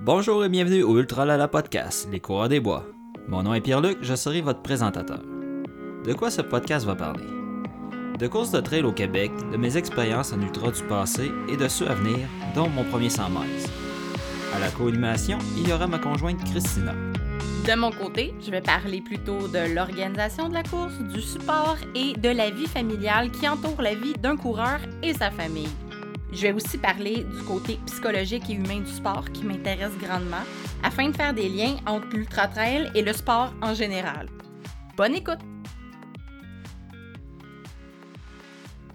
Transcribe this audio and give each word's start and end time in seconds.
Bonjour 0.00 0.44
et 0.44 0.48
bienvenue 0.48 0.84
au 0.84 0.96
Ultra 0.96 1.24
Lala 1.24 1.48
Podcast, 1.48 2.08
les 2.12 2.20
coureurs 2.20 2.48
des 2.48 2.60
bois. 2.60 2.86
Mon 3.26 3.42
nom 3.42 3.52
est 3.52 3.60
Pierre-Luc, 3.60 3.98
je 4.00 4.14
serai 4.14 4.40
votre 4.40 4.62
présentateur. 4.62 5.20
De 6.04 6.12
quoi 6.12 6.30
ce 6.30 6.40
podcast 6.40 6.86
va 6.86 6.94
parler? 6.94 7.24
De 8.16 8.28
courses 8.28 8.52
de 8.52 8.60
trail 8.60 8.84
au 8.84 8.92
Québec, 8.92 9.32
de 9.50 9.56
mes 9.56 9.76
expériences 9.76 10.32
en 10.32 10.40
ultra 10.40 10.70
du 10.70 10.82
passé 10.84 11.32
et 11.48 11.56
de 11.56 11.66
ceux 11.66 11.88
à 11.88 11.94
venir, 11.94 12.28
dont 12.54 12.68
mon 12.68 12.84
premier 12.84 13.10
100 13.10 13.28
miles. 13.30 13.66
À 14.54 14.60
la 14.60 14.70
co-animation, 14.70 15.38
il 15.56 15.68
y 15.68 15.72
aura 15.72 15.88
ma 15.88 15.98
conjointe 15.98 16.42
Christina. 16.44 16.94
De 17.66 17.74
mon 17.74 17.90
côté, 17.90 18.34
je 18.40 18.52
vais 18.52 18.62
parler 18.62 19.00
plutôt 19.00 19.48
de 19.48 19.74
l'organisation 19.74 20.48
de 20.48 20.54
la 20.54 20.62
course, 20.62 20.98
du 21.12 21.20
support 21.20 21.76
et 21.96 22.12
de 22.14 22.28
la 22.28 22.50
vie 22.50 22.68
familiale 22.68 23.32
qui 23.32 23.48
entoure 23.48 23.82
la 23.82 23.94
vie 23.94 24.14
d'un 24.14 24.36
coureur 24.36 24.78
et 25.02 25.12
sa 25.12 25.32
famille. 25.32 25.68
Je 26.32 26.42
vais 26.42 26.52
aussi 26.52 26.76
parler 26.78 27.24
du 27.24 27.42
côté 27.46 27.78
psychologique 27.86 28.44
et 28.50 28.54
humain 28.54 28.80
du 28.80 28.90
sport 28.90 29.24
qui 29.32 29.44
m'intéresse 29.44 29.96
grandement 30.00 30.44
afin 30.82 31.08
de 31.08 31.16
faire 31.16 31.32
des 31.32 31.48
liens 31.48 31.76
entre 31.86 32.06
l'ultra-trail 32.12 32.90
et 32.94 33.02
le 33.02 33.12
sport 33.12 33.52
en 33.62 33.74
général. 33.74 34.28
Bonne 34.96 35.14
écoute! 35.14 35.38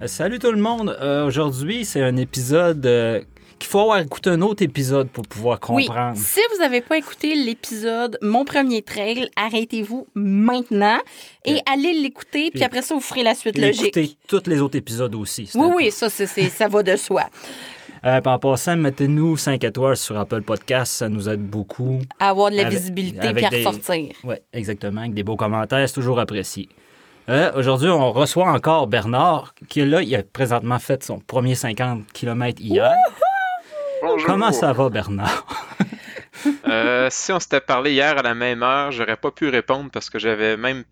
Euh, 0.01 0.07
Salut 0.07 0.39
tout 0.39 0.51
le 0.51 0.61
monde, 0.61 0.95
Euh, 1.01 1.25
aujourd'hui 1.25 1.85
c'est 1.85 2.03
un 2.03 2.17
épisode 2.17 2.85
euh, 2.85 3.21
qu'il 3.59 3.69
faut 3.69 3.79
avoir 3.79 3.99
écouté 3.99 4.29
un 4.31 4.41
autre 4.41 4.63
épisode 4.63 5.09
pour 5.09 5.23
pouvoir 5.27 5.59
Oui, 5.69 5.85
comprendre. 5.85 6.17
si 6.17 6.39
vous 6.51 6.59
n'avez 6.59 6.81
pas 6.81 6.97
écouté 6.97 7.35
l'épisode 7.35 8.17
Mon 8.21 8.45
premier 8.45 8.81
trail, 8.81 9.29
arrêtez-vous 9.35 10.07
maintenant 10.15 10.97
et 11.45 11.59
allez 11.71 11.93
l'écouter, 11.93 12.51
puis 12.51 12.63
après 12.63 12.81
ça, 12.81 12.93
vous 12.95 13.01
ferez 13.01 13.23
la 13.23 13.35
suite 13.35 13.57
Et 13.57 13.61
logique. 13.67 13.95
écoutez 13.97 14.15
tous 14.27 14.43
les 14.49 14.61
autres 14.61 14.77
épisodes 14.77 15.13
aussi. 15.15 15.49
Oui, 15.55 15.67
oui, 15.75 15.91
ça, 15.91 16.09
ça 16.09 16.67
va 16.67 16.83
de 16.83 16.95
soi. 16.95 17.23
Euh, 18.05 18.19
en 18.25 18.37
passant, 18.39 18.75
mettez-nous 18.75 19.37
5 19.37 19.63
étoiles 19.63 19.95
sur 19.95 20.17
Apple 20.19 20.41
Podcast, 20.41 20.91
ça 20.91 21.07
nous 21.07 21.29
aide 21.29 21.41
beaucoup. 21.41 21.99
Avoir 22.19 22.51
de 22.51 22.57
la 22.57 22.65
Avec- 22.67 22.77
visibilité 22.77 23.31
puis 23.33 23.45
à 23.45 23.49
des- 23.49 23.63
ressortir. 23.65 24.09
Oui, 24.25 24.35
exactement, 24.51 25.01
avec 25.01 25.13
des 25.13 25.23
beaux 25.23 25.37
commentaires, 25.37 25.87
c'est 25.87 25.95
toujours 25.95 26.19
apprécié. 26.19 26.67
Euh, 27.29 27.53
Aujourd'hui, 27.55 27.87
on 27.87 28.11
reçoit 28.11 28.51
encore 28.51 28.87
Bernard, 28.87 29.53
qui 29.69 29.79
est 29.79 29.85
là, 29.85 30.01
il 30.01 30.13
a 30.13 30.23
présentement 30.23 30.79
fait 30.79 31.01
son 31.05 31.19
premier 31.19 31.55
50 31.55 32.03
km 32.11 32.61
hier. 32.61 32.91
Bonjour. 34.03 34.27
Comment 34.27 34.51
ça 34.51 34.73
va, 34.73 34.89
Bernard? 34.89 35.45
Euh, 36.67 37.07
si 37.09 37.31
on 37.31 37.39
s'était 37.39 37.61
parlé 37.61 37.93
hier 37.93 38.17
à 38.17 38.21
la 38.21 38.33
même 38.33 38.63
heure, 38.63 38.91
j'aurais 38.91 39.15
pas 39.15 39.31
pu 39.31 39.47
répondre 39.47 39.89
parce 39.93 40.09
que 40.09 40.19
j'avais 40.19 40.57
même 40.57 40.83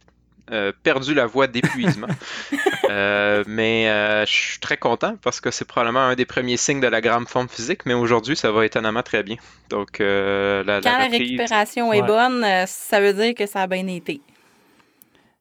euh, 0.51 0.71
perdu 0.83 1.13
la 1.13 1.25
voix 1.25 1.47
d'épuisement. 1.47 2.07
Euh, 2.89 3.45
mais 3.47 3.89
euh, 3.89 4.25
je 4.25 4.31
suis 4.33 4.59
très 4.59 4.75
content 4.75 5.15
parce 5.23 5.39
que 5.39 5.49
c'est 5.49 5.63
probablement 5.63 6.01
un 6.01 6.15
des 6.15 6.25
premiers 6.25 6.57
signes 6.57 6.81
de 6.81 6.87
la 6.87 6.99
grande 6.99 7.29
forme 7.29 7.47
physique. 7.47 7.85
Mais 7.85 7.93
aujourd'hui, 7.93 8.35
ça 8.35 8.51
va 8.51 8.65
étonnamment 8.65 9.01
très 9.01 9.23
bien. 9.23 9.37
Donc, 9.69 10.01
euh, 10.01 10.61
la, 10.65 10.81
Quand 10.81 10.97
la 10.97 11.05
reprise, 11.05 11.19
récupération 11.19 11.93
est 11.93 12.01
Ouais. 12.01 12.07
bonne, 12.07 12.45
ça 12.67 12.99
veut 12.99 13.13
dire 13.13 13.33
que 13.33 13.45
ça 13.45 13.61
a 13.61 13.67
bien 13.67 13.87
été. 13.87 14.19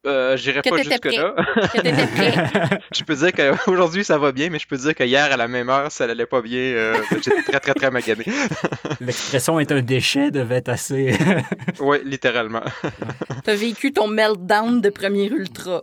Euh, 0.06 0.36
j'irai 0.36 0.62
pas 0.62 0.78
jusque-là. 0.82 1.34
Je 2.94 3.04
peux 3.04 3.14
dire 3.14 3.32
qu'aujourd'hui, 3.32 4.04
ça 4.04 4.18
va 4.18 4.32
bien, 4.32 4.48
mais 4.50 4.58
je 4.58 4.66
peux 4.66 4.76
dire 4.76 4.94
que 4.94 5.04
hier, 5.04 5.30
à 5.32 5.36
la 5.36 5.46
même 5.48 5.68
heure, 5.68 5.90
ça 5.92 6.06
n'allait 6.06 6.26
pas 6.26 6.40
bien. 6.42 6.58
Euh, 6.58 6.96
J'étais 7.10 7.42
très, 7.42 7.60
très, 7.60 7.74
très 7.74 7.90
magané. 7.90 8.24
L'expression 9.00 9.60
est 9.60 9.70
un 9.72 9.82
déchet 9.82 10.30
devait 10.30 10.56
être 10.56 10.68
assez. 10.70 11.16
Oui, 11.80 11.98
littéralement. 12.04 12.62
T'as 13.44 13.54
vécu 13.54 13.92
ton 13.92 14.08
meltdown 14.08 14.80
de 14.80 14.88
premier 14.90 15.26
ultra. 15.26 15.82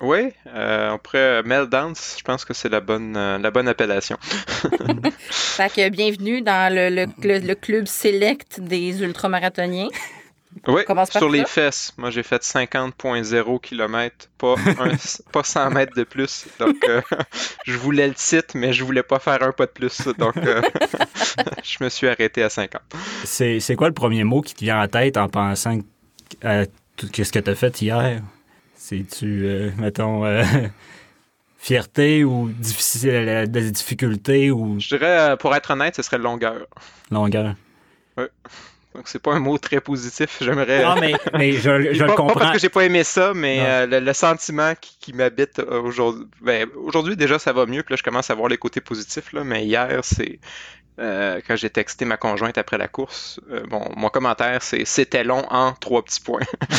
Oui, 0.00 0.30
euh, 0.54 0.90
on 0.92 0.98
pourrait 0.98 1.42
Meltdown, 1.42 1.92
je 1.96 2.22
pense 2.22 2.44
que 2.44 2.54
c'est 2.54 2.68
la 2.68 2.80
bonne, 2.80 3.16
euh, 3.16 3.38
la 3.38 3.50
bonne 3.50 3.66
appellation. 3.66 4.16
Fait 5.30 5.68
que 5.72 5.88
bienvenue 5.88 6.40
dans 6.42 6.72
le, 6.72 6.88
le- 6.88 7.06
le- 7.22 7.44
le 7.44 7.54
club 7.56 7.86
select 7.88 8.60
des 8.60 9.02
ultramarathoniens. 9.02 9.88
Oui, 10.68 10.82
sur 11.10 11.28
les 11.28 11.40
ça? 11.40 11.46
fesses. 11.46 11.92
Moi, 11.96 12.10
j'ai 12.10 12.22
fait 12.22 12.42
50.0 12.44 13.58
km, 13.60 14.28
pas, 14.38 14.54
un- 14.78 14.96
pas 15.32 15.42
100 15.44 15.70
mètres 15.70 15.94
de 15.94 16.04
plus. 16.04 16.46
Donc, 16.58 16.76
euh, 16.88 17.00
je 17.64 17.76
voulais 17.76 18.06
le 18.08 18.14
titre, 18.14 18.56
mais 18.56 18.72
je 18.72 18.84
voulais 18.84 19.02
pas 19.02 19.18
faire 19.18 19.42
un 19.42 19.52
pas 19.52 19.66
de 19.66 19.70
plus. 19.72 20.06
Donc, 20.18 20.36
euh, 20.46 20.62
je 21.62 21.82
me 21.82 21.88
suis 21.88 22.06
arrêté 22.08 22.42
à 22.42 22.48
50. 22.48 22.82
C'est 23.24 23.60
c'est 23.60 23.76
quoi 23.76 23.88
le 23.88 23.94
premier 23.94 24.24
mot 24.24 24.40
qui 24.40 24.54
te 24.54 24.60
vient 24.64 24.80
en 24.82 24.88
tête 24.88 25.16
en 25.16 25.28
pensant 25.28 25.78
à 26.42 26.66
tout 26.96 27.08
ce 27.12 27.32
que 27.32 27.38
tu 27.38 27.50
as 27.50 27.54
fait 27.54 27.80
hier? 27.82 28.22
C'est-tu, 28.76 29.46
euh, 29.46 29.70
mettons, 29.78 30.24
euh, 30.24 30.42
fierté 31.58 32.24
ou 32.24 32.48
difficile, 32.50 33.46
des 33.48 33.70
difficultés 33.70 34.50
ou 34.50 34.78
Je 34.80 34.88
dirais, 34.96 35.36
pour 35.38 35.54
être 35.54 35.70
honnête, 35.70 35.94
ce 35.96 36.02
serait 36.02 36.18
longueur. 36.18 36.66
longueur? 37.10 37.54
Donc, 38.94 39.08
c'est 39.08 39.22
pas 39.22 39.32
un 39.34 39.40
mot 39.40 39.56
très 39.58 39.80
positif. 39.80 40.38
J'aimerais. 40.40 40.82
Non, 40.82 40.96
mais, 40.96 41.14
mais 41.36 41.52
je, 41.52 41.60
je 41.92 42.04
pas, 42.04 42.06
le 42.06 42.14
pas 42.14 42.14
comprends. 42.14 42.40
parce 42.40 42.52
que 42.52 42.58
j'ai 42.58 42.68
pas 42.68 42.84
aimé 42.84 43.04
ça, 43.04 43.32
mais 43.34 43.60
euh, 43.66 43.86
le, 43.86 44.00
le 44.00 44.12
sentiment 44.12 44.74
qui, 44.80 44.96
qui 45.00 45.12
m'habite 45.14 45.58
euh, 45.60 45.80
aujourd'hui. 45.82 46.26
Ben, 46.42 46.68
aujourd'hui, 46.76 47.16
déjà, 47.16 47.38
ça 47.38 47.52
va 47.52 47.66
mieux. 47.66 47.82
Puis 47.82 47.92
là, 47.94 47.96
je 47.96 48.02
commence 48.02 48.30
à 48.30 48.34
voir 48.34 48.48
les 48.48 48.58
côtés 48.58 48.80
positifs. 48.82 49.32
Là, 49.32 49.44
mais 49.44 49.64
hier, 49.64 50.00
c'est. 50.02 50.40
euh, 51.00 51.40
quand 51.46 51.56
j'ai 51.56 51.70
texté 51.70 52.04
ma 52.04 52.16
conjointe 52.18 52.58
après 52.58 52.78
la 52.78 52.88
course, 52.88 53.40
euh, 53.50 53.62
bon, 53.68 53.82
mon 53.96 54.08
commentaire, 54.10 54.62
c'est 54.62 54.84
c'était 54.84 55.24
long 55.24 55.44
en 55.50 55.72
trois 55.72 56.02
petits 56.04 56.20
points. 56.20 56.40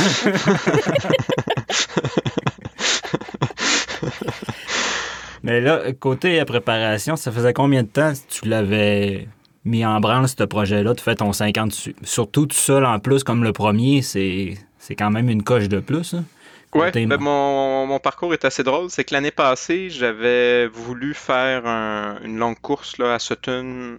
Mais 5.43 5.59
là, 5.61 5.91
côté 5.99 6.39
euh, 6.39 6.45
préparation, 6.45 7.15
ça 7.15 7.31
faisait 7.31 7.53
combien 7.53 7.83
de 7.83 7.87
temps 7.89 8.13
que 8.13 8.19
tu 8.33 8.47
l'avais 8.47 9.27
mis 9.65 9.85
en 9.85 9.99
branle, 9.99 10.27
ce 10.27 10.43
projet-là? 10.43 10.93
Tu 10.95 11.03
fais 11.03 11.15
ton 11.15 11.31
50, 11.33 11.71
su- 11.71 11.95
surtout 12.03 12.45
tout 12.45 12.55
seul 12.57 12.85
en 12.85 12.99
plus, 12.99 13.23
comme 13.23 13.43
le 13.43 13.53
premier, 13.53 14.01
c'est 14.01 14.57
quand 14.97 15.09
même 15.11 15.29
une 15.29 15.43
coche 15.43 15.69
de 15.69 15.79
plus. 15.79 16.13
hein? 16.13 16.23
Côté- 16.71 17.05
ben, 17.05 17.19
mon, 17.21 17.85
mon 17.85 17.99
parcours 17.99 18.33
est 18.33 18.45
assez 18.45 18.63
drôle. 18.63 18.89
C'est 18.89 19.03
que 19.03 19.13
l'année 19.13 19.31
passée, 19.31 19.89
j'avais 19.91 20.67
voulu 20.67 21.13
faire 21.13 21.67
un- 21.67 22.17
une 22.23 22.37
longue 22.37 22.59
course 22.59 22.97
là, 22.97 23.13
à 23.13 23.19
Sutton, 23.19 23.97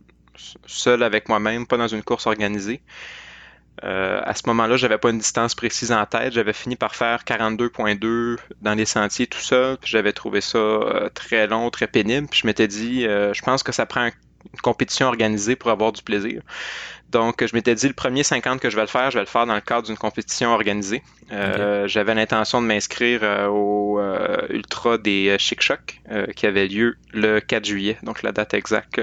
seul 0.67 1.03
avec 1.05 1.29
moi-même, 1.29 1.67
pas 1.67 1.77
dans 1.77 1.87
une 1.87 2.03
course 2.03 2.27
organisée. 2.27 2.83
Euh, 3.83 4.21
à 4.25 4.35
ce 4.35 4.43
moment-là, 4.47 4.77
j'avais 4.77 4.99
pas 4.99 5.11
une 5.11 5.19
distance 5.19 5.55
précise 5.55 5.91
en 5.93 6.05
tête. 6.07 6.33
J'avais 6.33 6.53
fini 6.53 6.77
par 6.77 6.95
faire 6.95 7.25
42.2 7.25 8.37
dans 8.63 8.75
les 8.75 8.85
sentiers 8.87 9.27
tout 9.27 9.39
seul. 9.41 9.77
Puis 9.79 9.91
j'avais 9.91 10.13
trouvé 10.13 10.41
ça 10.41 10.59
euh, 10.59 11.09
très 11.13 11.47
long, 11.47 11.71
très 11.71 11.87
pénible. 11.87 12.27
Puis 12.31 12.41
je 12.43 12.47
m'étais 12.47 12.69
dit, 12.69 13.07
euh, 13.07 13.33
je 13.35 13.43
pense 13.43 13.63
que 13.63 13.73
ça 13.73 13.85
prend 13.87 14.03
un- 14.03 14.11
une 14.53 14.61
compétition 14.61 15.07
organisée 15.07 15.57
pour 15.57 15.71
avoir 15.71 15.93
du 15.93 16.03
plaisir. 16.03 16.43
Donc, 17.11 17.47
je 17.47 17.55
m'étais 17.55 17.75
dit, 17.75 17.87
le 17.87 17.95
premier 17.95 18.23
50 18.23 18.61
que 18.61 18.71
je 18.71 18.77
vais 18.77 18.83
le 18.83 18.89
faire, 18.89 19.11
je 19.11 19.19
vais 19.19 19.25
le 19.25 19.29
faire 19.29 19.47
dans 19.47 19.55
le 19.55 19.61
cadre 19.61 19.87
d'une 19.87 19.97
compétition 19.97 20.51
organisée. 20.51 21.03
Euh, 21.33 21.89
J'avais 21.89 22.15
l'intention 22.15 22.61
de 22.61 22.67
m'inscrire 22.67 23.21
euh, 23.23 23.47
au 23.49 23.99
euh, 23.99 24.37
Ultra 24.51 24.99
des 24.99 25.37
Chic 25.39 25.61
Choc 25.63 26.01
qui 26.37 26.47
avait 26.47 26.67
lieu 26.69 26.97
le 27.13 27.41
4 27.41 27.65
juillet, 27.65 27.97
donc 28.03 28.23
la 28.23 28.33
date 28.33 28.55
exacte 28.55 29.01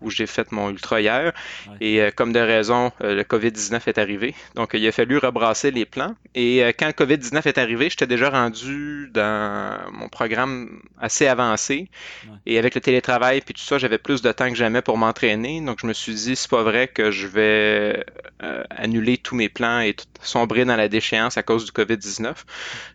où 0.00 0.10
j'ai 0.10 0.26
fait 0.26 0.50
mon 0.52 0.70
Ultra 0.70 1.00
hier. 1.00 1.32
Ouais. 1.68 1.76
Et 1.80 2.12
comme 2.12 2.32
de 2.32 2.38
raison, 2.40 2.92
le 3.00 3.22
COVID-19 3.22 3.80
est 3.86 3.98
arrivé. 3.98 4.34
Donc, 4.54 4.70
il 4.74 4.86
a 4.86 4.92
fallu 4.92 5.18
rebrasser 5.18 5.70
les 5.70 5.84
plans. 5.84 6.14
Et 6.34 6.60
quand 6.78 6.86
le 6.86 6.92
COVID-19 6.92 7.46
est 7.48 7.58
arrivé, 7.58 7.90
j'étais 7.90 8.06
déjà 8.06 8.30
rendu 8.30 9.10
dans 9.12 9.78
mon 9.92 10.08
programme 10.08 10.80
assez 11.00 11.26
avancé. 11.26 11.88
Ouais. 12.26 12.36
Et 12.46 12.58
avec 12.58 12.74
le 12.74 12.80
télétravail 12.80 13.40
puis 13.40 13.54
tout 13.54 13.62
ça, 13.62 13.78
j'avais 13.78 13.98
plus 13.98 14.22
de 14.22 14.30
temps 14.32 14.48
que 14.48 14.54
jamais 14.56 14.82
pour 14.82 14.96
m'entraîner. 14.98 15.60
Donc, 15.60 15.78
je 15.82 15.86
me 15.86 15.92
suis 15.92 16.14
dit, 16.14 16.36
c'est 16.36 16.50
pas 16.50 16.62
vrai 16.62 16.88
que 16.88 17.10
je 17.10 17.26
vais 17.26 18.04
euh, 18.42 18.62
annuler 18.70 19.18
tous 19.18 19.34
mes 19.34 19.48
plans 19.48 19.80
et 19.80 19.94
tout- 19.94 20.04
sombrer 20.22 20.64
dans 20.64 20.76
la 20.76 20.88
déchéance 20.88 21.31
à 21.36 21.42
cause 21.42 21.64
du 21.64 21.72
COVID-19. 21.72 22.34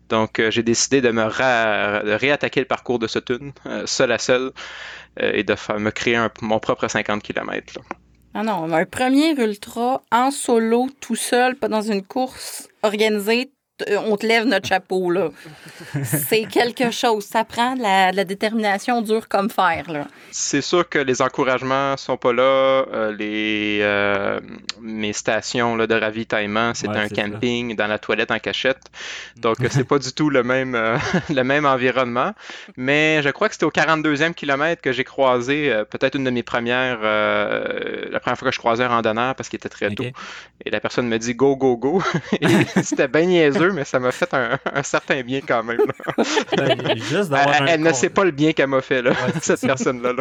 Donc, 0.09 0.39
euh, 0.39 0.51
j'ai 0.51 0.63
décidé 0.63 1.01
de 1.01 1.11
me 1.11 1.23
réattaquer 2.15 2.59
le 2.59 2.65
parcours 2.65 2.99
de 2.99 3.07
Sutton, 3.07 3.53
euh, 3.65 3.85
seul 3.85 4.11
à 4.11 4.17
seul, 4.17 4.51
euh, 5.21 5.31
et 5.33 5.43
de 5.43 5.55
faire, 5.55 5.79
me 5.79 5.91
créer 5.91 6.25
mon 6.41 6.59
propre 6.59 6.87
50 6.87 7.23
km. 7.23 7.79
Ah 8.33 8.43
non, 8.43 8.71
un 8.71 8.85
premier 8.85 9.31
ultra 9.39 10.01
en 10.11 10.31
solo, 10.31 10.87
tout 11.01 11.15
seul, 11.15 11.55
pas 11.55 11.67
dans 11.67 11.81
une 11.81 12.03
course 12.03 12.67
organisée, 12.83 13.51
on 14.05 14.17
te 14.17 14.25
lève 14.25 14.45
notre 14.45 14.67
chapeau, 14.67 15.11
là. 15.11 15.29
C'est 16.03 16.45
quelque 16.45 16.91
chose. 16.91 17.25
Ça 17.25 17.43
prend 17.43 17.75
de 17.75 17.81
la, 17.81 18.11
de 18.11 18.17
la 18.17 18.23
détermination 18.25 19.01
dure 19.01 19.27
comme 19.27 19.49
fer, 19.49 19.85
là. 19.91 20.07
C'est 20.31 20.61
sûr 20.61 20.87
que 20.89 20.99
les 20.99 21.21
encouragements 21.21 21.95
sont 21.97 22.17
pas 22.17 22.33
là. 22.33 22.41
euh, 22.43 23.15
les 23.17 23.79
euh, 23.81 24.39
mes 24.81 25.13
stations 25.13 25.75
là, 25.75 25.87
de 25.87 25.95
ravitaillement, 25.95 26.71
c'est 26.73 26.87
Ouais, 26.87 26.97
un 26.97 27.07
ça. 27.07 27.15
camping 27.15 27.75
dans 27.75 27.87
la 27.87 27.99
toilette 27.99 28.31
en 28.31 28.39
cachette. 28.39 28.79
Donc 29.37 29.59
euh, 29.61 29.67
c'est 29.69 29.83
pas 29.83 29.99
du 29.99 30.11
tout 30.13 30.29
le 30.29 30.43
même 30.43 30.73
euh, 30.75 30.97
le 31.29 31.43
même 31.43 31.65
environnement. 31.65 32.33
Mais 32.77 33.21
je 33.23 33.29
crois 33.29 33.47
que 33.47 33.53
c'était 33.55 33.65
au 33.65 33.71
42e 33.71 34.33
kilomètre 34.33 34.81
que 34.81 34.91
j'ai 34.91 35.03
croisé 35.03 35.71
euh, 35.71 35.83
peut-être 35.85 36.15
une 36.15 36.23
de 36.23 36.29
mes 36.29 36.43
premières 36.43 36.99
euh, 37.03 38.05
la 38.11 38.19
première 38.19 38.37
fois 38.37 38.49
que 38.49 38.53
je 38.53 38.59
croisais 38.59 38.83
un 38.83 38.89
randonneur 38.89 39.35
parce 39.35 39.49
qu'il 39.49 39.57
était 39.57 39.69
très 39.69 39.89
tôt. 39.91 40.05
Et 40.65 40.69
la 40.69 40.79
personne 40.79 41.07
me 41.07 41.17
dit 41.17 41.35
go 41.35 41.55
go 41.55 41.77
go. 41.77 42.01
Et 42.41 42.47
c'était 42.83 43.07
bien 43.07 43.25
niaiseux 43.25 43.66
deux, 43.67 43.73
mais 43.73 43.83
ça 43.83 43.99
m'a 43.99 44.11
fait 44.11 44.33
un, 44.33 44.83
certain 44.83 45.21
bien 45.21 45.41
quand 45.45 45.63
même. 45.63 45.79
Ben, 46.57 46.97
juste 46.97 47.31
elle, 47.31 47.67
elle 47.69 47.81
ne 47.81 47.93
sait 47.93 48.09
pas 48.09 48.23
le 48.23 48.31
bien 48.31 48.53
qu'elle 48.53 48.67
m'a 48.67 48.81
fait, 48.81 49.01
là, 49.01 49.11
cette 49.41 49.61
personne-là. 49.61 50.13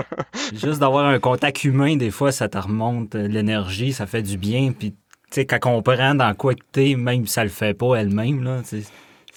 Juste 0.52 0.80
d'avoir 0.80 1.06
un 1.06 1.18
contact 1.18 1.64
humain, 1.64 1.96
des 1.96 2.10
fois, 2.10 2.32
ça 2.32 2.48
te 2.48 2.58
remonte 2.58 3.14
l'énergie, 3.14 3.92
ça 3.92 4.06
fait 4.06 4.22
du 4.22 4.36
bien. 4.36 4.72
Puis, 4.78 4.92
tu 4.92 4.96
sais, 5.30 5.46
quand 5.46 5.58
on 5.66 5.82
prend 5.82 6.14
dans 6.14 6.34
quoi 6.34 6.54
que 6.54 6.62
t'es, 6.72 6.94
même 6.96 7.26
si 7.26 7.32
ça 7.32 7.44
le 7.44 7.50
fait 7.50 7.74
pas 7.74 7.96
elle-même, 7.96 8.44
là, 8.44 8.60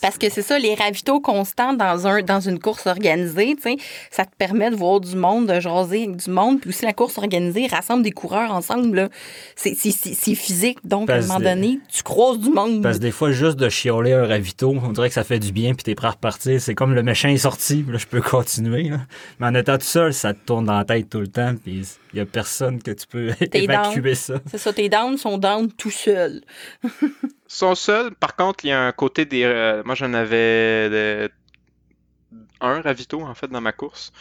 parce 0.01 0.17
que 0.17 0.29
c'est 0.29 0.41
ça, 0.41 0.59
les 0.59 0.75
ravitaux 0.75 1.19
constants 1.19 1.73
dans, 1.73 2.07
un, 2.07 2.21
dans 2.21 2.39
une 2.39 2.59
course 2.59 2.87
organisée, 2.87 3.55
ça 4.11 4.25
te 4.25 4.35
permet 4.37 4.69
de 4.71 4.75
voir 4.75 4.99
du 4.99 5.15
monde, 5.15 5.47
de 5.47 5.59
jaser 5.59 6.07
du 6.07 6.29
monde. 6.29 6.61
Puis 6.61 6.69
aussi, 6.69 6.85
la 6.85 6.93
course 6.93 7.17
organisée 7.17 7.67
rassemble 7.67 8.03
des 8.03 8.11
coureurs 8.11 8.51
ensemble. 8.51 9.09
C'est 9.55 9.75
physique. 9.75 10.79
Donc, 10.83 11.09
à 11.09 11.15
un 11.15 11.21
moment 11.21 11.39
donné, 11.39 11.79
tu 11.91 12.03
croises 12.03 12.39
du 12.39 12.49
monde. 12.49 12.81
Parce 12.81 12.97
que 12.97 13.03
des 13.03 13.11
fois, 13.11 13.31
juste 13.31 13.57
de 13.57 13.69
chioler 13.69 14.13
un 14.13 14.25
ravito, 14.25 14.69
on 14.69 14.91
dirait 14.91 15.09
que 15.09 15.15
ça 15.15 15.23
fait 15.23 15.39
du 15.39 15.51
bien, 15.51 15.73
puis 15.73 15.83
t'es 15.83 15.95
prêt 15.95 16.07
à 16.07 16.11
repartir. 16.11 16.59
C'est 16.61 16.75
comme 16.75 16.93
le 16.93 17.03
méchant 17.03 17.29
est 17.29 17.37
sorti, 17.37 17.85
là, 17.87 17.97
je 17.97 18.07
peux 18.07 18.21
continuer. 18.21 18.91
Mais 19.39 19.47
en 19.47 19.55
étant 19.55 19.77
tout 19.77 19.85
seul, 19.85 20.13
ça 20.13 20.33
te 20.33 20.39
tourne 20.45 20.65
dans 20.65 20.77
la 20.77 20.85
tête 20.85 21.09
tout 21.09 21.19
le 21.19 21.27
temps, 21.27 21.53
puis 21.61 21.83
il 22.13 22.15
n'y 22.15 22.21
a 22.21 22.25
personne 22.25 22.81
que 22.81 22.91
tu 22.91 23.07
peux 23.07 23.31
évacuer 23.53 24.15
ça. 24.15 24.35
C'est 24.49 24.57
ça, 24.57 24.73
tes 24.73 24.89
downs 24.89 25.17
sont 25.17 25.37
down 25.37 25.71
tout 25.71 25.91
seul. 25.91 26.41
sont 27.49 27.75
seuls. 27.75 28.15
Par 28.15 28.37
contre, 28.37 28.63
il 28.63 28.69
y 28.69 28.71
a 28.71 28.81
un 28.81 28.91
côté 28.93 29.25
des. 29.25 29.43
Euh, 29.43 29.81
moi, 29.83 29.95
j'en 29.95 30.13
avais 30.13 31.29
un 32.61 32.81
ravito 32.81 33.21
en 33.21 33.33
fait 33.33 33.47
dans 33.47 33.59
ma 33.59 33.73
course. 33.73 34.13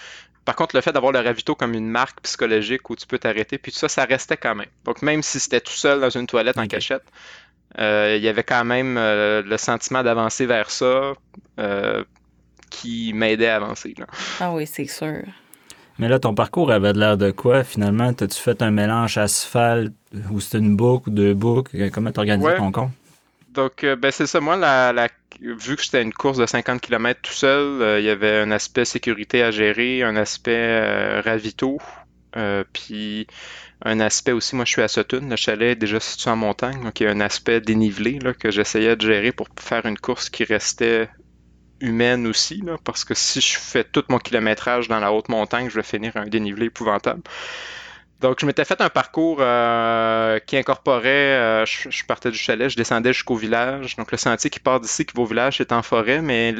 Par 0.45 0.57
contre, 0.57 0.75
le 0.75 0.81
fait 0.81 0.93
d'avoir 0.93 1.13
le 1.13 1.21
ravito 1.21 1.55
comme 1.55 1.75
une 1.75 1.89
marque 1.89 2.23
psychologique 2.23 2.89
où 2.89 2.97
tu 2.97 3.07
peux 3.07 3.19
t'arrêter, 3.19 3.59
puis 3.59 3.71
tout 3.71 3.79
ça, 3.79 3.89
ça 3.89 4.05
restait 4.05 4.39
quand 4.39 4.55
même. 4.55 4.69
Donc, 4.85 5.03
même 5.03 5.23
si 5.23 5.39
c'était 5.39 5.61
tout 5.61 5.73
seul 5.73 6.01
dans 6.01 6.09
une 6.09 6.27
toilette 6.27 6.57
en 6.57 6.67
cachette, 6.67 7.05
euh, 7.79 8.15
il 8.17 8.25
y 8.25 8.29
avait 8.29 8.45
quand 8.45 8.65
même 8.65 8.97
euh, 8.97 9.43
le 9.43 9.57
sentiment 9.59 10.03
d'avancer 10.03 10.47
vers 10.47 10.71
ça 10.71 11.13
qui 12.71 13.13
m'aidait 13.13 13.49
à 13.49 13.57
avancer. 13.57 13.95
Ah 14.41 14.53
oui, 14.53 14.67
c'est 14.67 14.87
sûr. 14.87 15.23
Mais 15.99 16.09
là, 16.09 16.19
ton 16.19 16.35
parcours 16.35 16.71
avait 16.71 16.93
l'air 16.93 17.19
de 17.19 17.31
quoi 17.31 17.65
finalement? 17.65 18.09
As-tu 18.09 18.41
fait 18.41 18.63
un 18.63 18.71
mélange 18.71 19.19
asphalte 19.19 19.93
ou 20.31 20.41
c'était 20.41 20.59
une 20.59 20.77
boucle 20.77 21.11
ou 21.11 21.13
deux 21.13 21.35
boucles? 21.35 21.91
Comment 21.91 22.13
tu 22.13 22.21
organisé 22.21 22.57
ton 22.57 22.73
compte? 22.73 22.93
Donc, 23.49 23.85
euh, 23.85 23.97
ben, 23.97 24.11
c'est 24.11 24.27
ça. 24.27 24.41
Moi, 24.41 24.57
la, 24.57 25.09
vu 25.41 25.77
que 25.77 25.83
c'était 25.83 26.03
une 26.03 26.13
course 26.13 26.39
de 26.39 26.47
50 26.47 26.81
km 26.81 27.21
tout 27.23 27.33
seul, 27.33 27.83
euh, 27.83 28.01
il 28.01 28.05
y 28.05 28.11
avait 28.11 28.39
un 28.39 28.51
aspect 28.51 28.85
sécurité 28.85 29.43
à 29.43 29.51
gérer, 29.51 30.03
un 30.03 30.17
aspect 30.17 30.53
euh, 30.55 31.23
ravito, 31.25 31.79
puis 32.73 33.27
un 33.83 34.01
aspect 34.01 34.33
aussi, 34.33 34.55
moi 34.55 34.65
je 34.65 34.73
suis 34.73 34.83
à 34.83 34.89
Sutton, 34.89 35.27
le 35.29 35.37
chalet 35.37 35.73
est 35.73 35.77
déjà 35.77 35.99
situé 35.99 36.31
en 36.31 36.37
montagne, 36.37 36.81
donc 36.85 37.01
il 37.01 37.05
y 37.05 37.07
a 37.07 37.11
un 37.11 37.21
aspect 37.21 37.61
dénivelé 37.61 38.19
que 38.39 38.53
j'essayais 38.53 38.95
de 38.95 39.03
gérer 39.03 39.33
pour 39.33 39.49
faire 39.59 39.87
une 39.87 39.99
course 39.99 40.31
qui 40.31 40.45
restait 40.45 41.09
humaine 41.81 42.27
aussi, 42.29 42.63
parce 42.85 43.05
que 43.05 43.15
si 43.15 43.41
je 43.41 43.59
fais 43.59 43.83
tout 43.83 44.05
mon 44.09 44.19
kilométrage 44.19 44.87
dans 44.89 45.01
la 45.01 45.13
haute 45.13 45.29
montagne, 45.29 45.69
je 45.69 45.77
vais 45.77 45.83
finir 45.83 46.17
un 46.17 46.27
dénivelé 46.27 46.67
épouvantable. 46.67 47.23
Donc, 48.21 48.41
je 48.41 48.47
m'étais 48.47 48.65
fait 48.65 48.81
un 48.81 48.89
parcours 48.89 49.39
euh, 49.41 50.41
qui 50.41 50.57
incorporait, 50.57 51.09
euh, 51.09 51.65
je, 51.67 52.05
partais 52.05 52.31
du 52.31 52.39
chalet, 52.39 52.69
je 52.69 52.77
descendais 52.77 53.13
jusqu'au 53.13 53.37
village. 53.37 53.95
Donc, 53.97 54.11
le 54.11 54.19
sentier 54.19 54.51
qui 54.51 54.59
part 54.59 54.81
d'ici, 54.81 55.07
qui 55.07 55.15
va 55.15 55.23
au 55.23 55.27
village, 55.27 55.59
c'est 55.59 55.71
en 55.71 55.83
forêt, 55.83 56.21
mais 56.21 56.55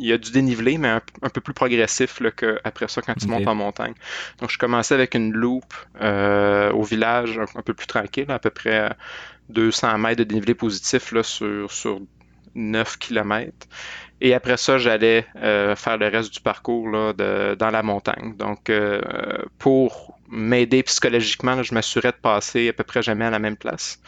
il 0.00 0.06
y 0.06 0.12
a 0.12 0.18
du 0.18 0.32
dénivelé, 0.32 0.76
mais 0.76 0.88
un, 0.88 1.28
peu 1.32 1.40
plus 1.40 1.54
progressif 1.54 2.20
qu'après 2.36 2.88
ça 2.88 3.00
quand 3.02 3.14
tu 3.14 3.28
montes 3.28 3.46
en 3.46 3.54
montagne. 3.54 3.94
Donc, 4.40 4.50
je 4.50 4.58
commençais 4.58 4.94
avec 4.94 5.14
une 5.14 5.32
loupe 5.32 5.74
euh, 6.00 6.72
au 6.72 6.82
village, 6.82 7.38
un, 7.54 7.62
peu 7.62 7.74
plus 7.74 7.86
tranquille, 7.86 8.30
à 8.30 8.40
peu 8.40 8.50
près 8.50 8.90
200 9.50 9.98
mètres 9.98 10.18
de 10.18 10.24
dénivelé 10.24 10.54
positif 10.54 11.12
là, 11.12 11.22
sur, 11.22 11.70
sur 11.70 12.00
9 12.54 12.98
km. 12.98 13.52
Et 14.20 14.34
après 14.34 14.56
ça, 14.56 14.78
j'allais 14.78 15.26
faire 15.34 15.96
le 15.98 16.08
reste 16.08 16.34
du 16.34 16.40
parcours 16.40 16.88
là, 16.88 17.12
de, 17.12 17.54
dans 17.54 17.70
la 17.70 17.82
montagne. 17.82 18.34
Donc, 18.36 18.70
pour 19.58 20.18
m'aider 20.28 20.82
psychologiquement. 20.82 21.62
je 21.62 21.74
m'assurais 21.74 22.12
de 22.12 22.16
passer 22.16 22.68
à 22.68 22.72
peu 22.72 22.84
près 22.84 23.02
jamais 23.02 23.24
à 23.24 23.30
la 23.30 23.38
même 23.38 23.56
place. 23.56 24.00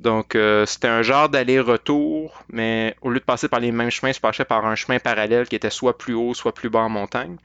Donc, 0.00 0.34
euh, 0.34 0.66
c'était 0.66 0.88
un 0.88 1.02
genre 1.02 1.28
d'aller-retour, 1.28 2.42
mais 2.48 2.96
au 3.00 3.10
lieu 3.10 3.20
de 3.20 3.24
passer 3.24 3.48
par 3.48 3.60
les 3.60 3.70
mêmes 3.70 3.90
chemins, 3.90 4.12
je 4.12 4.20
passais 4.20 4.44
par 4.44 4.66
un 4.66 4.74
chemin 4.74 4.98
parallèle 4.98 5.46
qui 5.46 5.54
était 5.54 5.70
soit 5.70 5.96
plus 5.96 6.14
haut, 6.14 6.34
soit 6.34 6.52
plus 6.52 6.68
bas 6.68 6.80
en 6.80 6.88
montagne. 6.88 7.36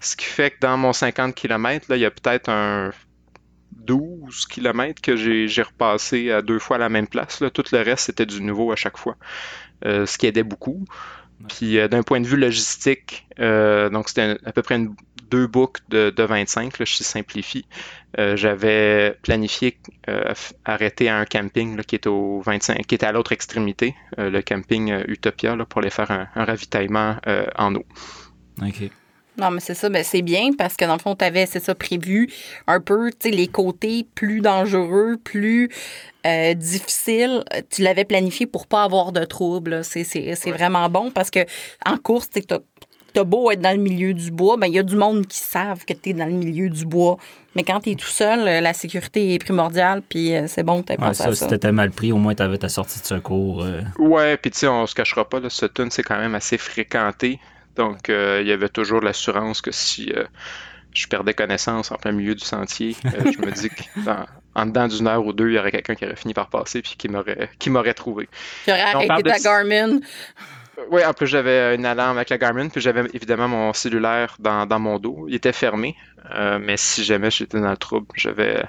Ce 0.00 0.14
qui 0.14 0.26
fait 0.26 0.50
que 0.50 0.58
dans 0.60 0.76
mon 0.76 0.92
50 0.92 1.34
km, 1.34 1.86
là, 1.88 1.96
il 1.96 2.02
y 2.02 2.04
a 2.04 2.10
peut-être 2.10 2.50
un 2.50 2.90
12 3.76 4.46
km 4.46 5.00
que 5.00 5.16
j'ai 5.16 5.62
repassé 5.62 6.30
à 6.30 6.42
deux 6.42 6.58
fois 6.58 6.76
à 6.76 6.78
la 6.80 6.88
même 6.88 7.06
place. 7.06 7.40
Là. 7.40 7.50
Tout 7.50 7.64
le 7.72 7.78
reste, 7.78 8.06
c'était 8.06 8.26
du 8.26 8.42
nouveau 8.42 8.72
à 8.72 8.76
chaque 8.76 8.96
fois, 8.96 9.16
euh, 9.84 10.06
ce 10.06 10.18
qui 10.18 10.26
aidait 10.26 10.42
beaucoup. 10.42 10.84
Puis 11.48 11.78
euh, 11.78 11.88
d'un 11.88 12.02
point 12.02 12.20
de 12.20 12.26
vue 12.26 12.36
logistique, 12.36 13.26
donc 13.38 14.08
c'était 14.08 14.38
à 14.44 14.52
peu 14.52 14.62
près 14.62 14.76
une 14.76 14.94
deux 15.34 15.46
boucles 15.48 15.82
de, 15.88 16.22
25, 16.22 16.78
là, 16.78 16.84
je 16.84 16.94
simplifie. 16.94 17.66
Euh, 18.18 18.36
j'avais 18.36 19.16
planifié 19.22 19.78
euh, 20.08 20.32
arrêter 20.64 21.08
à 21.08 21.18
un 21.18 21.24
camping 21.24 21.82
qui, 21.82 21.96
est 21.96 22.06
au 22.06 22.40
25, 22.40 22.86
qui 22.86 22.94
était 22.94 23.06
à 23.06 23.12
l'autre 23.12 23.32
extrémité, 23.32 23.96
euh, 24.18 24.30
le 24.30 24.42
camping 24.42 24.94
Utopia, 25.08 25.56
pour 25.68 25.80
aller 25.80 25.90
faire 25.90 26.10
un, 26.10 26.28
ravitaillement 26.36 27.16
en 27.56 27.74
eau. 27.74 27.84
OK. 28.62 28.90
Non, 29.36 29.50
mais 29.50 29.60
c'est 29.60 29.74
ça, 29.74 29.88
ben 29.88 30.04
c'est 30.04 30.22
bien 30.22 30.50
parce 30.56 30.76
que 30.76 30.84
dans 30.84 30.94
le 30.94 31.00
fond, 31.00 31.16
tu 31.16 31.24
avais, 31.24 31.46
c'est 31.46 31.62
ça, 31.62 31.74
prévu 31.74 32.30
un 32.66 32.80
peu, 32.80 33.10
tu 33.10 33.30
sais, 33.30 33.34
les 33.34 33.48
côtés 33.48 34.06
plus 34.14 34.40
dangereux, 34.40 35.16
plus 35.22 35.70
difficiles. 36.56 37.44
Tu 37.68 37.82
l'avais 37.82 38.04
planifié 38.04 38.46
pour 38.46 38.66
pas 38.66 38.82
avoir 38.82 39.12
de 39.12 39.24
troubles. 39.24 39.84
C'est, 39.84 40.34
vraiment 40.46 40.88
bon 40.88 41.10
parce 41.10 41.30
que 41.30 41.40
en 41.84 41.98
course, 41.98 42.30
tu 42.30 42.42
t'as 43.14 43.24
beau 43.24 43.50
être 43.50 43.60
dans 43.60 43.70
le 43.70 43.82
milieu 43.82 44.12
du 44.12 44.30
bois, 44.30 44.56
ben 44.56 44.66
il 44.66 44.74
y 44.74 44.78
a 44.78 44.82
du 44.82 44.96
monde 44.96 45.26
qui 45.26 45.38
savent 45.38 45.84
que 45.84 45.94
tu 45.94 46.10
es 46.10 46.12
dans 46.12 46.26
le 46.26 46.32
milieu 46.32 46.68
du 46.68 46.84
bois. 46.84 47.16
Mais 47.54 47.62
quand 47.62 47.80
tu 47.80 47.92
es 47.92 47.94
tout 47.94 48.06
seul, 48.06 48.40
euh, 48.40 48.60
la 48.60 48.72
sécurité 48.72 49.34
est 49.34 49.38
primordiale, 49.38 50.02
puis 50.02 50.34
euh, 50.34 50.46
c'est 50.48 50.64
bon 50.64 50.82
que 50.82 50.92
tu 50.92 51.00
ouais, 51.00 51.14
ça, 51.14 51.32
Si 51.32 51.46
t'étais 51.46 51.70
mal 51.70 51.92
pris, 51.92 52.10
au 52.10 52.16
moins 52.16 52.34
tu 52.34 52.42
avais 52.42 52.58
ta 52.58 52.68
sortie 52.68 53.00
de 53.00 53.06
secours. 53.06 53.62
Euh. 53.62 53.82
Ouais, 53.98 54.36
puis 54.36 54.50
tu 54.50 54.58
sais, 54.58 54.66
on 54.66 54.86
se 54.86 54.94
cachera 54.94 55.28
pas, 55.28 55.38
là, 55.38 55.48
Sutton, 55.48 55.86
c'est 55.90 56.02
quand 56.02 56.18
même 56.18 56.34
assez 56.34 56.58
fréquenté. 56.58 57.38
Donc, 57.76 58.08
il 58.08 58.46
y 58.46 58.52
avait 58.52 58.68
toujours 58.68 59.00
l'assurance 59.00 59.60
que 59.60 59.72
si 59.72 60.12
je 60.94 61.06
perdais 61.08 61.34
connaissance 61.34 61.90
en 61.90 61.96
plein 61.96 62.12
milieu 62.12 62.34
du 62.34 62.44
sentier, 62.44 62.96
je 63.04 63.44
me 63.44 63.50
dis 63.50 63.68
qu'en 63.68 64.66
dedans 64.66 64.88
d'une 64.88 65.06
heure 65.08 65.26
ou 65.26 65.32
deux, 65.32 65.50
il 65.50 65.54
y 65.54 65.58
aurait 65.58 65.72
quelqu'un 65.72 65.94
qui 65.94 66.04
aurait 66.04 66.16
fini 66.16 66.34
par 66.34 66.48
passer 66.48 66.82
puis 66.82 66.94
qui 66.96 67.08
m'aurait 67.08 67.50
qui 67.58 67.70
m'aurait 67.70 67.94
trouvé. 67.94 68.28
Qui 68.64 68.70
aurait 68.70 68.80
arrêté 68.80 69.22
ta 69.22 69.38
Garmin. 69.38 70.00
Oui, 70.90 71.04
en 71.04 71.12
plus 71.12 71.26
j'avais 71.26 71.74
une 71.74 71.86
alarme 71.86 72.16
avec 72.16 72.30
la 72.30 72.38
Garmin, 72.38 72.68
puis 72.68 72.80
j'avais 72.80 73.04
évidemment 73.12 73.48
mon 73.48 73.72
cellulaire 73.72 74.36
dans, 74.38 74.66
mon 74.78 74.98
dos. 74.98 75.26
Il 75.28 75.34
était 75.34 75.52
fermé, 75.52 75.96
euh, 76.32 76.58
mais 76.60 76.76
si 76.76 77.04
jamais 77.04 77.30
j'étais 77.30 77.60
dans 77.60 77.70
le 77.70 77.76
trouble, 77.76 78.06
j'avais 78.16 78.64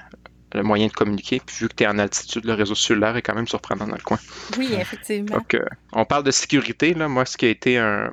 le 0.56 0.63
moyen 0.63 0.88
de 0.88 0.94
communiquer. 0.94 1.42
Puis 1.46 1.57
vu 1.60 1.69
que 1.69 1.75
tu 1.75 1.84
es 1.84 1.88
en 1.88 2.00
altitude, 2.00 2.46
le 2.46 2.54
réseau 2.54 2.75
cellulaire 2.75 3.16
est 3.16 3.21
quand 3.21 3.35
même 3.35 3.47
surprenant 3.47 3.88
dans 3.88 3.95
le 3.95 4.02
coin. 4.02 4.19
Oui, 4.57 4.69
effectivement. 4.74 5.38
Donc, 5.38 5.54
euh, 5.54 5.66
on 5.94 6.06
parle 6.06 6.24
de 6.24 6.31
sécurité. 6.31 6.94
Là. 6.94 7.07
Moi, 7.07 7.26
ce 7.26 7.38
qui 7.38 7.45
a 7.45 7.50
été 7.50 7.78
un, 7.78 8.12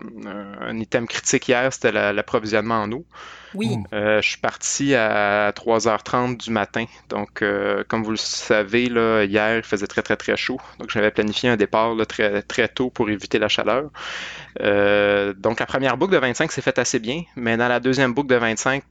item 0.75 1.07
critique 1.07 1.49
hier, 1.49 1.73
c'était 1.73 1.93
l'approvisionnement 2.13 2.83
en 2.83 2.93
eau. 2.93 3.05
Oui. 3.55 3.77
Euh, 3.93 4.21
je 4.23 4.29
suis 4.29 4.39
parti 4.39 4.95
à 4.95 5.53
3h30 5.53 6.37
du 6.37 6.51
matin. 6.51 6.85
Donc, 7.09 7.43
euh, 7.43 7.85
comme 7.89 8.03
vous 8.03 8.11
le 8.13 8.17
savez, 8.17 8.89
là, 8.89 9.25
hier, 9.25 9.59
il 9.59 9.63
faisait 9.63 9.87
très, 9.87 10.03
très, 10.03 10.17
très 10.17 10.37
chaud. 10.37 10.59
Donc, 10.79 10.91
j'avais 10.91 11.11
planifié 11.11 11.49
un 11.49 11.57
départ 11.57 11.95
très, 12.09 12.43
très 12.43 12.69
tôt 12.69 12.91
pour 12.91 13.11
éviter 13.11 13.39
la 13.39 13.49
chaleur. 13.49 13.91
Euh, 14.61 15.33
donc, 15.35 15.61
la 15.61 15.67
première 15.67 15.97
boucle 15.97 16.13
de 16.13 16.19
25 16.19 16.53
s'est 16.53 16.63
faite 16.63 16.79
assez 16.79 16.99
bien. 16.99 17.23
Mais 17.37 17.57
dans 17.57 17.69
la 17.69 17.81
deuxième 17.81 18.15
boucle 18.15 18.29
de 18.29 18.37
25, 18.37 18.83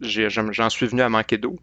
j'en 0.00 0.70
suis 0.70 0.86
venu 0.86 1.02
à 1.02 1.08
manquer 1.08 1.38
d'eau 1.38 1.58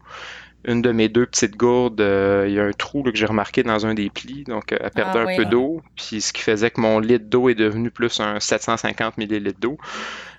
une 0.66 0.80
de 0.80 0.92
mes 0.92 1.10
deux 1.10 1.26
petites 1.26 1.58
gourdes, 1.58 2.00
il 2.00 2.52
y 2.52 2.58
a 2.58 2.64
un 2.64 2.72
trou 2.72 3.02
que 3.02 3.14
j'ai 3.14 3.26
remarqué 3.26 3.62
dans 3.62 3.84
un 3.84 3.92
des 3.92 4.08
plis, 4.08 4.44
donc 4.44 4.72
elle 4.72 4.90
perdait 4.90 5.20
ah 5.26 5.30
un 5.30 5.36
peu 5.36 5.44
d'eau, 5.44 5.82
puis 5.94 6.22
ce 6.22 6.32
qui 6.32 6.40
faisait 6.40 6.70
que 6.70 6.80
mon 6.80 7.00
litre 7.00 7.26
d'eau 7.26 7.50
est 7.50 7.54
devenu 7.54 7.90
plus 7.90 8.18
un 8.20 8.40
750 8.40 9.18
millilitres 9.18 9.60
d'eau. 9.60 9.76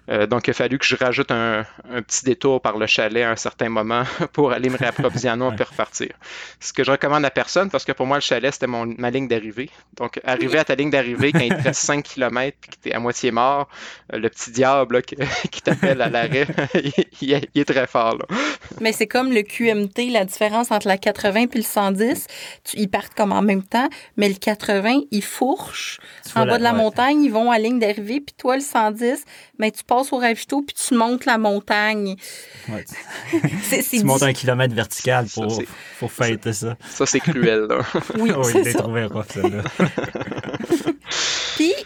Euh, 0.09 0.27
donc, 0.27 0.47
il 0.47 0.51
a 0.51 0.53
fallu 0.53 0.77
que 0.77 0.85
je 0.85 0.95
rajoute 0.95 1.31
un, 1.31 1.65
petit 2.07 2.25
détour 2.25 2.61
par 2.61 2.77
le 2.77 2.85
chalet 2.85 3.23
à 3.23 3.31
un 3.31 3.35
certain 3.35 3.69
moment 3.69 4.03
pour 4.33 4.51
aller 4.51 4.69
me 4.69 4.77
réapprovisionner 4.77 5.49
et 5.57 5.63
repartir. 5.63 6.09
Ce 6.59 6.73
que 6.73 6.83
je 6.83 6.91
recommande 6.91 7.25
à 7.25 7.31
personne, 7.31 7.69
parce 7.69 7.85
que 7.85 7.91
pour 7.91 8.05
moi, 8.05 8.17
le 8.17 8.21
chalet, 8.21 8.53
c'était 8.53 8.67
ma 8.67 9.09
ligne 9.09 9.27
d'arrivée. 9.27 9.69
Donc, 9.97 10.19
arriver 10.23 10.59
à 10.59 10.63
ta 10.63 10.75
ligne 10.75 10.89
d'arrivée 10.89 11.31
quand 11.31 11.39
il 11.39 11.55
te 11.55 11.63
reste 11.63 11.81
5 11.81 12.03
km 12.03 12.39
et 12.39 12.51
que 12.51 12.75
tu 12.81 12.89
es 12.89 12.93
à 12.93 12.99
moitié 12.99 13.31
mort, 13.31 13.67
euh, 14.13 14.17
le 14.17 14.29
petit 14.29 14.51
diable 14.51 15.01
qui, 15.51 15.61
t'appelle 15.61 16.01
à 16.01 16.09
l'arrêt, 16.09 16.47
il, 17.21 17.33
est 17.33 17.65
très 17.65 17.87
fort. 17.87 18.17
Mais 18.81 18.91
c'est 18.91 19.07
comme 19.07 19.31
le 19.31 19.41
QMT, 19.41 20.11
la 20.11 20.25
différence 20.25 20.71
entre 20.71 20.87
la 20.87 20.97
80 20.97 21.39
et 21.53 21.57
le 21.57 21.61
110. 21.61 22.27
ils 22.73 22.89
partent 22.89 23.15
comme 23.15 23.31
en 23.31 23.41
même 23.41 23.63
temps, 23.63 23.89
mais 24.17 24.29
le 24.29 24.35
80, 24.35 25.01
ils 25.11 25.23
fourchent 25.23 25.99
en 26.35 26.45
bas 26.45 26.57
de 26.57 26.63
la 26.63 26.73
montagne, 26.73 27.23
ils 27.23 27.31
vont 27.31 27.51
à 27.51 27.57
ligne 27.57 27.79
d'arrivée, 27.79 28.19
puis 28.19 28.35
toi, 28.37 28.55
le 28.55 28.61
110, 28.61 29.23
mais 29.57 29.71
tu 29.71 29.83
passes 29.83 29.94
au 29.95 30.17
ravito 30.17 30.61
puis 30.61 30.75
tu 30.75 30.95
montes 30.95 31.25
la 31.25 31.37
montagne. 31.37 32.15
Ouais, 32.69 32.85
tu 33.89 34.03
montes 34.03 34.23
un 34.23 34.33
kilomètre 34.33 34.73
vertical 34.73 35.27
pour, 35.33 35.61
pour 35.99 36.11
fêter 36.11 36.53
ça. 36.53 36.77
Ça, 36.89 37.05
c'est 37.05 37.19
cruel, 37.19 37.67
là. 37.69 37.79
Oui, 38.17 38.31
ça. 38.71 38.73
trouvé 38.79 39.05
rough, 39.05 39.35
là 39.35 39.61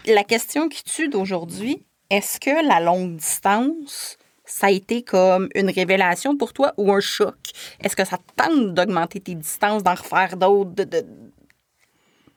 la 0.06 0.24
question 0.24 0.68
qui 0.68 0.82
tue 0.84 1.08
d'aujourd'hui, 1.08 1.84
est-ce 2.10 2.40
que 2.40 2.66
la 2.66 2.80
longue 2.80 3.16
distance, 3.16 4.18
ça 4.44 4.66
a 4.66 4.70
été 4.70 5.02
comme 5.02 5.48
une 5.54 5.70
révélation 5.70 6.36
pour 6.36 6.52
toi 6.52 6.72
ou 6.76 6.92
un 6.92 7.00
choc? 7.00 7.36
Est-ce 7.82 7.96
que 7.96 8.04
ça 8.04 8.18
tente 8.36 8.74
d'augmenter 8.74 9.20
tes 9.20 9.34
distances, 9.34 9.82
d'en 9.82 9.94
refaire 9.94 10.36
d'autres? 10.36 10.72
De, 10.72 11.06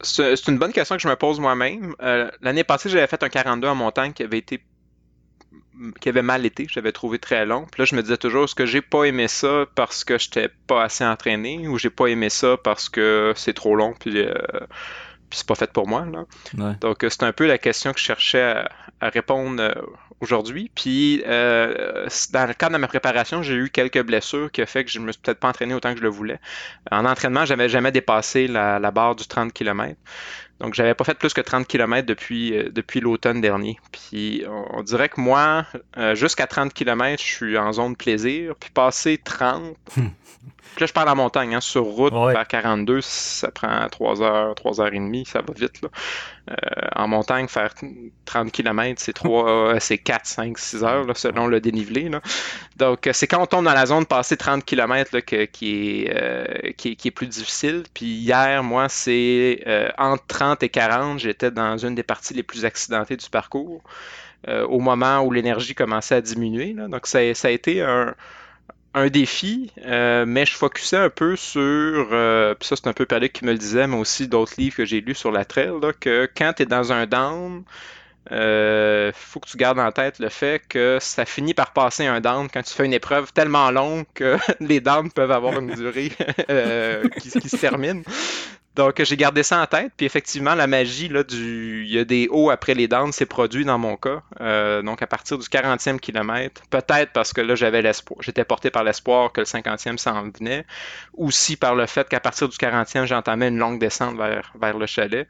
C'est 0.02 0.48
une 0.48 0.58
bonne 0.58 0.74
question 0.74 0.96
que 0.96 1.02
je 1.02 1.08
me 1.08 1.16
pose 1.16 1.40
moi-même. 1.40 1.96
Euh, 2.02 2.30
l'année 2.42 2.64
passée, 2.64 2.90
j'avais 2.90 3.08
fait 3.08 3.24
un 3.24 3.30
42 3.30 3.68
en 3.68 3.76
montagne 3.76 4.14
qui 4.14 4.24
avait 4.24 4.40
été 4.40 4.64
qui 6.00 6.10
avait 6.10 6.22
mal 6.22 6.46
été, 6.46 6.68
j'avais 6.70 6.92
trouvé 6.92 7.20
très 7.20 7.46
long. 7.46 7.66
Puis 7.72 7.82
là, 7.82 7.86
je 7.86 7.96
me 7.96 8.02
disais 8.02 8.18
toujours, 8.18 8.46
est-ce 8.46 8.56
que 8.56 8.66
j'ai 8.66 8.82
pas 8.82 9.06
aimé 9.06 9.28
ça 9.28 9.66
parce 9.76 10.04
que 10.04 10.18
j'étais 10.18 10.50
pas 10.68 10.84
assez 10.84 11.06
entraîné 11.06 11.68
ou 11.68 11.78
j'ai 11.78 11.90
pas 11.90 12.08
aimé 12.08 12.30
ça 12.30 12.58
parce 12.64 12.90
que 12.90 13.34
c'est 13.36 13.54
trop 13.54 13.76
long 13.76 13.94
puis, 14.00 14.20
euh, 14.20 14.34
puis 15.30 15.40
c'est 15.40 15.48
pas 15.48 15.56
fait 15.56 15.72
pour 15.72 15.88
moi. 15.88 16.06
Là. 16.06 16.76
Donc, 16.80 17.06
c'est 17.08 17.24
un 17.24 17.34
peu 17.34 17.48
la 17.48 17.58
question 17.58 17.92
que 17.92 18.00
je 18.00 18.06
cherchais 18.06 18.64
à, 19.02 19.10
répondre 19.10 19.62
euh, 19.62 19.74
aujourd'hui. 20.22 20.72
Puis, 20.76 21.24
euh, 21.26 22.08
dans 22.32 22.46
le 22.46 22.54
cadre 22.54 22.74
de 22.74 22.78
ma 22.78 22.88
préparation, 22.88 23.42
j'ai 23.42 23.56
eu 23.56 23.70
quelques 23.70 24.02
blessures 24.04 24.52
qui 24.52 24.62
ont 24.62 24.66
fait 24.66 24.86
que 24.86 24.92
je 24.92 25.00
me 25.00 25.12
suis 25.12 25.22
peut-être 25.22 25.40
pas 25.40 25.50
entraîné 25.50 25.74
autant 25.74 25.92
que 25.92 25.98
je 25.98 26.04
le 26.04 26.10
voulais. 26.10 26.40
En 26.92 27.06
entraînement, 27.06 27.46
j'avais 27.46 27.68
jamais 27.68 27.92
dépassé 27.92 28.48
la, 28.48 28.80
la 28.80 28.92
barre 28.92 29.16
du 29.16 29.28
30 29.28 29.52
km. 29.52 29.98
Donc, 30.64 30.76
j'avais 30.76 30.94
pas 30.94 31.04
fait 31.04 31.18
plus 31.18 31.34
que 31.34 31.42
30 31.42 31.68
km 31.68 32.08
depuis, 32.08 32.58
euh, 32.58 32.70
depuis 32.72 33.02
l'automne 33.02 33.42
dernier. 33.42 33.78
Puis, 33.92 34.46
on, 34.48 34.82
dirait 34.82 35.10
que 35.10 35.20
moi, 35.20 35.66
euh, 35.98 36.16
jusqu'à 36.16 36.48
30 36.48 36.74
km, 36.74 37.22
je 37.22 37.28
suis 37.28 37.58
en 37.58 37.74
zone 37.74 37.98
plaisir. 37.98 38.56
Puis, 38.58 38.70
passer 38.70 39.20
30, 39.22 39.76
Puis 40.76 40.82
là, 40.84 40.88
je 40.88 40.94
parle 40.94 41.10
en 41.10 41.16
montagne, 41.16 41.54
hein, 41.54 41.62
sur 41.62 41.84
route, 41.84 42.14
vers 42.14 42.48
42, 42.48 43.02
ça 43.02 43.52
prend 43.52 43.88
3 43.90 44.24
heures, 44.24 44.56
3 44.56 44.82
heures 44.82 44.94
et 44.94 44.98
demie, 44.98 45.24
ça 45.26 45.42
va 45.42 45.54
vite. 45.56 45.82
Là. 45.84 45.90
Euh, 46.50 46.56
en 46.96 47.08
montagne, 47.08 47.48
faire 47.48 47.74
30 48.26 48.52
km, 48.52 49.00
c'est 49.00 49.14
3, 49.14 49.50
euh, 49.76 49.78
c'est 49.80 50.00
4, 50.00 50.26
5, 50.26 50.58
6 50.58 50.84
heures, 50.84 51.06
là, 51.06 51.14
selon 51.14 51.46
le 51.46 51.62
dénivelé. 51.62 52.10
Là. 52.10 52.22
Donc, 52.78 53.08
c'est 53.14 53.28
quand 53.28 53.42
on 53.42 53.46
tombe 53.46 53.66
dans 53.66 53.74
la 53.74 53.86
zone 53.86 54.02
de 54.02 54.08
passer 54.08 54.36
30 54.36 54.66
km 54.66 55.12
là, 55.14 55.22
que, 55.22 55.46
qui, 55.46 56.06
est, 56.06 56.74
qui, 56.76 56.90
est, 56.90 56.96
qui, 56.96 57.08
est, 57.08 57.12
plus 57.12 57.28
difficile. 57.28 57.84
Puis 57.94 58.08
hier, 58.08 58.64
moi, 58.64 58.90
c'est 58.90 59.64
entre 60.00 60.26
30 60.26 60.53
et 60.62 60.70
40, 60.70 61.20
j'étais 61.20 61.52
dans 61.52 61.78
une 61.78 61.96
des 61.96 62.04
parties 62.04 62.34
les 62.34 62.44
plus 62.44 62.66
accidentées 62.66 63.18
du 63.18 63.30
parcours. 63.30 63.82
au 64.48 64.80
moment 64.80 65.22
où 65.22 65.32
l'énergie 65.32 65.74
commençait 65.74 66.16
à 66.16 66.22
diminuer. 66.22 66.74
Donc, 66.74 67.08
ça, 67.08 67.20
a 67.20 67.50
été 67.50 67.82
un, 67.82 69.08
défi, 69.10 69.72
euh, 69.86 70.26
mais 70.28 70.46
je 70.46 70.54
focusais 70.54 70.98
un 70.98 71.10
peu 71.10 71.36
sur, 71.36 71.62
euh, 72.12 72.54
puis 72.54 72.68
ça 72.68 72.76
c'est 72.76 72.88
un 72.88 72.94
peu 72.94 73.06
Perlic 73.06 73.34
qui 73.34 73.46
me 73.46 73.52
le 73.52 73.58
disait, 73.58 73.88
mais 73.88 73.98
aussi 73.98 74.28
d'autres 74.28 74.54
livres 74.58 74.76
que 74.76 74.86
j'ai 74.86 75.02
lus 75.02 75.16
sur 75.16 75.32
la 75.32 75.46
trail, 75.46 75.72
que 76.00 76.30
quand 76.38 76.54
tu 76.54 76.64
es 76.64 76.66
dans 76.66 76.92
un 76.92 77.08
down, 77.08 77.64
euh, 78.32 79.12
faut 79.14 79.40
que 79.40 79.50
tu 79.50 79.58
gardes 79.58 79.80
en 79.80 79.92
tête 79.92 80.20
le 80.20 80.30
fait 80.30 80.62
que 80.68 80.98
ça 81.02 81.26
finit 81.26 81.54
par 81.54 81.74
passer 81.74 82.06
un 82.06 82.22
down 82.22 82.48
quand 82.52 82.64
tu 82.64 82.74
fais 82.74 82.86
une 82.86 82.94
épreuve 82.94 83.34
tellement 83.34 83.70
longue 83.72 84.06
que 84.14 84.38
les 84.60 84.80
downs 84.80 85.12
peuvent 85.12 85.32
avoir 85.32 85.60
une 85.60 85.74
durée 85.74 86.12
euh, 86.50 87.08
qui, 87.20 87.30
se 87.30 87.58
termine. 87.58 88.04
Donc, 88.76 89.04
j'ai 89.04 89.18
gardé 89.18 89.44
ça 89.44 89.62
en 89.62 89.68
tête. 89.68 89.92
Puis 89.96 90.06
effectivement, 90.06 90.56
la 90.56 90.66
magie, 90.66 91.08
là, 91.08 91.24
du, 91.24 91.84
il 91.86 91.94
y 91.94 92.00
a 92.00 92.06
des 92.06 92.28
hauts 92.32 92.50
après 92.50 92.74
les 92.74 92.88
downs, 92.88 93.12
s'est 93.12 93.28
produit 93.28 93.66
dans 93.66 93.78
mon 93.78 93.98
cas. 93.98 94.24
Euh, 94.42 94.82
donc, 94.82 95.04
à 95.04 95.08
partir 95.08 95.38
du 95.38 95.46
40e 95.46 96.00
kilomètre, 96.00 96.64
peut-être 96.72 97.12
parce 97.12 97.34
que 97.34 97.42
là, 97.42 97.54
j'avais 97.54 97.84
l'espoir, 97.84 98.20
j'étais 98.22 98.44
porté 98.44 98.72
par 98.72 98.84
l'espoir 98.84 99.32
que 99.32 99.42
le 99.42 99.46
50e 99.46 99.98
s'en 99.98 100.24
venait, 100.24 100.66
aussi 101.16 101.56
par 101.56 101.76
le 101.76 101.86
fait 101.86 102.10
qu'à 102.10 102.20
partir 102.20 102.50
du 102.50 102.58
40e, 102.58 103.06
j'entamais 103.06 103.50
une 103.50 103.60
longue 103.60 103.80
descente 103.80 104.18
vers, 104.18 104.52
vers 104.60 104.78
le 104.78 104.88
chalet. 104.88 105.28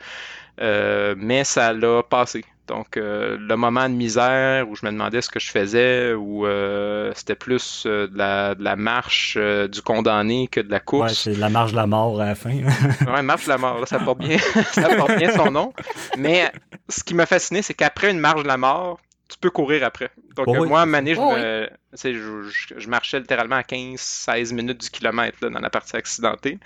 Euh, 0.62 1.16
mais 1.18 1.44
ça 1.44 1.74
l'a 1.74 2.04
passé. 2.04 2.44
Donc, 2.68 2.96
euh, 2.96 3.38
le 3.38 3.58
moment 3.58 3.90
de 3.90 3.94
misère 3.94 4.70
où 4.70 4.76
je 4.76 4.86
me 4.86 4.92
demandais 4.92 5.22
ce 5.22 5.30
que 5.30 5.40
je 5.40 5.52
faisais, 5.52 6.14
ou 6.14 6.46
euh, 6.46 7.12
c'était 7.14 7.36
plus 7.36 7.84
euh, 7.86 8.08
de 8.08 8.18
la, 8.18 8.56
de, 8.56 8.64
la, 8.64 8.78
marche 8.78 9.38
du 9.38 9.82
condamné 9.82 10.48
que 10.48 10.62
de 10.62 10.72
la 10.72 10.80
course. 10.80 11.26
Ouais, 11.26 11.34
c'est 11.34 11.40
la 11.40 11.50
marche 11.50 11.72
de 11.72 11.76
la 11.76 11.88
mort 11.88 12.22
à 12.22 12.26
la 12.28 12.36
fin. 12.36 12.52
ouais, 13.08 13.22
marche 13.22 13.46
de 13.46 13.50
la 13.50 13.58
mort, 13.58 13.80
là, 13.82 13.86
ça, 13.86 14.00
porte 14.00 14.20
bien, 14.20 14.38
ça 14.72 14.96
porte 14.96 15.18
bien 15.18 15.32
son 15.32 15.52
nom. 15.52 15.74
Mais 16.18 16.52
ce 16.88 17.04
qui 17.04 17.14
m'a 17.16 17.26
fasciné, 17.26 17.62
c'est 17.62 17.74
qu'après 17.74 18.12
une 18.12 18.20
marche 18.20 18.44
de 18.44 18.48
la 18.48 18.58
mort, 18.58 18.98
tu 19.34 19.40
peux 19.40 19.50
courir 19.50 19.84
après. 19.84 20.12
Donc, 20.36 20.46
oh 20.48 20.66
moi, 20.66 20.82
à 20.82 20.86
Mané, 20.86 21.16
oh 21.18 21.34
je, 21.36 21.68
je, 22.04 22.76
je, 22.78 22.88
marchais 22.88 23.20
littéralement 23.20 23.56
à 23.56 23.62
15-16 23.62 24.54
minutes 24.54 24.82
du 24.82 24.90
kilomètre 24.92 25.38
là, 25.42 25.50
dans 25.50 25.60
la 25.60 25.72
partie 25.72 25.96
accidentée. 25.96 26.60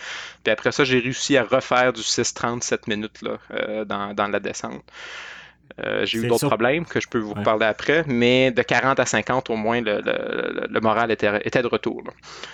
Puis 0.44 0.52
après 0.52 0.74
ça, 0.74 0.84
j'ai 0.84 1.00
réussi 1.00 1.38
à 1.38 1.44
refaire 1.44 1.94
du 1.94 2.02
6-37 2.02 2.80
minutes 2.88 3.22
là, 3.22 3.38
euh, 3.52 3.86
dans, 3.86 4.14
dans, 4.14 4.28
la 4.28 4.42
descente. 4.42 4.84
Euh, 5.80 6.06
j'ai 6.06 6.20
eu 6.20 6.28
d'autres 6.28 6.48
problèmes 6.48 6.86
que 6.86 7.00
je 7.00 7.08
peux 7.08 7.20
vous 7.20 7.34
reparler 7.34 7.66
après, 7.66 8.04
mais 8.06 8.52
de 8.52 8.62
40 8.62 9.00
à 9.00 9.06
50, 9.06 9.50
au 9.50 9.56
moins, 9.56 9.80
le, 9.80 10.02
le, 10.02 10.68
le 10.70 10.80
moral 10.82 11.10
était, 11.12 11.40
était, 11.46 11.62
de 11.62 11.68
retour. 11.68 12.04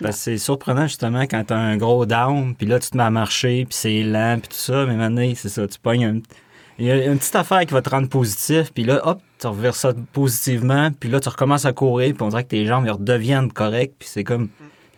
Ben, 0.02 0.12
c'est 0.12 0.38
surprenant, 0.38 0.86
justement, 0.86 1.22
quand 1.24 1.44
tu 1.46 1.54
as 1.54 1.58
un 1.58 1.78
gros 1.78 2.06
down, 2.06 2.56
puis 2.56 2.68
là, 2.68 2.80
tu 2.80 2.92
te 2.92 2.98
mets 2.98 3.04
à 3.04 3.12
marcher, 3.12 3.66
puis 3.66 3.76
c'est 3.76 4.04
lent, 4.04 4.40
puis 4.40 4.50
tout 4.50 4.56
ça, 4.56 4.86
mais 4.86 4.96
maintenant, 4.96 5.32
c'est 5.36 5.50
ça, 5.50 5.68
tu 5.68 5.80
pognes 5.80 6.06
un, 6.06 6.20
il 6.80 6.86
y 6.86 6.92
a 6.92 7.06
une 7.06 7.18
petite 7.18 7.36
affaire 7.36 7.66
qui 7.66 7.74
va 7.74 7.82
te 7.82 7.90
rendre 7.90 8.10
positif, 8.10 8.74
puis 8.74 8.84
là, 8.84 9.02
hop, 9.08 9.22
tu 9.40 9.48
reverses 9.48 9.80
ça 9.80 9.94
positivement, 10.12 10.90
puis 11.00 11.10
là, 11.10 11.20
tu 11.20 11.30
recommences 11.30 11.66
à 11.66 11.74
courir, 11.74 12.14
puis 12.14 12.24
on 12.24 12.30
dirait 12.30 12.44
que 12.44 12.50
tes 12.50 12.66
jambes 12.66 12.88
redeviennent 12.88 13.52
correctes, 13.52 13.96
puis 14.00 14.10
c'est 14.12 14.24
comme... 14.24 14.50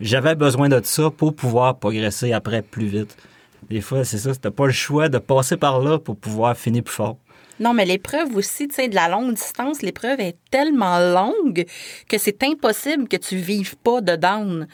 J'avais 0.02 0.36
besoin 0.36 0.68
de 0.68 0.82
ça 0.84 1.10
pour 1.10 1.36
pouvoir 1.36 1.80
progresser 1.80 2.34
après 2.34 2.62
plus 2.62 2.88
vite. 2.88 3.16
Des 3.70 3.82
fois, 3.82 4.04
c'est 4.04 4.18
ça, 4.18 4.36
t'as 4.36 4.52
pas 4.52 4.66
le 4.66 4.74
choix 4.74 5.08
de 5.10 5.18
passer 5.18 5.58
par 5.58 5.80
là 5.80 5.98
pour 6.00 6.18
pouvoir 6.18 6.56
finir 6.58 6.84
plus 6.84 6.94
fort. 6.94 7.18
Non, 7.60 7.74
mais 7.74 7.86
l'épreuve 7.86 8.36
aussi, 8.36 8.68
tu 8.68 8.76
sais, 8.76 8.88
de 8.90 8.96
la 8.96 9.08
longue 9.08 9.34
distance, 9.34 9.82
l'épreuve 9.82 10.20
est 10.20 10.36
tellement 10.52 11.00
longue 11.00 11.66
que 12.10 12.18
c'est 12.18 12.44
impossible 12.44 13.08
que 13.08 13.16
tu 13.18 13.38
vives 13.38 13.78
pas 13.78 14.02
de 14.02 14.16
down. 14.16 14.68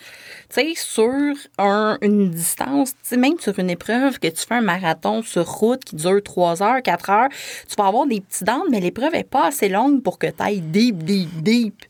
Tu 0.49 0.61
sais, 0.61 0.73
sur 0.75 1.35
une 2.01 2.31
distance, 2.31 2.93
même 3.11 3.39
sur 3.39 3.57
une 3.59 3.69
épreuve 3.69 4.19
que 4.19 4.27
tu 4.27 4.45
fais 4.47 4.55
un 4.55 4.61
marathon 4.61 5.21
sur 5.21 5.47
route 5.47 5.83
qui 5.83 5.95
dure 5.95 6.23
3 6.23 6.63
heures, 6.63 6.81
4 6.81 7.09
heures, 7.09 7.29
tu 7.67 7.75
vas 7.77 7.87
avoir 7.87 8.07
des 8.07 8.21
petits 8.21 8.43
downs, 8.43 8.69
mais 8.71 8.79
l'épreuve 8.79 9.13
est 9.13 9.29
pas 9.29 9.47
assez 9.47 9.69
longue 9.69 10.01
pour 10.01 10.17
que 10.17 10.27
tu 10.27 10.43
ailles 10.43 10.61
deep, 10.61 11.03
deep, 11.03 11.43
deep. 11.43 11.85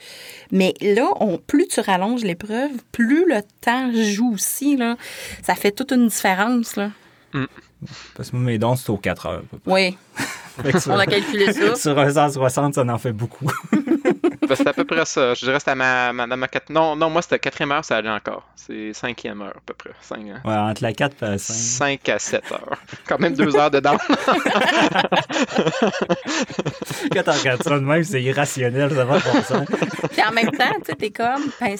Mais 0.51 0.73
là, 0.81 1.09
on, 1.21 1.37
plus 1.37 1.67
tu 1.67 1.79
rallonges 1.79 2.23
l'épreuve, 2.23 2.71
plus 2.91 3.25
le 3.25 3.41
temps 3.61 3.91
joue 3.93 4.33
aussi, 4.33 4.75
là. 4.75 4.97
Ça 5.41 5.55
fait 5.55 5.71
toute 5.71 5.91
une 5.91 6.07
différence, 6.07 6.75
là. 6.75 6.91
Mm. 7.33 7.45
Parce 8.15 8.31
que 8.31 8.35
mes 8.35 8.57
dons, 8.57 8.75
c'est 8.75 8.89
aux 8.89 8.97
4 8.97 9.25
heures. 9.25 9.43
Oui. 9.65 9.97
On 10.87 10.97
a 10.97 11.05
calculé 11.05 11.51
ça. 11.53 11.75
Sur 11.75 11.97
un 11.97 12.11
160, 12.11 12.75
ça 12.75 12.81
en 12.81 12.97
fait 12.97 13.13
beaucoup. 13.13 13.49
ben, 14.51 14.55
c'est 14.57 14.67
à 14.67 14.73
peu 14.73 14.85
près 14.85 15.05
ça. 15.05 15.33
Je 15.33 15.39
dirais 15.39 15.53
que 15.53 15.59
c'était 15.59 15.75
ma, 15.75 16.11
ma, 16.11 16.27
ma, 16.27 16.47
Non, 16.69 16.95
non, 16.95 17.09
moi, 17.09 17.21
c'était 17.21 17.39
quatrième 17.39 17.71
heure, 17.71 17.85
ça 17.85 17.97
allait 17.97 18.09
encore. 18.09 18.47
C'est 18.55 18.93
cinquième 18.93 19.41
heure, 19.41 19.55
à 19.55 19.61
peu 19.65 19.73
près. 19.73 19.91
5, 20.01 20.19
hein? 20.19 20.41
Ouais, 20.45 20.53
entre 20.53 20.83
la 20.83 20.93
4 20.93 21.15
et 21.21 21.25
la 21.25 21.37
5. 21.37 21.53
5 22.01 22.09
à 22.09 22.19
7 22.19 22.51
heures. 22.51 22.77
Quand 23.07 23.19
même 23.19 23.33
deux 23.33 23.55
heures 23.55 23.71
dedans. 23.71 23.97
Quand 27.13 27.23
tu 27.23 27.29
regardes 27.29 27.63
ça 27.63 27.79
de 27.79 27.85
même, 27.85 28.03
c'est 28.03 28.21
irrationnel, 28.21 28.91
ça 28.91 29.05
va 29.05 29.19
pour 29.19 29.43
ça. 29.43 29.63
Puis 30.11 30.21
en 30.21 30.31
même 30.31 30.51
temps, 30.51 30.73
tu 30.79 30.85
sais, 30.85 30.95
t'es 30.95 31.09
comme. 31.11 31.51
Ben, 31.59 31.77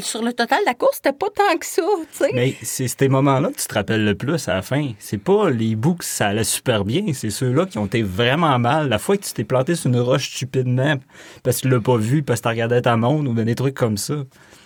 sur 0.00 0.22
le 0.22 0.32
total 0.32 0.60
de 0.60 0.66
la 0.66 0.74
course, 0.74 0.96
c'était 0.96 1.12
pas 1.12 1.28
tant 1.34 1.56
que 1.58 1.66
ça, 1.66 1.82
tu 2.12 2.18
sais. 2.18 2.30
Mais 2.34 2.56
c'est 2.62 2.88
ces 2.88 3.08
moments-là 3.08 3.50
que 3.50 3.60
tu 3.60 3.66
te 3.66 3.74
rappelles 3.74 4.04
le 4.04 4.14
plus 4.14 4.48
à 4.48 4.54
la 4.54 4.62
fin. 4.62 4.92
C'est 4.98 5.18
pas 5.18 5.50
les 5.50 5.76
bouts 5.76 5.94
que 5.94 6.04
ça 6.04 6.28
allait 6.28 6.44
super 6.44 6.84
bien, 6.84 7.12
c'est 7.14 7.30
ceux-là 7.30 7.66
qui 7.66 7.78
ont 7.78 7.86
été 7.86 8.02
vraiment 8.02 8.58
mal. 8.58 8.88
La 8.88 8.98
fois 8.98 9.16
que 9.16 9.24
tu 9.24 9.32
t'es 9.32 9.44
planté 9.44 9.74
sur 9.74 9.90
une 9.90 10.00
roche 10.00 10.30
stupidement 10.30 10.96
parce 11.42 11.58
que 11.58 11.62
tu 11.62 11.68
l'as 11.68 11.80
pas 11.80 11.96
vu, 12.00 12.22
parce 12.22 12.40
que 12.40 12.44
tu 12.44 12.48
regardais 12.48 12.82
ta 12.82 12.96
montre 12.96 13.30
ou 13.30 13.34
des 13.34 13.54
trucs 13.54 13.74
comme 13.74 13.96
ça. 13.96 14.14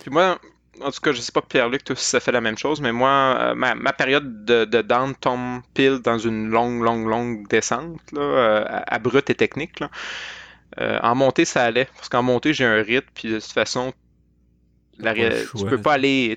Puis 0.01 0.11
moi, 0.11 0.39
en 0.81 0.91
tout 0.91 1.01
cas, 1.01 1.11
je 1.11 1.21
sais 1.21 1.31
pas 1.31 1.41
Pierre-Luc, 1.41 1.81
si 1.95 2.05
ça 2.05 2.19
fait 2.19 2.31
la 2.31 2.41
même 2.41 2.57
chose, 2.57 2.81
mais 2.81 2.91
moi, 2.91 3.37
euh, 3.39 3.55
ma, 3.55 3.93
période 3.93 4.45
de, 4.45 4.65
de, 4.65 4.81
down 4.81 5.15
tombe 5.15 5.61
pile 5.73 5.99
dans 5.99 6.17
une 6.17 6.49
longue, 6.49 6.81
longue, 6.81 7.07
longue 7.07 7.47
descente, 7.47 7.99
là, 8.11 8.21
euh, 8.21 8.65
abrupte 8.87 9.29
et 9.29 9.35
technique. 9.35 9.79
Là. 9.79 9.89
Euh, 10.79 10.99
en 11.01 11.15
montée, 11.15 11.45
ça 11.45 11.63
allait, 11.63 11.87
parce 11.95 12.09
qu'en 12.09 12.23
montée, 12.23 12.53
j'ai 12.53 12.65
un 12.65 12.81
rythme, 12.81 13.07
puis 13.13 13.29
de 13.29 13.39
toute 13.39 13.51
façon, 13.51 13.93
la, 14.99 15.13
tu 15.13 15.65
peux 15.67 15.81
pas 15.81 15.93
aller 15.93 16.35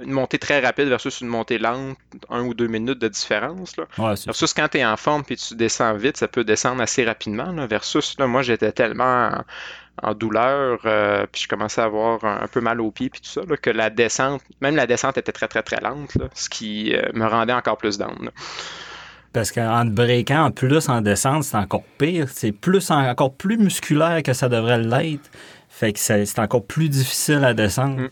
une 0.00 0.12
montée 0.12 0.38
très 0.38 0.60
rapide 0.60 0.88
versus 0.88 1.20
une 1.20 1.28
montée 1.28 1.58
lente, 1.58 1.98
un 2.30 2.44
ou 2.44 2.54
deux 2.54 2.66
minutes 2.66 2.98
de 2.98 3.08
différence. 3.08 3.76
Là. 3.76 3.86
versus 4.26 4.54
quand 4.54 4.68
tu 4.68 4.78
es 4.78 4.84
en 4.84 4.96
forme 4.96 5.22
puis 5.22 5.36
tu 5.36 5.54
descends 5.54 5.94
vite, 5.94 6.16
ça 6.16 6.28
peut 6.28 6.44
descendre 6.44 6.82
assez 6.82 7.04
rapidement. 7.04 7.52
Là. 7.52 7.66
Versus, 7.66 8.16
là, 8.18 8.26
moi, 8.26 8.42
j'étais 8.42 8.72
tellement 8.72 9.44
en, 10.02 10.14
douleur, 10.14 10.80
euh, 10.84 11.26
puis 11.30 11.42
je 11.42 11.48
commençais 11.48 11.80
à 11.80 11.84
avoir 11.84 12.24
un, 12.24 12.46
peu 12.46 12.60
mal 12.60 12.80
aux 12.80 12.90
pieds 12.90 13.10
puis 13.10 13.20
tout 13.20 13.28
ça, 13.28 13.42
là, 13.48 13.56
que 13.56 13.70
la 13.70 13.90
descente, 13.90 14.42
même 14.60 14.76
la 14.76 14.86
descente 14.86 15.18
était 15.18 15.32
très, 15.32 15.48
très, 15.48 15.62
très 15.62 15.80
lente, 15.80 16.14
là, 16.14 16.28
ce 16.34 16.48
qui 16.48 16.94
euh, 16.94 17.02
me 17.14 17.26
rendait 17.26 17.52
encore 17.52 17.76
plus 17.76 17.98
down. 17.98 18.30
Parce 19.32 19.50
qu'en 19.50 19.84
breakant 19.86 20.44
en 20.44 20.50
plus 20.50 20.88
en 20.88 21.00
descente, 21.00 21.44
c'est 21.44 21.56
encore 21.56 21.84
pire. 21.96 22.26
C'est 22.28 22.52
plus 22.52 22.90
encore 22.90 23.34
plus 23.34 23.56
musculaire 23.56 24.22
que 24.22 24.34
ça 24.34 24.48
devrait 24.48 24.78
l'être. 24.78 25.30
Fait 25.70 25.94
que 25.94 25.98
c'est 25.98 26.38
encore 26.38 26.66
plus 26.66 26.90
difficile 26.90 27.42
à 27.44 27.54
descendre. 27.54 28.02
Mm. 28.02 28.10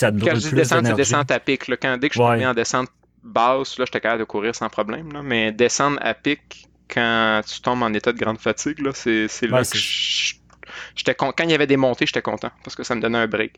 Quand 0.00 0.34
je 0.34 0.48
dis 0.48 0.54
descente, 0.54 0.86
c'est 0.86 0.94
descente 0.94 1.30
à 1.30 1.40
pic. 1.40 1.68
Quand, 1.80 1.98
dès 1.98 2.08
que 2.08 2.14
je 2.14 2.22
suis 2.22 2.46
en 2.46 2.54
descente 2.54 2.88
basse, 3.22 3.78
là, 3.78 3.84
j'étais 3.84 4.00
capable 4.00 4.20
de 4.20 4.24
courir 4.24 4.54
sans 4.54 4.68
problème. 4.68 5.20
Mais 5.24 5.52
descendre 5.52 5.98
à 6.00 6.14
pic, 6.14 6.68
quand 6.88 7.40
tu 7.46 7.60
tombes 7.60 7.82
en 7.82 7.92
état 7.92 8.12
de 8.12 8.18
grande 8.18 8.38
fatigue, 8.38 8.78
là, 8.80 8.90
c'est, 8.94 9.28
c'est 9.28 9.46
là 9.46 9.58
Ouais, 9.58 9.62
que 9.62 9.68
c'est- 9.68 9.78
je- 9.78 10.34
j'étais 10.94 11.14
con- 11.14 11.32
quand 11.36 11.44
il 11.44 11.50
y 11.50 11.54
avait 11.54 11.66
des 11.66 11.76
montées, 11.76 12.06
j'étais 12.06 12.22
content 12.22 12.50
parce 12.64 12.74
que 12.76 12.82
ça 12.82 12.94
me 12.94 13.00
donnait 13.00 13.18
un 13.18 13.26
break. 13.26 13.54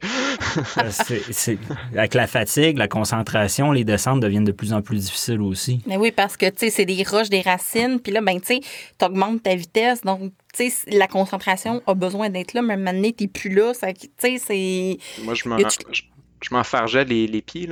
Euh, 0.78 0.83
c'est- 0.90 1.33
c'est- 1.33 1.59
Avec 1.97 2.14
la 2.14 2.26
fatigue, 2.26 2.78
la 2.78 2.88
concentration, 2.88 3.73
les 3.73 3.85
descentes 3.85 4.21
deviennent 4.21 4.45
de 4.45 4.52
plus 4.52 4.73
en 4.73 4.83
plus 4.83 4.99
difficiles 4.99 5.40
aussi. 5.40 5.81
Mais 5.87 5.97
oui, 5.97 6.11
parce 6.12 6.37
que, 6.37 6.47
tu 6.47 6.52
sais, 6.59 6.71
c'est 6.71 6.85
des 6.85 7.02
roches, 7.02 7.28
des 7.31 7.40
racines. 7.43 8.00
Puis 8.00 8.12
là, 8.12 8.21
ben, 8.21 8.40
tu 8.40 8.47
sais, 8.47 8.61
t'augmentes 8.99 9.43
ta 9.43 9.54
vitesse. 9.54 10.00
Donc, 10.02 10.33
tu 10.57 10.71
sais, 10.71 10.90
la 10.97 11.07
concentration 11.09 11.83
a 11.87 11.95
besoin 11.95 12.28
d'être 12.31 12.54
là, 12.54 12.62
mais 12.62 12.76
maintenant, 12.76 13.11
t'es 13.16 13.26
plus 13.28 13.50
là. 13.50 13.75
Ça, 13.75 13.93
tu 13.93 14.09
sais, 14.19 14.37
c'est... 14.38 14.99
Moi, 15.23 15.35
je 15.35 15.49
m'en, 15.49 15.57
Et 15.59 15.64
tu- 15.64 16.02
je, 16.48 16.54
m'enfargeais 16.54 17.04
les, 17.04 17.26
les 17.26 17.42
pieds. 17.42 17.68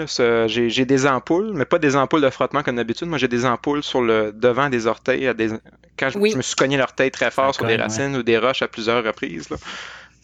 J'ai, 0.46 0.70
j'ai 0.70 0.84
des 0.84 1.06
ampoules, 1.06 1.52
mais 1.54 1.64
pas 1.64 1.78
des 1.78 1.94
ampoules 1.96 2.22
de 2.22 2.30
frottement 2.30 2.62
comme 2.62 2.76
d'habitude. 2.76 3.08
Moi, 3.08 3.18
j'ai 3.18 3.28
des 3.28 3.44
ampoules 3.44 3.82
sur 3.82 4.00
le 4.02 4.32
devant 4.32 4.68
des 4.68 4.86
orteils. 4.86 5.26
à 5.26 5.34
des- 5.34 5.50
Quand 5.98 6.10
je, 6.10 6.18
Oui. 6.18 6.30
je 6.32 6.36
me 6.36 6.42
suis 6.42 6.56
cogné 6.56 6.76
l'orteil 6.76 7.10
très 7.10 7.30
fort 7.30 7.54
Ça 7.54 7.58
sur 7.58 7.66
des 7.66 7.76
racines 7.76 8.16
ou 8.16 8.22
des 8.22 8.38
roches 8.38 8.62
à 8.62 8.68
plusieurs 8.68 9.04
reprises. 9.04 9.50
Là. 9.50 9.56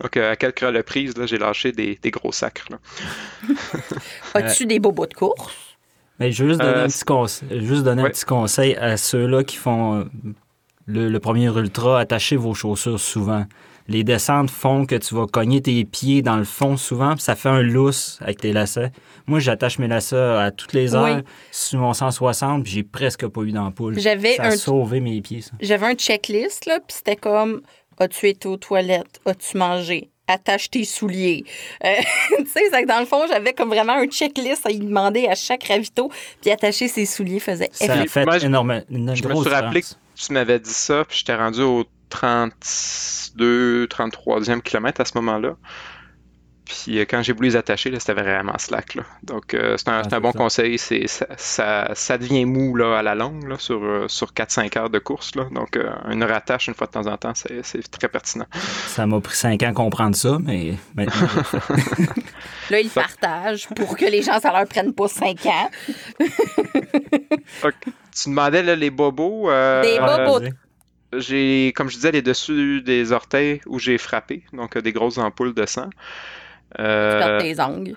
Donc, 0.00 0.16
euh, 0.16 0.32
à 0.32 0.36
quelques 0.36 0.60
reprises, 0.60 1.16
là, 1.18 1.26
j'ai 1.26 1.38
lâché 1.38 1.72
des, 1.72 1.98
des 2.00 2.10
gros 2.10 2.30
sacres. 2.32 2.66
Là. 2.70 2.78
As-tu 4.34 4.66
des 4.66 4.78
bobos 4.78 5.06
de 5.06 5.14
course? 5.14 5.54
Mais 6.20 6.32
je 6.32 6.42
veux 6.44 6.50
juste 6.50 6.60
donner, 6.60 6.72
Euh, 6.78 6.84
un, 6.84 6.88
petit 6.88 7.04
conseil, 7.04 7.48
juste 7.66 7.82
donner 7.84 8.02
ouais. 8.02 8.08
un 8.08 8.12
petit 8.12 8.24
conseil 8.24 8.76
à 8.76 8.96
ceux-là 8.96 9.44
qui 9.44 9.56
font 9.56 10.00
euh, 10.00 10.04
le, 10.86 11.08
le 11.08 11.18
premier 11.20 11.46
ultra, 11.46 12.00
attachez 12.00 12.36
vos 12.36 12.54
chaussures 12.54 12.98
souvent. 12.98 13.46
Les 13.88 14.04
descentes 14.04 14.50
font 14.50 14.84
que 14.84 14.94
tu 14.96 15.14
vas 15.14 15.26
cogner 15.26 15.62
tes 15.62 15.82
pieds 15.86 16.20
dans 16.20 16.36
le 16.36 16.44
fond 16.44 16.76
souvent, 16.76 17.14
puis 17.14 17.22
ça 17.22 17.34
fait 17.34 17.48
un 17.48 17.62
lousse 17.62 18.18
avec 18.20 18.38
tes 18.38 18.52
lacets. 18.52 18.92
Moi, 19.26 19.40
j'attache 19.40 19.78
mes 19.78 19.88
lacets 19.88 20.16
à 20.16 20.50
toutes 20.50 20.74
les 20.74 20.94
heures 20.94 21.16
Oui. 21.16 21.22
sur 21.50 21.80
mon 21.80 21.94
160, 21.94 22.64
puis 22.64 22.72
j'ai 22.72 22.82
presque 22.82 23.26
pas 23.26 23.40
eu 23.42 23.52
d'ampoule. 23.52 23.98
J'avais 23.98 24.34
ça 24.36 24.42
a 24.44 24.46
un- 24.48 24.56
sauvé 24.56 25.00
mes 25.00 25.20
pieds, 25.22 25.40
ça. 25.40 25.52
J'avais 25.60 25.86
un 25.86 25.94
checklist, 25.94 26.66
là, 26.66 26.80
puis 26.80 26.96
c'était 26.96 27.16
comme 27.16 27.62
As-tu 28.00 28.28
été 28.28 28.46
aux 28.46 28.56
toilettes? 28.56 29.20
As-tu 29.26 29.56
mangé? 29.56 30.10
Attache 30.28 30.70
tes 30.70 30.84
souliers. 30.84 31.44
Euh, 31.84 31.94
tu 32.38 32.46
sais, 32.46 32.84
dans 32.86 33.00
le 33.00 33.06
fond, 33.06 33.22
j'avais 33.28 33.54
comme 33.54 33.70
vraiment 33.70 33.94
un 33.94 34.06
checklist 34.06 34.66
à 34.66 34.70
y 34.70 34.78
demander 34.78 35.26
à 35.26 35.34
chaque 35.34 35.64
ravito, 35.64 36.10
puis 36.40 36.50
attacher 36.50 36.86
ses 36.86 37.06
souliers 37.06 37.40
faisait 37.40 37.70
Ça 37.72 37.94
a 37.94 38.06
fait 38.06 38.44
énormément. 38.44 38.82
Une 38.90 39.16
je 39.16 39.24
me 39.24 39.28
grosse 39.30 39.46
suis 39.46 39.54
rappelé 39.54 39.80
différence. 39.80 39.98
Tu 40.18 40.32
m'avais 40.32 40.58
dit 40.60 40.72
ça, 40.74 41.04
puis 41.04 41.18
j'étais 41.18 41.34
rendu 41.36 41.62
au 41.62 41.84
32, 42.10 43.86
33e 43.86 44.60
kilomètre 44.62 45.00
à 45.00 45.04
ce 45.04 45.16
moment-là. 45.18 45.56
Puis 46.68 46.98
euh, 46.98 47.06
quand 47.08 47.22
j'ai 47.22 47.32
voulu 47.32 47.48
les 47.48 47.56
attacher, 47.56 47.90
là, 47.90 47.98
c'était 47.98 48.12
vraiment 48.20 48.56
slack. 48.58 48.94
Là. 48.94 49.02
Donc 49.22 49.54
euh, 49.54 49.76
c'est 49.78 49.88
un, 49.88 50.00
Ah, 50.00 50.02
c'est 50.04 50.14
un 50.14 50.20
bon 50.20 50.32
ça. 50.32 50.38
conseil. 50.38 50.78
C'est, 50.78 51.06
ça, 51.06 51.26
ça, 51.38 51.90
ça 51.94 52.18
devient 52.18 52.44
mou 52.44 52.76
là, 52.76 52.98
à 52.98 53.02
la 53.02 53.14
longue 53.14 53.48
là, 53.48 53.56
sur, 53.58 53.82
euh, 53.82 54.06
sur 54.08 54.32
4-5 54.32 54.78
heures 54.78 54.90
de 54.90 54.98
course. 54.98 55.34
Là. 55.34 55.44
Donc 55.50 55.76
euh, 55.76 55.90
une 56.10 56.22
rattache 56.22 56.68
une 56.68 56.74
fois 56.74 56.86
de 56.86 56.92
temps 56.92 57.06
en 57.06 57.16
temps, 57.16 57.32
c'est, 57.34 57.64
c'est 57.64 57.82
très 57.90 58.08
pertinent. 58.08 58.44
Ça 58.86 59.06
m'a 59.06 59.18
pris 59.20 59.36
cinq 59.36 59.62
ans 59.62 59.72
comprendre 59.72 60.14
ça, 60.14 60.38
mais 60.44 60.74
maintenant, 60.94 61.26
Là, 62.70 62.80
ils 62.80 62.90
partagent 62.90 63.66
pour 63.68 63.96
que 63.96 64.04
les 64.04 64.22
gens, 64.22 64.38
ça 64.40 64.52
leur 64.52 64.66
prenne 64.66 64.92
pas 64.92 65.08
cinq 65.08 65.46
ans. 65.46 65.70
Ok. 67.64 67.74
Tu 68.14 68.28
demandais 68.28 68.62
là, 68.62 68.76
les 68.76 68.90
bobos. 68.90 69.48
euh, 69.50 69.82
Des 69.82 69.98
euh, 69.98 70.26
bobos. 70.26 70.46
j'ai, 71.16 71.72
comme 71.76 71.88
je 71.88 71.94
disais, 71.96 72.12
les 72.12 72.20
dessus 72.22 72.82
des 72.82 73.12
orteils 73.12 73.60
où 73.66 73.78
j'ai 73.78 73.96
frappé, 73.96 74.42
donc 74.52 74.76
des 74.76 74.92
grosses 74.92 75.18
ampoules 75.18 75.54
de 75.54 75.64
sang. 75.66 75.88
Tu 76.76 76.82
Euh, 76.82 77.18
perds 77.18 77.42
tes 77.42 77.60
ongles. 77.60 77.96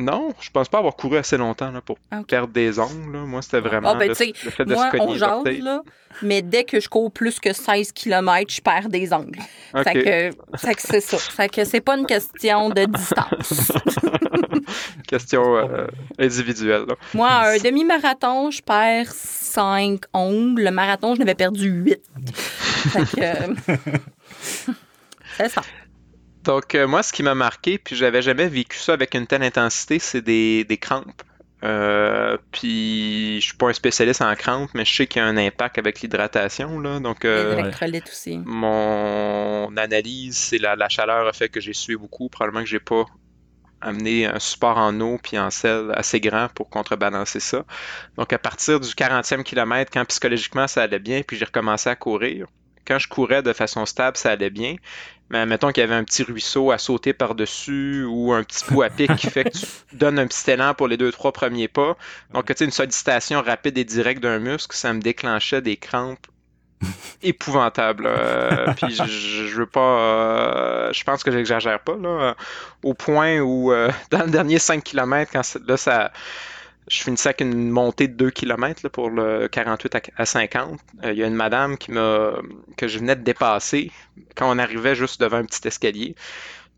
Non, 0.00 0.32
je 0.40 0.48
pense 0.50 0.68
pas 0.68 0.78
avoir 0.78 0.96
couru 0.96 1.18
assez 1.18 1.36
longtemps 1.36 1.70
là, 1.70 1.82
pour 1.82 1.98
perdre 2.26 2.52
des 2.54 2.78
ongles. 2.78 3.12
là. 3.12 3.18
Moi, 3.26 3.42
c'était 3.42 3.60
vraiment 3.60 3.90
Ah, 3.90 3.94
ben, 3.96 4.08
le, 4.08 4.14
fait 4.14 4.64
de 4.64 4.72
Moi, 4.72 4.86
se 4.86 4.96
cogner 4.96 5.04
on 5.04 5.14
jase, 5.14 5.58
là, 5.58 5.82
mais 6.22 6.40
dès 6.40 6.64
que 6.64 6.80
je 6.80 6.88
cours 6.88 7.12
plus 7.12 7.38
que 7.38 7.52
16 7.52 7.92
km, 7.92 8.50
je 8.50 8.62
perds 8.62 8.88
des 8.88 9.12
ongles. 9.12 9.38
Fait 9.84 9.92
que, 9.92 10.56
fait 10.56 10.74
que 10.74 10.80
c'est 10.82 11.00
ça. 11.00 11.18
Fait 11.18 11.50
que 11.50 11.64
c'est 11.66 11.82
pas 11.82 11.98
une 11.98 12.06
question 12.06 12.70
de 12.70 12.86
distance. 12.86 13.72
Question 15.06 15.56
euh, 15.56 15.86
individuelle. 16.18 16.84
là. 16.88 16.94
Moi, 17.14 17.28
un 17.28 17.56
demi-marathon, 17.58 18.50
je 18.50 18.62
perds 18.62 19.10
5 19.12 20.02
ongles. 20.12 20.62
Le 20.62 20.70
marathon, 20.70 21.14
je 21.14 21.20
n'avais 21.20 21.34
perdu 21.34 21.68
8. 21.68 22.00
Fait 22.32 23.04
que. 23.04 23.54
c'est 25.36 25.48
ça. 25.48 25.62
Donc, 26.44 26.74
euh, 26.74 26.86
moi, 26.86 27.02
ce 27.02 27.12
qui 27.12 27.22
m'a 27.22 27.34
marqué, 27.34 27.78
puis 27.78 27.96
j'avais 27.96 28.22
jamais 28.22 28.48
vécu 28.48 28.78
ça 28.78 28.94
avec 28.94 29.14
une 29.14 29.26
telle 29.26 29.42
intensité, 29.42 29.98
c'est 29.98 30.22
des, 30.22 30.64
des 30.64 30.78
crampes. 30.78 31.22
Euh, 31.62 32.38
puis, 32.52 33.38
je 33.40 33.46
suis 33.46 33.56
pas 33.56 33.68
un 33.68 33.72
spécialiste 33.74 34.22
en 34.22 34.34
crampes, 34.34 34.70
mais 34.72 34.86
je 34.86 34.94
sais 34.94 35.06
qu'il 35.06 35.20
y 35.20 35.24
a 35.24 35.28
un 35.28 35.36
impact 35.36 35.76
avec 35.76 36.00
l'hydratation. 36.00 36.80
Là. 36.80 37.00
Donc, 37.00 37.26
euh, 37.26 37.70
aussi. 38.08 38.38
mon 38.46 39.76
analyse, 39.76 40.38
c'est 40.38 40.58
la, 40.58 40.76
la 40.76 40.88
chaleur 40.88 41.26
a 41.26 41.32
fait 41.34 41.50
que 41.50 41.60
j'ai 41.60 41.74
sué 41.74 41.96
beaucoup. 41.96 42.30
Probablement 42.30 42.64
que 42.64 42.70
j'ai 42.70 42.80
pas 42.80 43.04
amené 43.80 44.26
un 44.26 44.38
support 44.38 44.78
en 44.78 44.98
eau 45.00 45.18
puis 45.22 45.38
en 45.38 45.50
sel 45.50 45.90
assez 45.94 46.20
grand 46.20 46.48
pour 46.54 46.68
contrebalancer 46.68 47.40
ça. 47.40 47.64
Donc 48.16 48.32
à 48.32 48.38
partir 48.38 48.80
du 48.80 48.88
40e 48.88 49.42
kilomètre, 49.42 49.90
quand 49.92 50.04
psychologiquement 50.04 50.66
ça 50.66 50.82
allait 50.82 50.98
bien, 50.98 51.22
puis 51.22 51.36
j'ai 51.36 51.44
recommencé 51.44 51.88
à 51.88 51.96
courir. 51.96 52.46
Quand 52.86 52.98
je 52.98 53.08
courais 53.08 53.42
de 53.42 53.52
façon 53.52 53.86
stable, 53.86 54.16
ça 54.16 54.30
allait 54.30 54.50
bien. 54.50 54.76
Mais 55.30 55.46
mettons 55.46 55.70
qu'il 55.70 55.80
y 55.80 55.84
avait 55.84 55.94
un 55.94 56.02
petit 56.04 56.24
ruisseau 56.24 56.72
à 56.72 56.78
sauter 56.78 57.12
par-dessus 57.12 58.04
ou 58.08 58.32
un 58.32 58.42
petit 58.42 58.64
bout 58.68 58.82
à 58.82 58.90
pic 58.90 59.14
qui 59.14 59.28
fait 59.30 59.44
que 59.44 59.50
tu 59.50 59.64
donnes 59.92 60.18
un 60.18 60.26
petit 60.26 60.50
élan 60.50 60.74
pour 60.74 60.88
les 60.88 60.96
deux, 60.96 61.12
trois 61.12 61.32
premiers 61.32 61.68
pas. 61.68 61.96
Donc, 62.34 62.46
tu 62.46 62.54
sais, 62.56 62.64
une 62.64 62.72
sollicitation 62.72 63.40
rapide 63.40 63.78
et 63.78 63.84
directe 63.84 64.20
d'un 64.22 64.40
muscle, 64.40 64.74
ça 64.74 64.92
me 64.92 65.00
déclenchait 65.00 65.62
des 65.62 65.76
crampes 65.76 66.26
épouvantables. 67.22 68.06
Euh, 68.06 68.66
puis 68.74 68.92
je, 68.94 69.04
je, 69.04 69.46
je 69.46 69.56
veux 69.56 69.66
pas... 69.66 70.00
euh, 70.00 70.92
je 70.92 71.04
pense 71.04 71.22
que 71.22 71.30
j'exagère 71.30 71.78
pas, 71.80 71.96
là. 71.96 72.08
euh, 72.08 72.34
au 72.82 72.94
point 72.94 73.38
où, 73.38 73.72
euh, 73.72 73.90
dans 74.10 74.24
le 74.24 74.30
dernier 74.30 74.58
5 74.58 74.82
km, 74.82 75.30
quand 75.32 75.42
là, 75.66 75.76
ça... 75.76 76.12
Je 76.88 77.02
finissais 77.02 77.28
avec 77.28 77.40
une 77.42 77.70
montée 77.70 78.08
de 78.08 78.14
2 78.14 78.30
km 78.30 78.88
pour 78.88 79.10
le 79.10 79.48
48 79.48 79.94
à, 79.94 80.00
à 80.16 80.24
50. 80.26 80.80
Euh, 81.04 81.12
Il 81.12 81.18
y 81.18 81.22
a 81.22 81.26
une 81.26 81.34
madame 81.34 81.76
qui 81.78 81.92
m'a 81.92 82.32
que 82.76 82.88
je 82.88 82.98
venais 82.98 83.14
de 83.16 83.22
dépasser 83.22 83.92
quand 84.34 84.50
on 84.52 84.58
arrivait 84.58 84.94
juste 84.94 85.20
devant 85.20 85.36
un 85.38 85.44
petit 85.44 85.66
escalier. 85.68 86.16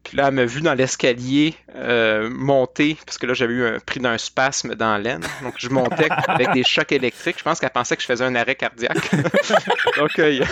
Puis 0.05 0.17
là, 0.17 0.29
elle 0.29 0.35
m'a 0.35 0.45
vu 0.45 0.61
dans 0.63 0.75
l'escalier 0.75 1.55
euh, 1.77 2.29
monter, 2.31 2.97
parce 3.07 3.19
que 3.19 3.27
là, 3.27 3.35
j'avais 3.35 3.55
eu 3.55 3.65
un 3.65 3.79
pris 3.79 4.01
d'un 4.01 4.19
spasme 4.19 4.75
dans 4.75 4.97
l'aine. 4.99 5.23
Donc, 5.43 5.55
je 5.59 5.69
montais 5.69 6.09
avec 6.29 6.53
des 6.53 6.65
chocs 6.65 6.91
électriques. 6.93 7.37
Je 7.39 7.45
pense 7.45 7.61
qu'elle 7.61 7.71
pensait 7.71 7.95
que 7.97 8.03
je 8.03 8.07
faisais 8.07 8.25
un 8.25 8.35
arrêt 8.35 8.55
cardiaque. 8.57 9.11
Donc, 9.97 10.19
euh, 10.19 10.31
il 10.31 10.39
y, 10.39 10.43
a- 10.43 10.47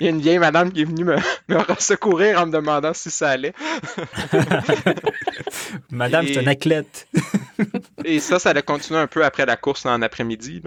il 0.00 0.04
y 0.04 0.06
a 0.08 0.10
une 0.10 0.20
vieille 0.20 0.38
madame 0.38 0.72
qui 0.72 0.82
est 0.82 0.84
venue 0.84 1.04
me, 1.04 1.16
me 1.48 1.58
secourir 1.78 2.40
en 2.40 2.46
me 2.46 2.52
demandant 2.52 2.92
si 2.92 3.10
ça 3.10 3.30
allait. 3.30 3.52
Madame, 5.90 6.26
c'est 6.26 6.38
un 6.38 6.46
athlète. 6.46 7.08
Et 8.04 8.18
ça, 8.20 8.38
ça 8.38 8.50
allait 8.50 8.62
continuer 8.62 8.98
un 9.00 9.06
peu 9.06 9.24
après 9.24 9.46
la 9.46 9.56
course 9.56 9.86
en 9.86 10.02
après-midi. 10.02 10.62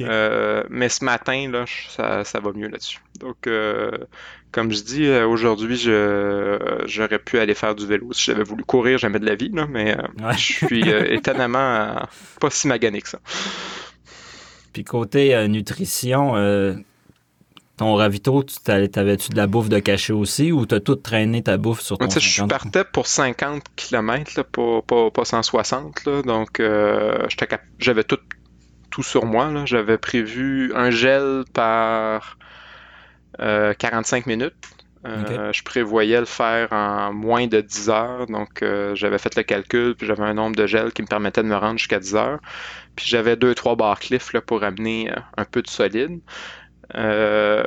Euh, 0.00 0.62
mais 0.70 0.88
ce 0.88 1.04
matin, 1.04 1.48
là, 1.50 1.64
ça, 1.90 2.24
ça 2.24 2.40
va 2.40 2.52
mieux 2.52 2.68
là-dessus. 2.68 3.00
Donc, 3.20 3.46
comme 4.52 4.72
je 4.72 4.82
dis, 4.82 5.04
euh, 5.04 5.26
aujourd'hui, 5.26 5.76
je, 5.76 6.82
j'aurais 6.86 7.18
pu 7.18 7.38
aller 7.38 7.54
faire 7.54 7.74
du 7.74 7.86
vélo. 7.86 8.12
Si 8.12 8.24
j'avais 8.24 8.42
voulu 8.42 8.64
courir, 8.64 8.98
jamais 8.98 9.18
de 9.18 9.26
la 9.26 9.34
vie, 9.34 9.50
là, 9.52 9.66
mais 9.68 9.96
euh, 9.96 10.02
Ouais. 10.26 10.32
je 10.36 10.66
suis 10.66 10.90
euh, 10.90 11.04
étonnamment 11.12 12.06
pas 12.40 12.50
si 12.50 12.66
magané 12.68 13.00
que 13.02 13.08
ça. 13.08 13.18
Puis 14.72 14.84
côté 14.84 15.46
nutrition, 15.48 16.34
ton 17.76 17.94
ravito, 17.94 18.42
tu 18.42 18.56
t'avais-tu 18.62 19.30
de 19.30 19.36
la 19.36 19.46
bouffe 19.46 19.68
de 19.68 19.78
cachet 19.78 20.12
aussi 20.12 20.52
ou 20.52 20.64
t'as 20.64 20.80
tout 20.80 20.96
traîné 20.96 21.42
ta 21.42 21.56
bouffe 21.58 21.80
sur 21.80 21.98
ton 21.98 22.08
Tu 22.08 22.14
sais, 22.14 22.20
je 22.20 22.34
50? 22.36 22.50
partais 22.50 22.84
pour 22.84 23.06
50 23.06 23.62
km, 23.76 24.42
pas, 24.44 24.82
pas, 24.86 25.10
pas 25.10 25.24
160. 25.24 26.04
Là, 26.06 26.22
donc, 26.22 26.60
euh, 26.60 27.26
j'avais 27.78 28.04
tout, 28.04 28.18
tout 28.90 29.02
sur 29.02 29.26
moi. 29.26 29.50
J'avais 29.66 29.98
prévu 29.98 30.72
un 30.74 30.90
gel 30.90 31.44
par 31.52 32.38
euh, 33.40 33.74
45 33.74 34.26
minutes. 34.26 34.54
Euh, 35.06 35.52
Je 35.52 35.62
prévoyais 35.62 36.18
le 36.20 36.26
faire 36.26 36.72
en 36.72 37.12
moins 37.12 37.46
de 37.46 37.60
10 37.60 37.90
heures. 37.90 38.26
Donc, 38.26 38.62
euh, 38.62 38.94
j'avais 38.96 39.18
fait 39.18 39.36
le 39.36 39.42
calcul, 39.44 39.94
puis 39.96 40.06
j'avais 40.06 40.24
un 40.24 40.34
nombre 40.34 40.56
de 40.56 40.66
gels 40.66 40.92
qui 40.92 41.02
me 41.02 41.06
permettait 41.06 41.42
de 41.42 41.48
me 41.48 41.56
rendre 41.56 41.78
jusqu'à 41.78 42.00
10 42.00 42.16
heures. 42.16 42.40
Puis 42.96 43.06
j'avais 43.08 43.36
deux, 43.36 43.54
trois 43.54 43.76
barres 43.76 44.00
cliff 44.00 44.32
là, 44.34 44.42
pour 44.42 44.64
amener 44.64 45.10
euh, 45.12 45.16
un 45.38 45.44
peu 45.46 45.62
de 45.62 45.68
solide. 45.70 46.20
Euh, 46.96 47.64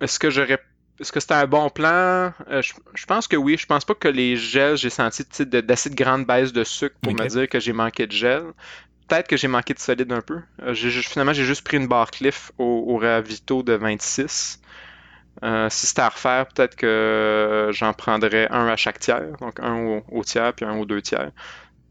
Est-ce 0.00 0.18
que 0.18 0.30
j'aurais 0.30 0.58
est-ce 1.00 1.12
que 1.12 1.20
c'était 1.20 1.32
un 1.34 1.46
bon 1.46 1.70
plan? 1.70 2.30
Euh, 2.48 2.60
je, 2.60 2.74
je 2.94 3.06
pense 3.06 3.26
que 3.26 3.34
oui. 3.36 3.56
Je 3.56 3.64
pense 3.64 3.86
pas 3.86 3.94
que 3.94 4.08
les 4.08 4.36
gels, 4.36 4.76
j'ai 4.76 4.90
senti 4.90 5.24
tu 5.24 5.30
sais, 5.34 5.46
de- 5.46 5.62
d'assez 5.62 5.88
de 5.88 5.94
grande 5.94 6.26
baisse 6.26 6.52
de 6.52 6.62
sucre 6.62 6.96
pour 7.00 7.14
me 7.14 7.24
dire 7.26 7.48
que 7.48 7.58
j'ai 7.58 7.72
manqué 7.72 8.06
de 8.06 8.12
gel. 8.12 8.44
Peut-être 9.10 9.26
que 9.26 9.36
j'ai 9.36 9.48
manqué 9.48 9.74
de 9.74 9.80
solide 9.80 10.12
un 10.12 10.20
peu. 10.20 10.40
Euh, 10.62 10.72
finalement, 10.72 11.32
j'ai 11.32 11.42
juste 11.42 11.64
pris 11.64 11.76
une 11.76 11.88
barre 11.88 12.12
Cliff 12.12 12.52
au, 12.58 12.84
au 12.86 12.96
Ravito 12.96 13.64
de 13.64 13.72
26. 13.72 14.60
Euh, 15.42 15.68
si 15.68 15.88
c'était 15.88 16.02
à 16.02 16.10
refaire, 16.10 16.46
peut-être 16.46 16.76
que 16.76 17.70
j'en 17.72 17.92
prendrais 17.92 18.46
un 18.52 18.68
à 18.68 18.76
chaque 18.76 19.00
tiers. 19.00 19.32
Donc 19.40 19.58
un 19.58 19.74
au, 19.74 20.04
au 20.12 20.22
tiers 20.22 20.52
puis 20.54 20.64
un 20.64 20.78
aux 20.78 20.84
deux 20.84 21.02
tiers. 21.02 21.32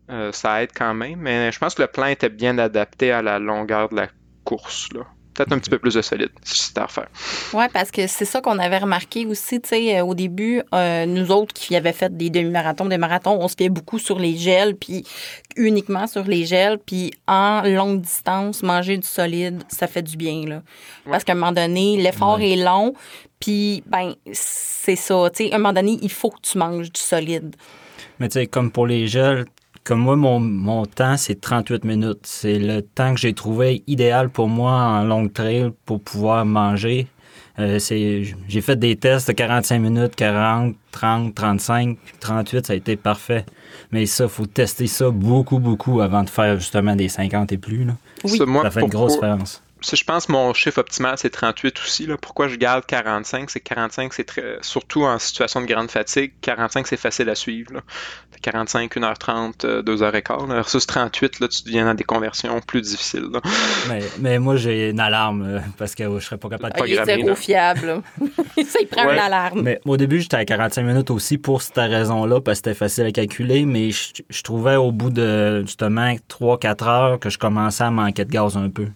Euh, 0.09 0.31
ça 0.31 0.63
aide 0.63 0.71
quand 0.73 0.93
même. 0.93 1.19
Mais 1.19 1.51
je 1.51 1.59
pense 1.59 1.75
que 1.75 1.81
le 1.81 1.89
plan 1.89 2.05
était 2.05 2.29
bien 2.29 2.57
adapté 2.57 3.11
à 3.11 3.21
la 3.21 3.37
longueur 3.37 3.89
de 3.89 3.97
la 3.97 4.07
course. 4.45 4.87
Là. 4.93 5.01
Peut-être 5.39 5.53
un 5.53 5.59
petit 5.59 5.69
peu 5.69 5.79
plus 5.79 5.93
de 5.93 6.01
solide, 6.01 6.31
si 6.43 6.65
c'était 6.65 6.81
à 6.81 6.85
refaire. 6.85 7.07
Oui, 7.53 7.63
parce 7.71 7.91
que 7.91 8.07
c'est 8.07 8.25
ça 8.25 8.41
qu'on 8.41 8.59
avait 8.59 8.77
remarqué 8.77 9.25
aussi, 9.25 9.61
tu 9.61 9.69
sais, 9.69 9.97
euh, 9.97 10.03
au 10.03 10.13
début, 10.13 10.61
euh, 10.73 11.05
nous 11.05 11.31
autres 11.31 11.53
qui 11.53 11.75
avaient 11.75 11.93
fait 11.93 12.15
des 12.15 12.29
demi-marathons, 12.29 12.85
des 12.85 12.97
marathons, 12.97 13.37
on 13.39 13.47
se 13.47 13.55
fiait 13.57 13.69
beaucoup 13.69 13.99
sur 13.99 14.19
les 14.19 14.35
gels, 14.35 14.75
puis 14.75 15.05
uniquement 15.55 16.07
sur 16.07 16.25
les 16.25 16.45
gels, 16.45 16.77
puis 16.77 17.11
en 17.27 17.61
longue 17.63 18.01
distance, 18.01 18.63
manger 18.63 18.97
du 18.97 19.07
solide, 19.07 19.63
ça 19.69 19.87
fait 19.87 20.01
du 20.01 20.17
bien, 20.17 20.45
là. 20.45 20.61
Parce 21.09 21.23
qu'à 21.23 21.31
un 21.31 21.35
moment 21.35 21.53
donné, 21.53 21.97
l'effort 21.97 22.41
est 22.41 22.57
long, 22.57 22.93
puis, 23.39 23.83
ben, 23.85 24.15
c'est 24.33 24.97
ça, 24.97 25.29
tu 25.33 25.45
sais, 25.45 25.51
à 25.51 25.55
un 25.55 25.59
moment 25.59 25.73
donné, 25.73 25.97
il 26.01 26.11
faut 26.11 26.29
que 26.29 26.41
tu 26.41 26.57
manges 26.57 26.91
du 26.91 26.99
solide. 26.99 27.55
Mais 28.19 28.27
tu 28.27 28.33
sais, 28.33 28.47
comme 28.47 28.71
pour 28.71 28.85
les 28.85 29.07
gels, 29.07 29.45
comme 29.83 29.99
moi, 29.99 30.15
mon, 30.15 30.39
mon 30.39 30.85
temps, 30.85 31.17
c'est 31.17 31.39
38 31.39 31.83
minutes. 31.83 32.19
C'est 32.23 32.59
le 32.59 32.81
temps 32.81 33.13
que 33.13 33.19
j'ai 33.19 33.33
trouvé 33.33 33.83
idéal 33.87 34.29
pour 34.29 34.47
moi 34.47 34.71
en 34.71 35.03
long 35.03 35.27
trail 35.27 35.71
pour 35.85 36.01
pouvoir 36.01 36.45
manger. 36.45 37.07
Euh, 37.59 37.77
c'est, 37.77 38.23
j'ai 38.47 38.61
fait 38.61 38.77
des 38.77 38.95
tests 38.95 39.27
de 39.27 39.33
45 39.33 39.79
minutes, 39.79 40.15
40, 40.15 40.75
30, 40.91 41.35
35, 41.35 41.97
38, 42.19 42.67
ça 42.67 42.73
a 42.73 42.75
été 42.75 42.95
parfait. 42.95 43.45
Mais 43.91 44.05
ça, 44.05 44.25
il 44.25 44.29
faut 44.29 44.45
tester 44.45 44.87
ça 44.87 45.09
beaucoup, 45.09 45.59
beaucoup 45.59 45.99
avant 45.99 46.23
de 46.23 46.29
faire 46.29 46.57
justement 46.57 46.95
des 46.95 47.09
50 47.09 47.51
et 47.51 47.57
plus. 47.57 47.83
Là. 47.83 47.93
Oui. 48.23 48.37
Ça, 48.37 48.45
moi, 48.45 48.63
Ça 48.63 48.71
fait 48.71 48.81
une 48.81 48.87
grosse 48.87 49.13
différence. 49.13 49.61
Je 49.81 50.03
pense 50.03 50.25
que 50.25 50.31
mon 50.33 50.53
chiffre 50.53 50.79
optimal, 50.79 51.15
c'est 51.17 51.29
38 51.29 51.79
aussi. 51.79 52.05
Là. 52.05 52.17
Pourquoi 52.17 52.47
je 52.49 52.55
garde 52.57 52.85
45? 52.85 53.49
C'est 53.49 53.59
que 53.61 53.69
45, 53.69 54.13
c'est 54.13 54.23
très... 54.25 54.57
surtout 54.61 55.03
en 55.03 55.17
situation 55.19 55.61
de 55.61 55.65
grande 55.67 55.89
fatigue, 55.89 56.33
45, 56.41 56.85
c'est 56.87 56.97
facile 56.97 57.29
à 57.29 57.35
suivre. 57.35 57.73
Là. 57.73 57.81
45, 58.41 58.95
1h30, 58.95 59.65
euh, 59.65 59.81
2h15. 59.81 60.47
Là. 60.49 60.55
Versus 60.55 60.85
38, 60.85 61.39
là, 61.39 61.47
tu 61.47 61.63
deviens 61.63 61.85
dans 61.85 61.93
des 61.93 62.03
conversions 62.03 62.59
plus 62.61 62.81
difficiles. 62.81 63.27
là. 63.31 63.41
Mais, 63.89 63.99
mais 64.19 64.39
moi, 64.39 64.55
j'ai 64.57 64.89
une 64.89 64.99
alarme 64.99 65.43
euh, 65.43 65.59
parce 65.77 65.95
que 65.95 66.03
je 66.19 66.25
serais 66.25 66.37
pas 66.37 66.49
capable 66.49 66.73
de 66.73 66.79
Pas 66.79 66.87
il 66.87 66.93
est 66.95 67.05
zéro 67.05 67.27
là. 67.29 67.35
fiable. 67.35 68.01
ça, 68.65 68.79
il 68.81 68.87
prend 68.87 69.05
Ouais. 69.07 69.13
une 69.13 69.19
alarme. 69.19 69.61
Mais 69.61 69.79
au 69.85 69.95
début, 69.97 70.19
j'étais 70.21 70.37
à 70.37 70.45
45 70.45 70.83
minutes 70.83 71.09
aussi 71.11 71.37
pour 71.37 71.61
cette 71.61 71.77
raison-là, 71.77 72.41
parce 72.41 72.59
que 72.61 72.65
c'était 72.69 72.77
facile 72.77 73.05
à 73.05 73.11
calculer, 73.11 73.65
mais 73.65 73.91
je, 73.91 74.09
je 74.29 74.41
trouvais 74.43 74.75
au 74.75 74.91
bout 74.91 75.09
de 75.09 75.61
justement 75.65 76.13
3-4 76.29 76.83
heures 76.87 77.19
que 77.19 77.29
je 77.29 77.37
commençais 77.37 77.83
à 77.85 77.91
manquer 77.91 78.25
de 78.25 78.31
gaz 78.31 78.57
un 78.57 78.69
peu. 78.69 78.87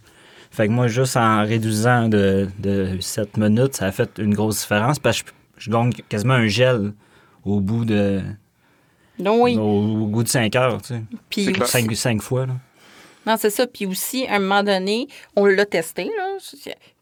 Fait 0.54 0.68
que 0.68 0.72
moi, 0.72 0.88
juste 0.88 1.18
en 1.18 1.44
réduisant 1.44 2.08
de, 2.10 2.48
de 2.60 2.98
7 3.02 3.38
minutes, 3.38 3.76
ça 3.76 3.88
a 3.88 3.92
fait 3.92 4.20
une 4.20 4.34
grosse 4.36 4.62
différence 4.62 5.00
parce 5.00 5.24
que 5.24 5.32
je, 5.58 5.66
je 5.66 5.72
gagne 5.72 5.92
quasiment 6.08 6.36
un 6.36 6.48
gel 6.48 6.94
au 7.44 7.60
bout 7.60 7.86
de 7.86 8.22
oui. 9.20 9.58
au, 9.58 9.62
au 9.62 10.06
bout 10.08 10.24
de 10.24 10.28
5 10.28 10.56
heures, 10.56 10.82
tu 10.82 10.89
sais. 10.89 11.02
Puis 11.30 11.46
C'est 11.46 11.52
clair. 11.54 11.63
aussi- 11.63 11.72
5, 11.72 11.96
cinq 11.96 12.22
fois, 12.22 12.46
là. 12.46 12.54
Non, 13.26 13.36
c'est 13.39 13.50
ça. 13.50 13.66
Puis 13.66 13.86
aussi, 13.86 14.28
à 14.28 14.36
un 14.36 14.39
moment 14.39 14.63
donné, 14.63 15.08
on 15.38 15.46
l'a 15.46 15.66
testé, 15.66 16.04
là. 16.06 16.38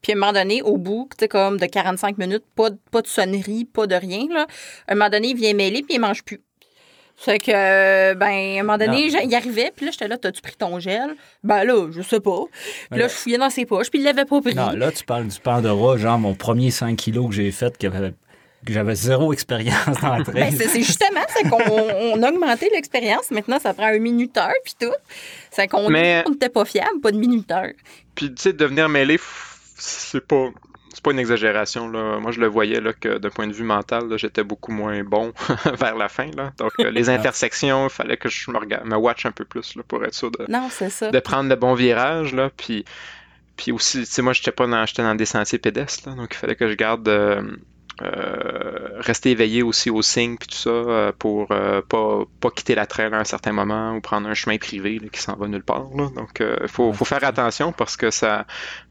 Puis 0.04 0.12
à 0.14 0.16
un 0.16 0.20
moment 0.20 0.32
donné, 0.34 0.62
au 0.62 0.78
bout, 0.78 1.10
tu 1.18 1.24
sais, 1.24 1.28
comme 1.28 1.58
de 1.58 1.66
45 1.66 2.18
minutes, 2.20 2.44
pas, 2.56 2.70
de- 2.70 2.78
pas 2.92 3.02
de 3.02 3.08
sonnerie, 3.08 3.66
pas 3.66 3.88
de 3.88 3.96
rien, 3.96 4.28
là. 4.30 4.46
À 4.88 4.92
un 4.94 4.96
moment 4.96 5.10
donné, 5.10 5.30
il 5.30 5.36
vient 5.36 5.54
mêler, 5.56 5.82
puis 5.82 5.96
il 5.96 6.00
mange 6.00 6.24
plus. 6.24 6.40
Fait 7.16 7.38
que, 7.38 7.52
euh, 7.52 8.16
ben, 8.16 8.26
à 8.26 8.60
un 8.60 8.64
moment 8.64 8.78
donné, 8.78 9.08
il 9.08 9.36
arrivait, 9.36 9.72
puis 9.76 9.86
là, 9.86 9.92
j'étais 9.92 10.08
là, 10.08 10.18
t'as-tu 10.18 10.42
pris 10.42 10.56
ton 10.56 10.80
gel? 10.80 11.16
Ben 11.44 11.64
là, 11.64 11.88
je 11.92 12.02
sais 12.02 12.20
pas. 12.20 12.46
Puis 12.90 13.00
là, 13.00 13.08
je 13.08 13.14
fouillais 13.14 13.38
dans 13.38 13.50
ses 13.50 13.66
poches, 13.66 13.90
puis 13.90 14.00
il 14.00 14.06
l'avait 14.06 14.26
pas 14.26 14.42
pris. 14.42 14.56
Non, 14.56 14.72
là, 14.72 14.92
tu 14.92 15.04
parles 15.04 15.28
du 15.28 15.40
Pandora, 15.40 15.98
genre 15.98 16.18
mon 16.18 16.34
premier 16.34 16.72
5 16.72 16.98
kilos 16.98 17.28
que 17.30 17.36
j'ai 17.36 17.52
fait, 17.52 17.78
que, 17.78 17.88
j'avais 18.68 18.96
zéro 18.96 19.34
expérience 19.34 20.00
dans 20.02 20.24
trail. 20.24 20.52
Ben, 20.52 20.52
c'est 20.52 20.82
justement, 20.82 21.22
c'est 21.30 21.48
qu'on 21.48 21.60
on 21.60 22.24
a 22.24 22.30
augmenté 22.30 22.70
l'expérience. 22.72 23.30
Maintenant, 23.32 23.60
ça 23.60 23.74
prend 23.74 23.88
un 23.88 24.00
minuteur, 24.00 24.52
puis 24.64 24.74
tout. 24.80 24.96
C'est 25.52 25.68
qu'on 25.68 25.90
n'était 25.90 26.50
pas 26.50 26.66
fiable, 26.66 27.02
pas 27.02 27.12
de 27.12 27.18
minuteur. 27.18 27.68
Puis, 28.16 28.34
tu 28.34 28.42
sais, 28.42 28.54
devenir 28.54 28.90
mêlé, 28.90 29.20
c'est 29.78 30.26
pas. 30.26 30.50
C'est 30.94 31.02
pas 31.04 31.12
une 31.12 31.20
exagération. 31.20 31.90
Là. 31.90 32.20
Moi, 32.20 32.32
je 32.32 32.40
le 32.40 32.48
voyais 32.48 32.82
là, 32.82 32.92
que 32.94 33.18
d'un 33.18 33.30
point 33.30 33.48
de 33.48 33.54
vue 33.54 33.64
mental, 33.64 34.04
j'étais 34.18 34.44
beaucoup 34.44 34.72
moins 34.72 35.04
bon 35.04 35.32
vers 35.80 35.96
la 35.96 36.10
fin. 36.10 36.30
Là. 36.36 36.52
Donc, 36.58 36.72
euh, 36.80 36.92
les 36.92 37.10
intersections, 37.18 37.86
il 37.88 37.90
fallait 37.90 38.18
que 38.18 38.30
je 38.30 38.52
me, 38.52 38.58
regarde, 38.58 38.86
me 38.86 38.96
watch 38.98 39.26
un 39.26 39.32
peu 39.32 39.46
plus 39.46 39.76
là, 39.76 39.84
pour 39.88 40.04
être 40.04 40.14
sûr 40.14 40.32
de, 40.32 40.46
Non, 40.50 40.68
c'est 40.70 40.90
ça. 40.90 41.10
de 41.12 41.20
prendre 41.20 41.50
le 41.50 41.56
bon 41.56 41.74
virage. 41.74 42.34
Là. 42.34 42.50
Puis, 42.56 42.84
puis 43.58 43.72
aussi, 43.72 44.00
tu 44.00 44.06
sais, 44.06 44.22
moi, 44.22 44.34
j'étais 44.34 44.52
pas 44.52 44.68
dans, 44.68 44.86
j'étais 44.86 45.04
dans 45.04 45.16
des 45.16 45.26
sentiers 45.26 45.60
pédestres. 45.60 46.10
Là, 46.10 46.16
donc, 46.16 46.30
il 46.34 46.38
fallait 46.38 46.56
que 46.56 46.68
je 46.70 46.76
garde. 46.76 47.08
euh, 47.08 47.42
rester 48.00 49.32
éveillé 49.32 49.64
aussi 49.64 49.90
aux 49.90 50.02
signes 50.02 50.38
puis 50.38 50.48
tout 50.48 50.56
ça 50.56 50.70
euh, 50.70 51.12
pour 51.18 51.52
euh, 51.52 51.82
pas, 51.88 52.24
pas 52.40 52.50
quitter 52.50 52.76
la 52.76 52.86
traîne 52.86 53.14
à 53.14 53.20
un 53.20 53.24
certain 53.24 53.52
moment 53.52 53.94
ou 53.94 54.02
prendre 54.02 54.28
un 54.28 54.34
chemin 54.34 54.58
privé 54.58 55.00
là, 55.00 55.08
qui 55.12 55.22
s'en 55.22 55.36
va 55.36 55.48
nulle 55.48 55.64
part. 55.64 55.90
Là. 55.96 56.10
Donc, 56.16 56.42
il 56.42 56.68
faut, 56.68 56.94
faut 56.94 57.06
faire 57.06 57.20
ça. 57.22 57.28
attention 57.28 57.72
parce 57.72 57.98
que 57.98 58.12
ça, 58.12 58.46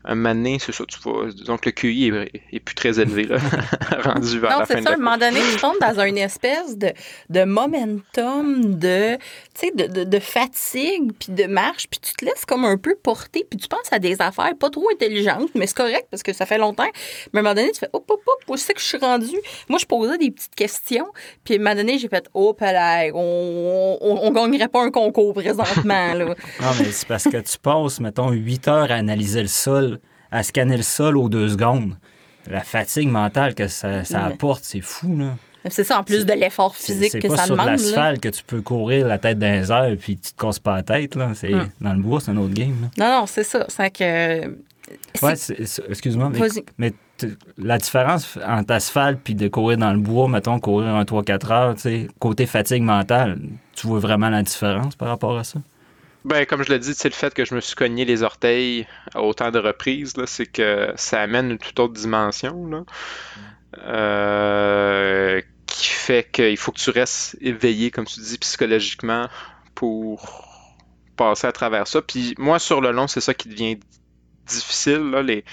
un 0.04 0.14
moment 0.14 0.34
donné, 0.34 0.58
c'est 0.58 0.72
ça, 0.72 0.84
tu 0.86 0.98
vas, 1.04 1.30
disons 1.30 1.56
que 1.56 1.68
le 1.68 1.72
QI 1.72 2.08
est, 2.08 2.42
est 2.52 2.60
plus 2.60 2.74
très 2.74 3.00
élevé, 3.00 3.24
là, 3.24 3.38
rendu 4.02 4.38
vers 4.38 4.50
Non, 4.50 4.58
la 4.60 4.66
fin 4.66 4.74
c'est 4.74 4.80
de 4.80 4.84
ça. 4.84 4.88
À 4.90 4.92
la 4.92 4.98
un 4.98 5.00
moment 5.00 5.18
donné, 5.18 5.40
tu 5.52 5.60
tombes 5.60 5.80
dans 5.80 6.00
une 6.00 6.18
espèce 6.18 6.76
de, 6.76 6.92
de 7.28 7.44
momentum, 7.44 8.78
de, 8.78 9.16
tu 9.16 9.20
sais, 9.54 9.72
de, 9.74 9.86
de, 9.86 10.04
de 10.04 10.18
fatigue, 10.18 11.12
puis 11.18 11.32
de 11.32 11.46
marche, 11.46 11.88
puis 11.88 12.00
tu 12.00 12.14
te 12.14 12.24
laisses 12.24 12.44
comme 12.46 12.64
un 12.64 12.76
peu 12.76 12.94
porter, 13.02 13.46
puis 13.48 13.58
tu 13.58 13.68
penses 13.68 13.92
à 13.92 13.98
des 13.98 14.20
affaires 14.20 14.54
pas 14.58 14.70
trop 14.70 14.88
intelligentes, 14.92 15.50
mais 15.54 15.66
c'est 15.66 15.76
correct 15.76 16.06
parce 16.10 16.22
que 16.22 16.32
ça 16.32 16.46
fait 16.46 16.58
longtemps. 16.58 16.90
Mais 17.32 17.38
à 17.38 17.40
un 17.40 17.42
moment 17.42 17.54
donné, 17.54 17.72
tu 17.72 17.80
fais, 17.80 17.90
hop, 17.92 18.04
hop, 18.08 18.20
hop, 18.26 18.44
où 18.48 18.56
c'est 18.56 18.74
que 18.74 18.80
je 18.80 18.86
suis 18.86 18.98
rendu? 19.00 19.26
Moi, 19.68 19.78
je 19.80 19.86
posais 19.86 20.18
des 20.18 20.30
petites 20.30 20.54
questions, 20.54 21.06
puis 21.44 21.54
à 21.54 21.56
un 21.56 21.60
moment 21.62 21.74
donné, 21.76 21.98
j'ai 21.98 22.08
fait, 22.08 22.26
oh, 22.34 22.52
palais, 22.54 23.10
on, 23.14 23.98
on, 24.00 24.18
on 24.22 24.30
gagnerait 24.32 24.68
pas 24.68 24.82
un 24.84 24.90
concours 24.90 25.34
présentement, 25.34 26.14
là. 26.14 26.24
Non, 26.60 26.68
mais 26.78 26.92
c'est 26.92 27.06
parce 27.08 27.24
que 27.24 27.38
tu 27.38 27.58
passes, 27.58 28.00
mettons, 28.00 28.30
8 28.30 28.68
heures 28.68 28.90
à 28.90 28.94
analyser 28.94 29.42
le 29.42 29.48
sol, 29.48 29.98
à 30.30 30.42
scanner 30.42 30.76
le 30.76 30.82
sol 30.82 31.16
aux 31.16 31.28
deux 31.28 31.48
secondes. 31.48 31.96
La 32.48 32.60
fatigue 32.60 33.08
mentale 33.08 33.54
que 33.54 33.68
ça, 33.68 34.02
apporte, 34.24 34.64
c'est 34.64 34.80
fou, 34.80 35.16
là. 35.16 35.36
C'est 35.68 35.84
ça, 35.84 35.98
en 36.00 36.04
plus 36.04 36.24
de 36.24 36.32
l'effort 36.32 36.74
C'est 36.74 36.94
physique 36.94 37.10
c'est 37.12 37.18
que 37.20 37.28
pas 37.28 37.36
ça 37.36 37.44
sur 37.44 37.54
de 37.54 37.60
demande. 37.60 37.78
là. 37.78 37.84
l'asphalte 37.84 38.20
que 38.22 38.30
tu 38.30 38.42
peux 38.44 38.62
courir 38.62 39.06
la 39.06 39.18
tête 39.18 39.38
dans 39.38 39.52
les 39.60 39.70
airs 39.70 39.94
puis 40.00 40.16
tu 40.16 40.32
te 40.32 40.40
casses 40.40 40.58
pas 40.58 40.76
la 40.76 40.82
tête, 40.82 41.16
là. 41.16 41.32
C'est, 41.34 41.52
Hum. 41.52 41.68
Dans 41.82 41.92
le 41.92 42.00
bois, 42.00 42.18
c'est 42.20 42.30
un 42.30 42.38
autre 42.38 42.54
game, 42.54 42.74
là. 42.80 42.88
Non, 43.10 43.20
non, 43.20 43.26
c'est 43.26 43.44
ça. 43.44 43.66
C'est 43.68 43.90
que. 43.90 44.56
c'est- 45.14 45.22
Ouais, 45.26 45.36
c'est- 45.36 45.66
c'est- 45.66 45.82
excuse-moi, 45.90 46.30
mais, 46.78 46.92
la 47.59 47.78
différence 47.78 48.38
entre 48.46 48.72
asphalte 48.72 49.20
puis 49.22 49.35
de 49.35 49.48
courir 49.48 49.78
dans 49.78 49.92
le 49.92 49.98
bois, 49.98 50.28
mettons, 50.28 50.59
courir 50.61 50.94
un 50.94 51.04
3-4 51.04 51.52
heures, 51.52 51.74
côté 52.18 52.46
fatigue 52.46 52.83
mentale, 52.83 53.38
tu 53.74 53.87
vois 53.87 53.98
vraiment 53.98 54.28
la 54.28 54.42
différence 54.42 54.96
par 54.96 55.09
rapport 55.09 55.38
à 55.38 55.44
ça? 55.44 55.61
Ben, 56.24 56.44
comme 56.44 56.62
je 56.62 56.70
l'ai 56.70 56.78
dit, 56.78 56.92
c'est 56.94 57.09
le 57.09 57.14
fait 57.14 57.33
que 57.33 57.46
je 57.46 57.54
me 57.54 57.61
suis 57.61 57.74
cogné 57.74 58.04
les 58.04 58.22
orteils 58.22 58.87
à 59.14 59.22
autant 59.22 59.50
de 59.50 59.59
reprises, 59.59 60.12
c'est 60.26 60.46
que 60.46 60.92
ça 60.96 61.22
amène 61.22 61.52
une 61.52 61.59
toute 61.59 61.78
autre 61.80 61.94
dimension, 61.94 62.66
là, 62.66 62.85
euh, 63.78 65.40
qui 65.64 65.88
fait 65.88 66.30
qu'il 66.30 66.59
faut 66.59 66.72
que 66.72 66.78
tu 66.78 66.90
restes 66.90 67.38
éveillé, 67.40 67.90
comme 67.90 68.04
tu 68.04 68.20
dis, 68.20 68.37
psychologiquement, 68.37 69.28
pour 69.74 70.46
passer 71.16 71.46
à 71.46 71.52
travers 71.52 71.87
ça. 71.87 72.02
Puis 72.02 72.35
moi, 72.37 72.59
sur 72.59 72.83
le 72.83 72.90
long, 72.90 73.06
c'est 73.06 73.22
ça 73.22 73.33
qui 73.33 73.48
devient 73.48 73.78
difficile, 74.46 75.11
là, 75.11 75.22
les, 75.22 75.44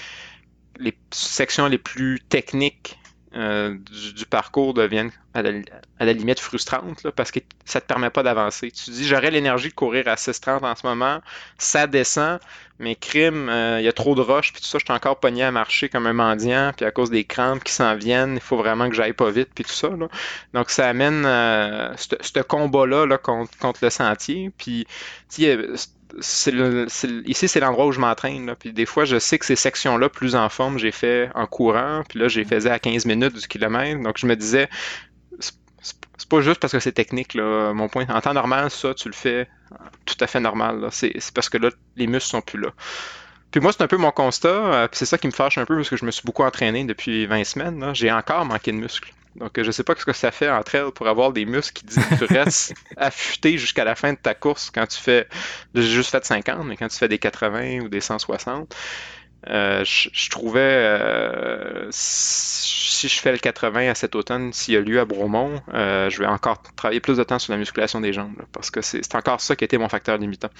les 0.78 0.96
sections 1.10 1.66
les 1.66 1.78
plus 1.78 2.20
techniques 2.28 2.98
euh, 3.34 3.76
du, 4.16 4.24
parcours 4.24 4.72
deviennent 4.72 5.10
à 5.34 5.42
la, 5.42 6.12
limite 6.14 6.40
frustrantes 6.40 7.06
parce 7.10 7.30
que 7.30 7.40
ça 7.66 7.78
te 7.78 7.86
permet 7.86 8.08
pas 8.08 8.22
d'avancer. 8.22 8.70
Tu 8.70 8.90
dis 8.90 9.06
j'aurais 9.06 9.30
l'énergie 9.30 9.68
de 9.68 9.74
courir 9.74 10.08
à 10.08 10.14
6,30 10.14 10.64
en 10.64 10.74
ce 10.74 10.86
moment, 10.86 11.20
ça 11.58 11.86
descend, 11.86 12.40
mais 12.78 12.94
crime, 12.94 13.50
euh, 13.50 13.80
il 13.80 13.84
y 13.84 13.88
a 13.88 13.92
trop 13.92 14.14
de 14.14 14.22
roches, 14.22 14.52
puis 14.54 14.62
tout 14.62 14.66
ça, 14.66 14.78
je 14.78 14.84
suis 14.86 14.94
encore 14.94 15.20
pogné 15.20 15.42
à 15.42 15.50
marcher 15.50 15.90
comme 15.90 16.06
un 16.06 16.14
mendiant, 16.14 16.72
puis 16.74 16.86
à 16.86 16.90
cause 16.90 17.10
des 17.10 17.24
crampes 17.24 17.62
qui 17.62 17.72
s'en 17.72 17.96
viennent, 17.96 18.36
il 18.36 18.40
faut 18.40 18.56
vraiment 18.56 18.88
que 18.88 18.94
j'aille 18.94 19.12
pas 19.12 19.30
vite, 19.30 19.50
puis 19.54 19.64
tout 19.64 19.72
ça. 19.72 19.88
Là. 19.88 20.08
Donc 20.54 20.70
ça 20.70 20.88
amène 20.88 21.26
euh, 21.26 21.94
ce 21.96 22.16
ce 22.20 22.40
combat-là 22.40 23.04
là, 23.04 23.18
contre, 23.18 23.56
contre 23.58 23.80
le 23.82 23.90
sentier, 23.90 24.50
puis 24.56 24.86
le- 26.14 26.86
ici, 27.28 27.48
c'est 27.48 27.60
l'endroit 27.60 27.86
où 27.86 27.92
je 27.92 28.00
m'entraîne. 28.00 28.54
Puis 28.58 28.72
des 28.72 28.86
fois, 28.86 29.04
je 29.04 29.18
sais 29.18 29.38
que 29.38 29.44
ces 29.44 29.56
sections-là, 29.56 30.08
plus 30.08 30.34
en 30.34 30.48
forme, 30.48 30.78
j'ai 30.78 30.92
fait 30.92 31.30
en 31.34 31.46
courant. 31.46 32.02
Puis 32.08 32.18
là, 32.18 32.28
j'ai 32.28 32.44
faisais 32.44 32.70
à 32.70 32.78
15 32.78 33.04
minutes 33.06 33.34
du 33.34 33.46
kilomètre. 33.46 34.02
Donc, 34.02 34.18
je 34.18 34.26
me 34.26 34.36
disais, 34.36 34.68
c'est 36.18 36.28
pas 36.28 36.40
juste 36.40 36.60
parce 36.60 36.72
que 36.72 36.80
c'est 36.80 36.92
technique. 36.92 37.34
Là. 37.34 37.72
Mon 37.72 37.88
point, 37.88 38.06
en 38.08 38.20
temps 38.20 38.34
normal, 38.34 38.70
ça, 38.70 38.94
tu 38.94 39.08
le 39.08 39.14
fais 39.14 39.48
tout 40.04 40.16
à 40.20 40.26
fait 40.26 40.40
normal. 40.40 40.88
c'est 40.90 41.12
parce 41.34 41.48
que 41.48 41.58
là, 41.58 41.70
les 41.96 42.06
muscles 42.06 42.30
sont 42.30 42.40
plus 42.42 42.60
là. 42.60 42.70
Puis 43.50 43.60
moi, 43.60 43.72
c'est 43.72 43.82
un 43.82 43.86
peu 43.88 43.96
mon 43.96 44.10
constat. 44.10 44.48
euh, 44.48 44.88
c'est 44.92 45.06
ça 45.06 45.18
qui 45.18 45.26
me 45.26 45.32
fâche 45.32 45.58
un 45.58 45.64
peu 45.64 45.76
parce 45.76 45.88
que 45.88 45.96
je 45.96 46.04
me 46.04 46.10
suis 46.10 46.22
beaucoup 46.24 46.42
entraîné 46.44 46.84
depuis 46.84 47.26
20 47.26 47.44
semaines. 47.44 47.80
là. 47.80 47.94
J'ai 47.94 48.12
encore 48.12 48.44
manqué 48.44 48.72
de 48.72 48.76
muscles. 48.76 49.12
Donc, 49.36 49.56
euh, 49.58 49.64
je 49.64 49.70
sais 49.70 49.84
pas 49.84 49.94
ce 49.96 50.04
que 50.04 50.12
ça 50.12 50.30
fait 50.32 50.50
entre 50.50 50.74
elles 50.74 50.90
pour 50.92 51.06
avoir 51.08 51.32
des 51.32 51.44
muscles 51.44 51.72
qui 51.74 51.84
disent 51.86 52.04
que 52.06 52.24
tu 52.26 52.34
restes 52.34 52.74
affûté 52.96 53.56
jusqu'à 53.56 53.84
la 53.84 53.94
fin 53.94 54.12
de 54.12 54.18
ta 54.18 54.34
course 54.34 54.70
quand 54.70 54.86
tu 54.86 54.98
fais. 54.98 55.28
J'ai 55.74 55.82
juste 55.82 56.10
fait 56.10 56.24
50, 56.24 56.64
mais 56.66 56.76
quand 56.76 56.88
tu 56.88 56.98
fais 56.98 57.08
des 57.08 57.18
80 57.18 57.80
ou 57.80 57.88
des 57.88 58.00
160, 58.00 58.74
euh, 59.48 59.84
je, 59.84 60.08
je 60.12 60.30
trouvais. 60.30 60.60
euh, 60.60 61.86
si 61.90 63.08
je 63.08 63.20
fais 63.20 63.30
le 63.32 63.38
80 63.38 63.90
à 63.90 63.94
cet 63.94 64.16
automne, 64.16 64.52
s'il 64.52 64.74
y 64.74 64.76
a 64.76 64.80
lieu 64.80 64.98
à 64.98 65.04
Bromont, 65.04 65.62
euh, 65.72 66.10
je 66.10 66.18
vais 66.18 66.26
encore 66.26 66.60
travailler 66.76 67.00
plus 67.00 67.16
de 67.18 67.22
temps 67.22 67.38
sur 67.38 67.52
la 67.52 67.58
musculation 67.58 68.00
des 68.00 68.12
jambes. 68.12 68.34
là, 68.38 68.44
parce 68.52 68.70
que 68.70 68.80
c'est 68.82 69.02
c'est 69.04 69.14
encore 69.14 69.40
ça 69.40 69.54
qui 69.56 69.64
était 69.64 69.78
mon 69.78 69.88
facteur 69.88 70.18
limitant. 70.18 70.50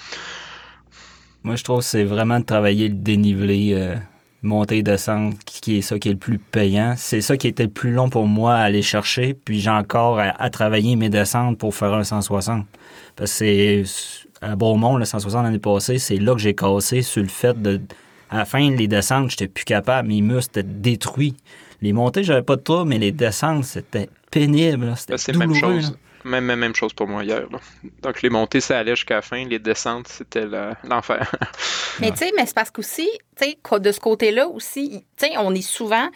Moi, 1.43 1.57
je 1.57 1.65
trouve 1.65 1.79
que 1.79 1.85
c'est 1.85 2.05
vraiment 2.05 2.41
de 2.41 2.45
travailler 2.45 2.89
le 2.89 2.95
dénivelé 2.95 3.73
euh, 3.75 3.95
monter 4.43 4.79
et 4.79 4.83
descendre, 4.83 5.35
qui 5.45 5.79
est 5.79 5.83
ça 5.83 5.99
qui 5.99 6.09
est 6.09 6.13
le 6.13 6.19
plus 6.19 6.39
payant. 6.39 6.95
C'est 6.97 7.21
ça 7.21 7.37
qui 7.37 7.49
était 7.49 7.65
le 7.65 7.71
plus 7.71 7.93
long 7.93 8.09
pour 8.09 8.27
moi 8.27 8.55
à 8.55 8.63
aller 8.63 8.83
chercher. 8.83 9.35
Puis 9.35 9.61
j'ai 9.61 9.71
encore 9.71 10.21
à, 10.21 10.51
travailler 10.51 10.97
mes 10.97 11.09
descentes 11.09 11.59
pour 11.59 11.75
faire 11.75 11.95
un 11.95 12.05
160. 12.05 12.67
Parce 13.17 13.33
que 13.33 13.37
c'est 13.37 13.85
à 14.41 14.57
Beaumont, 14.57 14.97
le 14.97 15.05
160 15.05 15.43
l'année 15.43 15.59
passée, 15.59 15.99
c'est 15.99 16.17
là 16.17 16.35
que 16.35 16.41
j'ai 16.41 16.55
cassé 16.55 17.03
sur 17.03 17.23
le 17.23 17.29
fait 17.29 17.61
de. 17.61 17.81
À 18.31 18.39
la 18.39 18.45
fin, 18.45 18.71
les 18.71 18.89
descentes, 18.89 19.31
j'étais 19.31 19.49
plus 19.49 19.65
capable. 19.65 20.09
Mes 20.09 20.21
muscles 20.21 20.59
étaient 20.59 20.69
détruits. 20.69 21.35
Les 21.81 21.95
montées, 21.95 22.25
j'avais 22.25 22.43
pas 22.43 22.57
de 22.57 22.61
trouble, 22.61 22.91
mais 22.91 22.99
les 22.99 23.11
descentes, 23.11 23.65
c'était 23.65 24.11
pénible. 24.31 24.93
C'était 24.97 25.17
c'est 25.17 25.33
la 25.33 25.39
même 25.39 25.55
chose. 25.55 25.97
Même, 26.25 26.45
même, 26.45 26.75
chose 26.75 26.93
pour 26.93 27.07
moi 27.07 27.25
hier. 27.25 27.47
Donc, 28.03 28.23
les 28.23 28.31
montées, 28.31 28.61
ça 28.61 28.79
allait 28.79 28.97
jusqu'à 28.97 29.17
la 29.17 29.23
fin. 29.23 29.45
Les 29.45 29.59
descentes, 29.59 30.09
c'était 30.09 30.47
l'enfer. 30.85 31.31
mais 32.01 32.11
tu 32.11 32.19
sais, 32.19 32.33
mais 32.37 32.47
c'est 32.47 32.55
parce 32.55 32.71
qu'aussi, 32.71 33.09
tu 33.37 33.81
de 33.81 33.93
ce 33.93 34.01
côté-là 34.01 34.49
aussi, 34.49 35.05
tu 35.17 35.27
sais, 35.27 35.37
on 35.39 35.55
est 35.55 35.63
souvent 35.63 36.09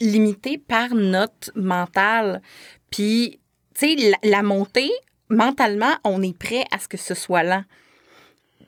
limité 0.00 0.58
par 0.58 0.94
notre 0.94 1.50
mental. 1.54 2.42
Puis, 2.90 3.40
tu 3.74 3.96
sais, 3.96 4.12
la, 4.22 4.42
montée, 4.42 4.90
mentalement, 5.28 5.94
on 6.04 6.22
est 6.22 6.36
prêt 6.36 6.64
à 6.72 6.78
ce 6.78 6.88
que 6.88 6.96
ce 6.96 7.14
soit 7.14 7.42
lent. 7.42 7.64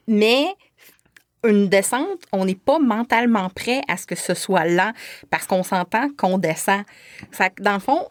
Mais 0.07 0.47
une 1.45 1.69
descente, 1.69 2.21
on 2.33 2.45
n'est 2.45 2.55
pas 2.55 2.79
mentalement 2.79 3.49
prêt 3.51 3.81
à 3.89 3.97
ce 3.97 4.07
que 4.07 4.15
ce 4.15 4.35
soit 4.35 4.65
lent 4.67 4.93
parce 5.31 5.47
qu'on 5.47 5.63
s'entend 5.63 6.09
qu'on 6.17 6.39
descend. 6.39 6.83
Ça, 7.33 7.49
dans 7.59 7.75
le 7.75 7.81
fond, 7.81 8.07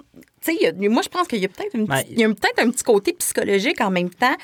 moi, 0.89 1.01
je 1.03 1.09
pense 1.09 1.27
qu'il 1.27 1.39
y 1.39 1.45
a 1.45 1.49
peut-être 1.49 1.77
ben, 1.77 2.33
peut 2.33 2.61
un 2.61 2.71
petit 2.71 2.83
côté 2.83 3.13
psychologique 3.13 3.81
en 3.81 3.91
même 3.91 4.09
temps 4.09 4.35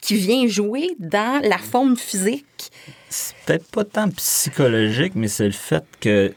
qui 0.00 0.16
vient 0.16 0.46
jouer 0.48 0.96
dans 0.98 1.40
la 1.42 1.58
forme 1.58 1.96
physique. 1.96 2.70
C'est 3.08 3.36
peut-être 3.46 3.70
pas 3.70 3.84
tant 3.84 4.08
psychologique, 4.10 5.12
mais 5.14 5.28
c'est 5.28 5.46
le 5.46 5.52
fait 5.52 5.84
que 6.00 6.34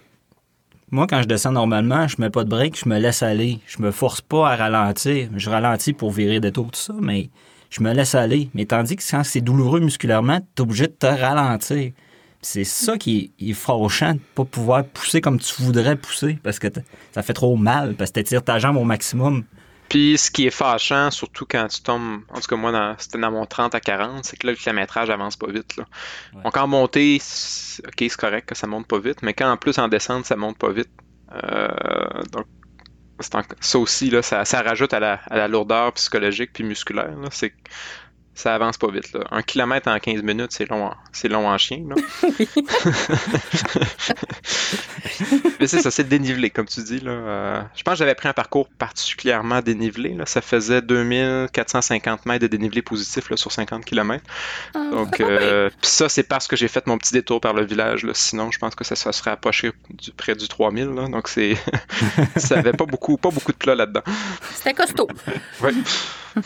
moi, 0.91 1.07
quand 1.07 1.21
je 1.21 1.27
descends 1.27 1.51
normalement, 1.51 2.07
je 2.07 2.17
mets 2.19 2.29
pas 2.29 2.43
de 2.43 2.49
break, 2.49 2.77
je 2.77 2.87
me 2.87 2.99
laisse 2.99 3.23
aller. 3.23 3.59
Je 3.65 3.81
me 3.81 3.91
force 3.91 4.21
pas 4.21 4.51
à 4.51 4.55
ralentir. 4.55 5.29
Je 5.35 5.49
ralentis 5.49 5.93
pour 5.93 6.11
virer 6.11 6.39
des 6.39 6.51
tours, 6.51 6.71
tout 6.71 6.79
ça, 6.79 6.93
mais 6.99 7.29
je 7.69 7.81
me 7.81 7.93
laisse 7.93 8.15
aller. 8.15 8.49
Mais 8.53 8.65
tandis 8.65 8.95
que 8.95 9.03
quand 9.09 9.23
c'est 9.23 9.41
douloureux 9.41 9.79
musculairement, 9.79 10.39
tu 10.39 10.45
es 10.57 10.61
obligé 10.61 10.87
de 10.87 10.93
te 10.93 11.05
ralentir. 11.05 11.91
C'est 12.41 12.63
ça 12.63 12.97
qui 12.97 13.31
est, 13.39 13.53
fâchant 13.53 14.13
de 14.13 14.19
pas 14.35 14.45
pouvoir 14.45 14.85
pousser 14.85 15.19
comme 15.19 15.39
tu 15.39 15.63
voudrais 15.63 15.95
pousser 15.95 16.37
parce 16.43 16.59
que 16.59 16.67
ça 17.11 17.23
fait 17.23 17.33
trop 17.33 17.55
mal, 17.55 17.95
parce 17.95 18.11
que 18.11 18.19
tu 18.19 18.39
ta 18.39 18.59
jambe 18.59 18.77
au 18.77 18.83
maximum. 18.83 19.43
Puis 19.89 20.17
ce 20.17 20.29
qui 20.29 20.45
est 20.45 20.51
fâchant, 20.51 21.09
surtout 21.09 21.45
quand 21.49 21.67
tu 21.67 21.81
tombes, 21.81 22.21
en 22.29 22.39
tout 22.39 22.47
cas 22.47 22.55
moi, 22.55 22.95
c'était 22.99 23.17
dans 23.17 23.31
mon 23.31 23.45
30 23.45 23.73
à 23.73 23.79
40, 23.79 24.25
c'est 24.25 24.37
que 24.37 24.45
là, 24.45 24.53
le 24.53 24.57
kilométrage 24.57 25.09
avance 25.09 25.35
pas 25.35 25.51
vite. 25.51 25.75
Là. 25.77 25.85
Donc 26.43 26.55
en 26.57 26.67
montée, 26.67 27.15
ok, 27.17 27.93
c'est 27.97 28.17
correct 28.17 28.49
que 28.49 28.55
ça 28.55 28.67
monte 28.67 28.87
pas 28.87 28.99
vite, 28.99 29.21
mais 29.23 29.33
quand 29.33 29.51
en 29.51 29.57
plus 29.57 29.77
en 29.79 29.87
descente, 29.87 30.25
ça 30.25 30.35
monte 30.35 30.57
pas 30.57 30.71
vite. 30.71 30.89
Euh, 31.31 31.67
donc 32.31 32.45
ça 33.19 33.79
aussi, 33.79 34.09
là, 34.09 34.21
ça, 34.21 34.43
rajoute 34.61 34.93
à 34.93 34.99
la, 34.99 35.13
à 35.29 35.37
la, 35.37 35.47
lourdeur 35.47 35.93
psychologique 35.93 36.51
puis 36.53 36.63
musculaire. 36.63 37.13
C'est 37.31 37.53
ça 38.35 38.53
avance 38.53 38.77
pas 38.77 38.91
vite. 38.91 39.13
Là. 39.13 39.21
Un 39.31 39.41
kilomètre 39.41 39.89
en 39.89 39.97
15 39.97 40.21
minutes, 40.21 40.51
c'est 40.51 40.69
long, 40.69 40.91
c'est 41.13 41.29
long 41.29 41.47
en 41.47 41.57
chien. 41.57 41.85
Là. 41.87 41.95
Mais 45.59 45.67
c'est 45.67 45.79
ça, 45.79 45.89
c'est 45.89 46.07
dénivelé, 46.07 46.49
comme 46.49 46.65
tu 46.65 46.83
dis. 46.83 46.99
Là. 46.99 47.11
Euh, 47.11 47.61
je 47.75 47.83
pense 47.83 47.93
que 47.93 47.99
j'avais 47.99 48.13
pris 48.13 48.27
un 48.27 48.33
parcours 48.33 48.67
particulièrement 48.77 49.61
dénivelé. 49.61 50.09
Là. 50.09 50.25
Ça 50.25 50.41
faisait 50.41 50.81
2450 50.81 52.25
mètres 52.25 52.41
de 52.41 52.47
dénivelé 52.47 52.81
positif 52.81 53.29
là, 53.29 53.37
sur 53.37 53.53
50 53.53 53.85
km. 53.85 54.21
Ah, 54.73 54.89
Donc, 54.91 55.21
euh, 55.21 55.69
ça, 55.81 56.09
c'est 56.09 56.23
parce 56.23 56.47
que 56.47 56.57
j'ai 56.57 56.67
fait 56.67 56.85
mon 56.87 56.97
petit 56.97 57.13
détour 57.13 57.39
par 57.39 57.53
le 57.53 57.63
village. 57.65 58.03
Là. 58.03 58.11
Sinon, 58.13 58.51
je 58.51 58.59
pense 58.59 58.75
que 58.75 58.83
ça 58.83 58.97
se 58.97 59.09
serait 59.13 59.31
approché 59.31 59.71
du, 59.89 60.11
près 60.11 60.35
du 60.35 60.49
3000. 60.49 60.87
Là. 60.87 61.07
Donc, 61.07 61.29
c'est 61.29 61.55
ça 62.35 62.57
avait 62.57 62.73
pas 62.73 62.85
beaucoup, 62.85 63.15
pas 63.15 63.31
beaucoup 63.31 63.53
de 63.53 63.57
plats 63.57 63.75
là-dedans. 63.75 64.03
C'était 64.51 64.73
costaud. 64.73 65.07
oui. 65.63 65.71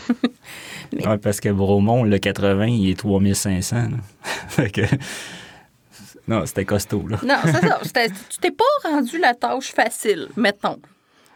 Oui, 0.93 1.17
parce 1.21 1.39
que 1.39 1.49
Bromont, 1.49 2.03
le 2.03 2.17
80, 2.17 2.65
il 2.67 2.89
est 2.89 2.99
3500. 2.99 3.89
Non, 6.27 6.45
c'était 6.45 6.63
costaud. 6.63 7.07
Là. 7.07 7.17
Non, 7.23 7.37
c'est 7.43 7.91
ça. 7.91 8.07
Tu 8.29 8.37
t'es 8.37 8.51
pas 8.51 8.63
rendu 8.83 9.17
la 9.17 9.33
tâche 9.33 9.73
facile, 9.73 10.27
mettons. 10.37 10.79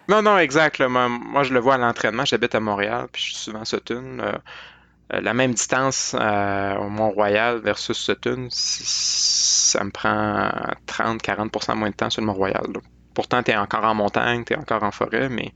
Non, 0.08 0.22
non, 0.22 0.38
exactement. 0.38 1.10
Moi, 1.10 1.42
je 1.42 1.52
le 1.52 1.60
vois 1.60 1.76
à 1.76 1.78
l'entraînement. 1.80 2.26
J'habite 2.26 2.54
à 2.54 2.60
Montréal, 2.60 3.08
puis 3.12 3.24
je 3.24 3.28
suis 3.30 3.38
souvent 3.38 3.62
à 3.62 3.66
Sutton. 3.66 4.20
Euh, 4.20 4.34
euh, 5.14 5.22
la 5.22 5.34
même 5.34 5.54
distance 5.54 6.16
euh, 6.20 6.76
au 6.76 6.90
Mont-Royal 6.90 7.60
versus 7.60 7.98
Sutton, 7.98 8.48
ça 8.52 9.84
me 9.84 9.90
prend 9.90 10.52
30-40% 10.88 11.76
moins 11.76 11.90
de 11.90 11.96
temps 11.96 12.12
sur 12.12 12.22
le 12.22 12.28
Mont-Royal. 12.28 12.64
Pourtant, 13.14 13.44
tu 13.44 13.52
es 13.52 13.56
encore 13.56 13.84
en 13.84 13.96
montagne, 13.96 14.44
tu 14.44 14.54
es 14.54 14.58
encore 14.58 14.84
en 14.84 14.92
forêt, 14.92 15.30
mais 15.30 15.54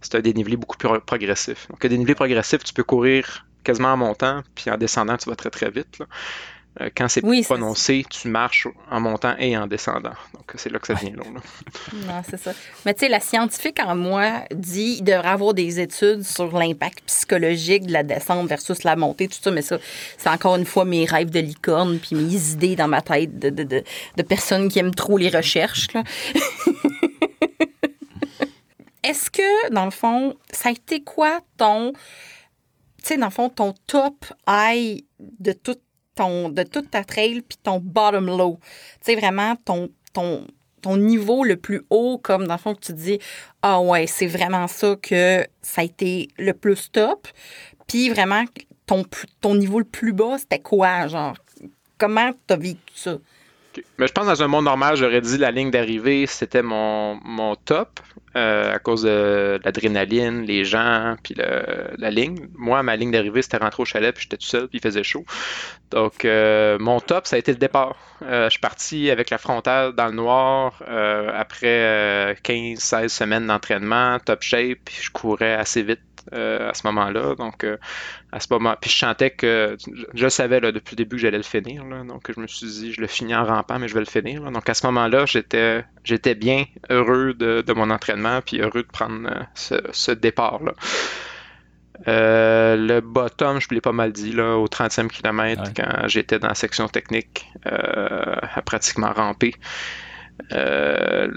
c'est 0.00 0.14
un 0.14 0.20
dénivelé 0.20 0.56
beaucoup 0.56 0.76
plus 0.76 1.00
progressif. 1.00 1.68
Donc, 1.68 1.84
un 1.84 1.88
dénivelé 1.88 2.14
progressif, 2.14 2.62
tu 2.64 2.72
peux 2.72 2.84
courir 2.84 3.46
quasiment 3.64 3.92
en 3.92 3.96
montant, 3.96 4.42
puis 4.54 4.70
en 4.70 4.76
descendant, 4.76 5.16
tu 5.16 5.28
vas 5.28 5.36
très 5.36 5.50
très 5.50 5.70
vite. 5.70 5.98
Euh, 6.80 6.88
quand 6.96 7.08
c'est 7.08 7.20
prononcé, 7.20 8.06
tu 8.08 8.28
marches 8.28 8.68
en 8.90 9.00
montant 9.00 9.34
et 9.38 9.56
en 9.56 9.66
descendant. 9.66 10.14
Donc, 10.34 10.52
c'est 10.54 10.70
là 10.70 10.78
que 10.78 10.86
ça 10.86 10.94
devient 10.94 11.10
long. 11.10 11.26
non, 11.92 12.22
c'est 12.28 12.38
ça. 12.38 12.52
Mais 12.86 12.94
tu 12.94 13.00
sais, 13.00 13.08
la 13.08 13.18
scientifique 13.18 13.80
en 13.80 13.96
moi 13.96 14.44
dit 14.54 14.96
qu'il 14.96 15.04
devrait 15.04 15.30
avoir 15.30 15.52
des 15.52 15.80
études 15.80 16.22
sur 16.22 16.56
l'impact 16.56 17.02
psychologique 17.06 17.86
de 17.86 17.92
la 17.92 18.04
descente 18.04 18.48
versus 18.48 18.84
la 18.84 18.94
montée, 18.94 19.26
tout 19.26 19.38
ça. 19.42 19.50
Mais 19.50 19.62
ça, 19.62 19.78
c'est 20.16 20.28
encore 20.28 20.54
une 20.54 20.64
fois 20.64 20.84
mes 20.84 21.06
rêves 21.06 21.30
de 21.30 21.40
licorne 21.40 21.98
puis 21.98 22.14
mes 22.14 22.52
idées 22.52 22.76
dans 22.76 22.88
ma 22.88 23.02
tête 23.02 23.36
de, 23.36 23.50
de, 23.50 23.82
de 24.16 24.22
personnes 24.22 24.68
qui 24.68 24.78
aiment 24.78 24.94
trop 24.94 25.18
les 25.18 25.28
recherches. 25.28 25.88
Est-ce 29.02 29.30
que, 29.30 29.70
dans 29.72 29.84
le 29.84 29.90
fond, 29.90 30.34
ça 30.52 30.68
a 30.68 30.72
été 30.72 31.02
quoi 31.02 31.40
ton, 31.56 31.92
tu 33.02 33.16
dans 33.16 33.26
le 33.26 33.32
fond, 33.32 33.48
ton 33.48 33.74
top 33.86 34.26
high 34.46 35.04
de 35.18 35.52
toute, 35.52 35.80
ton, 36.14 36.50
de 36.50 36.62
toute 36.62 36.90
ta 36.90 37.04
trail 37.04 37.40
puis 37.40 37.58
ton 37.62 37.78
bottom 37.80 38.26
low? 38.26 38.58
Tu 39.04 39.12
sais, 39.12 39.16
vraiment 39.16 39.56
ton, 39.56 39.88
ton, 40.12 40.46
ton 40.82 40.96
niveau 40.96 41.44
le 41.44 41.56
plus 41.56 41.82
haut, 41.90 42.18
comme 42.18 42.46
dans 42.46 42.54
le 42.54 42.60
fond, 42.60 42.74
que 42.74 42.80
tu 42.80 42.92
dis, 42.92 43.18
ah 43.62 43.80
ouais, 43.80 44.06
c'est 44.06 44.26
vraiment 44.26 44.66
ça 44.66 44.96
que 45.00 45.46
ça 45.62 45.80
a 45.80 45.84
été 45.84 46.28
le 46.38 46.52
plus 46.52 46.90
top. 46.90 47.28
Puis 47.86 48.10
vraiment, 48.10 48.44
ton, 48.86 49.04
ton 49.40 49.54
niveau 49.54 49.78
le 49.78 49.84
plus 49.84 50.12
bas, 50.12 50.36
c'était 50.38 50.60
quoi, 50.60 51.06
genre? 51.08 51.36
Comment 51.98 52.32
t'as 52.46 52.56
vécu 52.56 52.78
ça? 52.94 53.18
Mais 53.98 54.06
je 54.06 54.12
pense 54.12 54.24
que 54.24 54.30
dans 54.30 54.42
un 54.42 54.48
monde 54.48 54.64
normal, 54.64 54.96
j'aurais 54.96 55.20
dit 55.20 55.38
la 55.38 55.50
ligne 55.50 55.70
d'arrivée, 55.70 56.26
c'était 56.26 56.62
mon, 56.62 57.20
mon 57.24 57.54
top 57.56 58.00
euh, 58.36 58.74
à 58.74 58.78
cause 58.78 59.02
de 59.02 59.58
l'adrénaline, 59.64 60.42
les 60.42 60.64
gens, 60.64 61.16
puis 61.22 61.34
la 61.34 62.10
ligne. 62.10 62.46
Moi, 62.54 62.80
ma 62.84 62.94
ligne 62.94 63.10
d'arrivée, 63.10 63.42
c'était 63.42 63.56
rentrer 63.56 63.82
au 63.82 63.84
chalet, 63.84 64.14
puis 64.14 64.22
j'étais 64.22 64.36
tout 64.36 64.46
seul, 64.46 64.68
puis 64.68 64.78
il 64.78 64.80
faisait 64.80 65.02
chaud. 65.02 65.24
Donc, 65.90 66.24
euh, 66.24 66.78
mon 66.78 67.00
top, 67.00 67.26
ça 67.26 67.34
a 67.34 67.38
été 67.40 67.50
le 67.50 67.58
départ. 67.58 67.96
Euh, 68.22 68.44
je 68.44 68.50
suis 68.50 68.60
parti 68.60 69.10
avec 69.10 69.30
la 69.30 69.38
frontale 69.38 69.94
dans 69.94 70.06
le 70.06 70.12
noir 70.12 70.80
après 71.34 72.36
15-16 72.44 73.08
semaines 73.08 73.46
d'entraînement, 73.48 74.18
top 74.20 74.42
shape, 74.42 74.78
puis 74.84 74.96
je 75.00 75.10
courais 75.10 75.54
assez 75.54 75.82
vite 75.82 76.00
à 76.32 76.74
ce 76.74 76.86
moment-là. 76.86 77.34
Donc, 77.34 77.64
euh, 77.64 77.76
à 78.32 78.40
ce 78.40 78.46
moment, 78.50 78.74
puis 78.80 78.90
je 78.90 78.96
chantais 78.96 79.30
que 79.30 79.76
je, 80.14 80.28
savais 80.28 80.60
là, 80.60 80.72
depuis 80.72 80.92
le 80.92 80.96
début 80.96 81.16
que 81.16 81.22
j'allais 81.22 81.36
le 81.36 81.42
finir. 81.42 81.84
donc, 82.04 82.30
je 82.34 82.40
me 82.40 82.46
suis 82.46 82.66
dit, 82.66 82.92
je 82.92 83.00
le 83.00 83.06
finis 83.06 83.34
en 83.34 83.44
rampant, 83.44 83.78
mais 83.78 83.88
je 83.88 83.94
vais 83.94 84.00
le 84.00 84.06
finir. 84.06 84.42
Donc, 84.50 84.68
à 84.68 84.74
ce 84.74 84.86
moment-là, 84.86 85.26
j'étais, 85.26 85.84
j'étais 86.04 86.34
bien 86.34 86.64
heureux 86.90 87.34
de, 87.34 87.72
mon 87.72 87.90
entraînement, 87.90 88.40
puis 88.42 88.60
heureux 88.60 88.82
de 88.82 88.90
prendre 88.92 89.28
euh, 89.28 89.80
ce, 89.92 90.12
départ-là. 90.12 90.72
le 92.06 93.00
bottom, 93.00 93.60
je 93.60 93.68
l'ai 93.70 93.80
pas 93.80 93.92
mal 93.92 94.12
dit, 94.12 94.32
là, 94.32 94.56
au 94.56 94.66
30e 94.66 95.08
kilomètre, 95.08 95.72
quand 95.74 96.08
j'étais 96.08 96.38
dans 96.38 96.48
la 96.48 96.54
section 96.54 96.88
technique, 96.88 97.46
à 97.64 98.62
pratiquement 98.62 99.12
ramper. 99.12 99.54
Euh, 100.52 101.28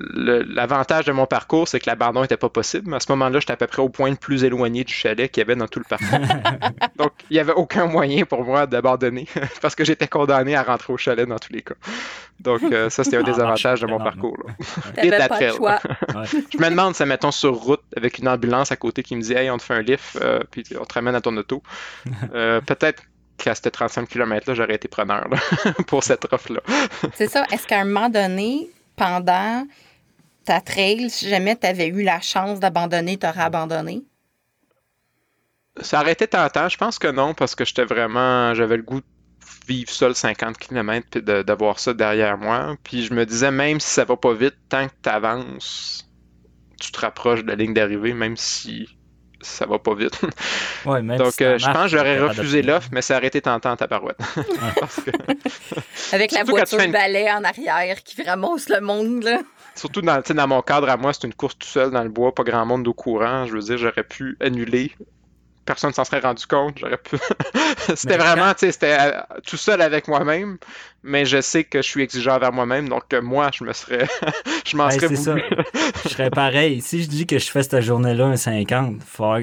l'avantage 0.48 1.06
de 1.06 1.12
mon 1.12 1.26
parcours, 1.26 1.68
c'est 1.68 1.80
que 1.80 1.90
l'abandon 1.90 2.22
n'était 2.22 2.38
pas 2.38 2.50
possible. 2.50 2.94
À 2.94 3.00
ce 3.00 3.12
moment-là, 3.12 3.40
j'étais 3.40 3.54
à 3.54 3.58
peu 3.58 3.68
près 3.68 3.82
au 3.82 3.90
point 3.90 4.10
le 4.10 4.16
plus 4.16 4.44
éloigné 4.44 4.84
du 4.84 4.94
chalet 4.94 5.30
qu'il 5.32 5.42
y 5.42 5.46
avait 5.46 5.56
dans 5.56 5.68
tout 5.68 5.80
le 5.80 5.86
parcours. 5.86 6.20
Donc, 6.98 7.12
il 7.30 7.34
n'y 7.34 7.40
avait 7.40 7.54
aucun 7.54 7.86
moyen 7.86 8.26
pour 8.26 8.44
moi 8.44 8.66
d'abandonner 8.68 9.28
parce 9.62 9.76
que 9.76 9.84
j'étais 9.84 10.08
condamné 10.08 10.56
à 10.56 10.64
rentrer 10.64 10.94
au 10.94 10.98
chalet 10.98 11.28
dans 11.28 11.40
tous 11.40 11.54
les 11.54 11.62
cas. 11.62 11.76
Donc, 12.40 12.64
euh, 12.64 12.90
ça, 12.90 13.04
c'était 13.04 13.18
un 13.18 13.24
des 13.24 13.40
avantages 13.40 13.82
de 13.82 13.88
mon 13.88 14.00
parcours. 14.00 14.38
Et 14.98 15.08
de 15.08 15.12
la 15.12 15.30
trail. 15.30 15.52
Je 15.54 16.58
me 16.58 16.70
demande, 16.70 16.96
ça 16.96 17.06
mettons 17.06 17.32
sur 17.32 17.56
route 17.56 17.82
avec 17.96 18.20
une 18.20 18.28
ambulance 18.28 18.72
à 18.72 18.76
côté 18.76 19.04
qui 19.04 19.16
me 19.16 19.22
dit 19.22 19.34
Hey, 19.34 19.50
on 19.50 19.58
te 19.58 19.64
fait 19.64 19.76
un 19.76 19.82
lift, 19.82 20.18
euh, 20.22 20.40
puis 20.52 20.64
on 20.80 20.86
te 20.86 20.94
ramène 20.94 21.16
à 21.16 21.22
ton 21.22 21.36
auto. 21.38 21.62
Peut-être 22.32 23.04
qu'à 23.38 23.56
ce 23.56 23.68
35 23.68 24.08
km-là, 24.08 24.54
j'aurais 24.54 24.76
été 24.76 24.88
preneur 24.88 25.28
pour 25.88 26.04
cette 26.04 26.32
offre-là. 26.32 26.62
C'est 27.14 27.28
ça. 27.28 27.46
Est-ce 27.52 27.68
qu'à 27.68 27.80
un 27.80 27.86
moment 27.86 28.10
donné, 28.10 28.70
pendant 28.96 29.66
ta 30.46 30.62
trail, 30.62 31.10
si 31.10 31.30
jamais 31.30 31.56
tu 31.56 31.66
avais 31.68 31.88
eu 31.88 32.04
la 32.04 32.22
chance 32.22 32.60
d'abandonner, 32.60 33.18
tu 33.18 33.28
aurais 33.28 33.42
abandonné? 33.42 34.04
Ça 35.82 36.02
aurait 36.02 36.12
été 36.12 36.28
tentant. 36.28 36.70
Je 36.70 36.78
pense 36.78 37.00
que 37.00 37.08
non, 37.08 37.34
parce 37.34 37.56
que 37.56 37.66
j'étais 37.66 37.86
vraiment. 37.86 38.54
J'avais 38.54 38.78
le 38.78 38.84
goût 38.84 39.02
de 39.02 39.06
vivre 39.68 39.90
seul 39.90 40.16
50 40.16 40.58
km 40.58 41.08
puis 41.10 41.22
d'avoir 41.22 41.80
ça 41.80 41.94
derrière 41.94 42.38
moi. 42.38 42.76
Puis 42.84 43.04
je 43.04 43.14
me 43.14 43.26
disais, 43.26 43.52
même 43.52 43.80
si 43.80 43.90
ça 43.90 44.06
va 44.06 44.16
pas 44.18 44.34
vite, 44.34 44.56
tant 44.70 44.88
que 44.88 44.94
tu 45.02 45.10
avances, 45.10 46.08
tu 46.80 46.92
te 46.92 47.00
rapproches 47.00 47.44
de 47.44 47.48
la 47.48 47.56
ligne 47.56 47.74
d'arrivée, 47.74 48.14
même 48.14 48.38
si 48.38 48.88
ça 49.44 49.66
va 49.66 49.78
pas 49.80 49.94
vite. 49.96 50.20
Ouais, 50.86 51.02
même 51.02 51.18
Donc, 51.18 51.32
si 51.34 51.44
euh, 51.46 51.58
je 51.58 51.66
marche, 51.66 51.78
pense 51.78 51.92
que 51.92 51.98
j'aurais 51.98 52.20
refusé 52.20 52.62
l'offre, 52.62 52.90
mais 52.92 53.02
ça 53.02 53.16
aurait 53.18 53.28
été 53.28 53.42
tentant 53.42 53.72
à 53.72 53.78
ta 53.78 53.88
parouette. 53.88 54.18
Que- 55.06 55.12
Avec 56.16 56.32
la 56.32 56.44
voiture 56.44 56.80
une- 56.80 56.92
balai 56.92 57.32
en 57.32 57.44
arrière 57.44 58.04
qui 58.04 58.22
ramasse 58.22 58.68
le 58.70 58.82
monde, 58.82 59.24
là. 59.24 59.40
Surtout 59.76 60.02
dans, 60.02 60.18
tu 60.22 60.28
sais, 60.30 60.34
dans 60.34 60.48
mon 60.48 60.62
cadre 60.62 60.90
à 60.90 60.98
moi, 60.98 61.14
c'est 61.14 61.24
une 61.26 61.34
course 61.34 61.58
tout 61.58 61.68
seul 61.68 61.90
dans 61.92 62.04
le 62.04 62.10
bois, 62.10 62.34
pas 62.36 62.44
grand 62.44 62.66
monde 62.66 62.88
au 62.88 62.94
courant. 62.94 63.46
Je 63.46 63.54
veux 63.54 63.62
dire, 63.62 63.78
j'aurais 63.78 64.04
pu 64.04 64.38
annuler. 64.42 64.92
Personne 65.66 65.94
s'en 65.94 66.04
serait 66.04 66.20
rendu 66.20 66.46
compte. 66.46 66.78
J'aurais 66.80 66.98
pu. 66.98 67.16
c'était 67.96 68.18
Mais 68.18 68.24
vraiment, 68.24 68.54
tu 68.54 68.60
sais, 68.66 68.72
c'était 68.74 68.98
euh, 69.00 69.12
tout 69.46 69.58
seul 69.58 69.82
avec 69.82 70.08
moi-même. 70.08 70.58
Mais 71.04 71.26
je 71.26 71.42
sais 71.42 71.64
que 71.66 71.82
je 71.82 71.88
suis 71.88 72.02
exigeant 72.02 72.36
envers 72.36 72.54
moi-même, 72.54 72.88
donc 72.88 73.04
euh, 73.14 73.22
moi, 73.22 73.50
je 73.54 73.64
me 73.66 73.74
serais, 73.74 74.08
je 74.66 74.78
m'en 74.78 74.86
Ouais, 74.86 74.92
serais 74.92 75.10
c'est 75.10 75.16
ça. 75.18 75.32
voulu. 75.32 75.44
Je 76.06 76.10
serais 76.10 76.30
pareil. 76.30 76.82
Si 76.82 77.04
je 77.04 77.10
dis 77.10 77.26
que 77.28 77.38
je 77.40 77.52
fais 77.52 77.62
cette 77.64 77.82
journée-là 77.82 78.26
un 78.28 78.38
50, 78.38 79.02
faut- 79.06 79.34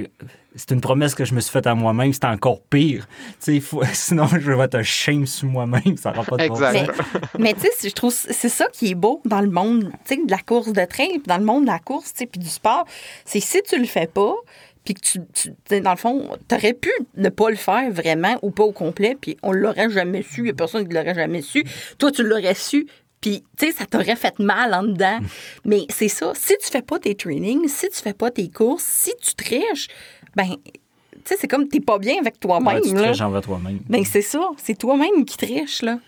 c'est 0.57 0.71
une 0.73 0.81
promesse 0.81 1.15
que 1.15 1.25
je 1.27 1.35
me 1.35 1.41
suis 1.41 1.53
faite 1.53 1.67
à 1.67 1.75
moi-même, 1.75 2.13
c'est 2.15 2.25
encore 2.25 2.63
pire. 2.63 3.07
Tu 3.45 3.61
faut... 3.61 3.83
Sinon, 3.93 4.27
je 4.27 4.51
vais 4.53 4.65
être 4.65 4.83
shame 4.83 5.27
sur 5.27 5.49
moi-même, 5.49 5.97
ça 5.99 6.11
n'aura 6.13 6.25
pas 6.25 6.37
de 6.39 6.49
bon 6.49 6.55
Exact. 6.55 6.97
sens. 6.97 7.07
Mais 7.39 7.53
tu 7.55 7.61
sais, 7.61 7.89
je 7.91 7.95
trouve 7.95 8.13
c'est 8.13 8.49
ça 8.49 8.67
qui 8.73 8.91
est 8.93 8.95
beau 8.95 9.21
dans 9.27 9.41
le 9.43 9.51
monde, 9.51 9.91
tu 10.07 10.15
sais, 10.17 10.21
de 10.25 10.31
la 10.31 10.39
course 10.39 10.73
de 10.73 10.85
trail, 10.87 11.19
puis 11.19 11.23
dans 11.27 11.39
le 11.39 11.45
monde 11.45 11.65
de 11.67 11.71
la 11.71 11.79
course, 11.79 12.13
tu 12.15 12.21
sais, 12.21 12.27
puis 12.27 12.41
du 12.41 12.49
sport, 12.49 12.87
c'est 13.27 13.41
si 13.41 13.63
tu 13.63 13.79
le 13.79 13.85
fais 13.87 14.07
pas, 14.07 14.35
puis 14.85 14.95
que 14.95 15.01
tu, 15.01 15.21
tu- 15.35 15.51
tu 15.51 15.55
sais, 15.69 15.81
dans 15.81 15.91
le 15.91 15.97
fond, 15.97 16.37
t'aurais 16.49 16.73
pu 16.75 16.91
ne 17.17 17.29
pas 17.29 17.51
le 17.51 17.57
faire 17.57 17.91
vraiment 17.91 18.39
ou 18.43 18.51
pas 18.51 18.65
au 18.65 18.73
complet, 18.73 19.17
puis 19.21 19.37
on 19.43 19.53
l'aurait 19.53 19.91
jamais 19.91 20.23
su, 20.23 20.41
il 20.43 20.47
y 20.47 20.51
a 20.51 20.55
personne 20.55 20.89
qui 20.89 20.95
l'aurait 20.95 21.15
jamais 21.15 21.43
su. 21.43 21.65
Toi, 21.99 22.11
tu 22.13 22.23
l'aurais 22.23 22.55
su. 22.55 22.87
Puis, 23.21 23.45
tu 23.59 23.67
sais, 23.67 23.73
ça 23.73 23.85
t'aurait 23.85 24.17
fait 24.17 24.39
mal 24.39 24.73
en 24.73 24.83
dedans. 24.83 25.19
Mais 25.67 25.83
c'est 25.91 26.09
ça. 26.09 26.33
Si 26.35 26.55
tu 26.59 26.69
fais 26.71 26.81
pas 26.81 26.99
tes 26.99 27.15
trainings, 27.15 27.69
si 27.69 27.91
tu 27.91 27.97
fais 28.01 28.15
pas 28.15 28.31
tes 28.31 28.49
courses, 28.49 28.83
si 28.85 29.13
tu 29.21 29.35
triches, 29.35 29.89
ben, 30.35 30.47
tu 30.47 30.81
sais, 31.27 31.37
c'est 31.39 31.47
comme 31.49 31.69
t'es 31.69 31.81
pas 31.81 31.99
bien 31.99 32.17
avec 32.19 32.41
toi-même. 32.41 32.77
Ouais, 32.77 32.81
tu 32.81 32.95
là. 32.95 33.03
triches 33.09 33.21
envers 33.21 33.43
toi-même. 33.43 33.79
Ben, 33.91 34.03
c'est 34.07 34.23
ça. 34.23 34.41
C'est 34.57 34.79
toi-même 34.79 35.27
qui 35.27 35.37
triches, 35.37 35.83
là. 35.83 35.99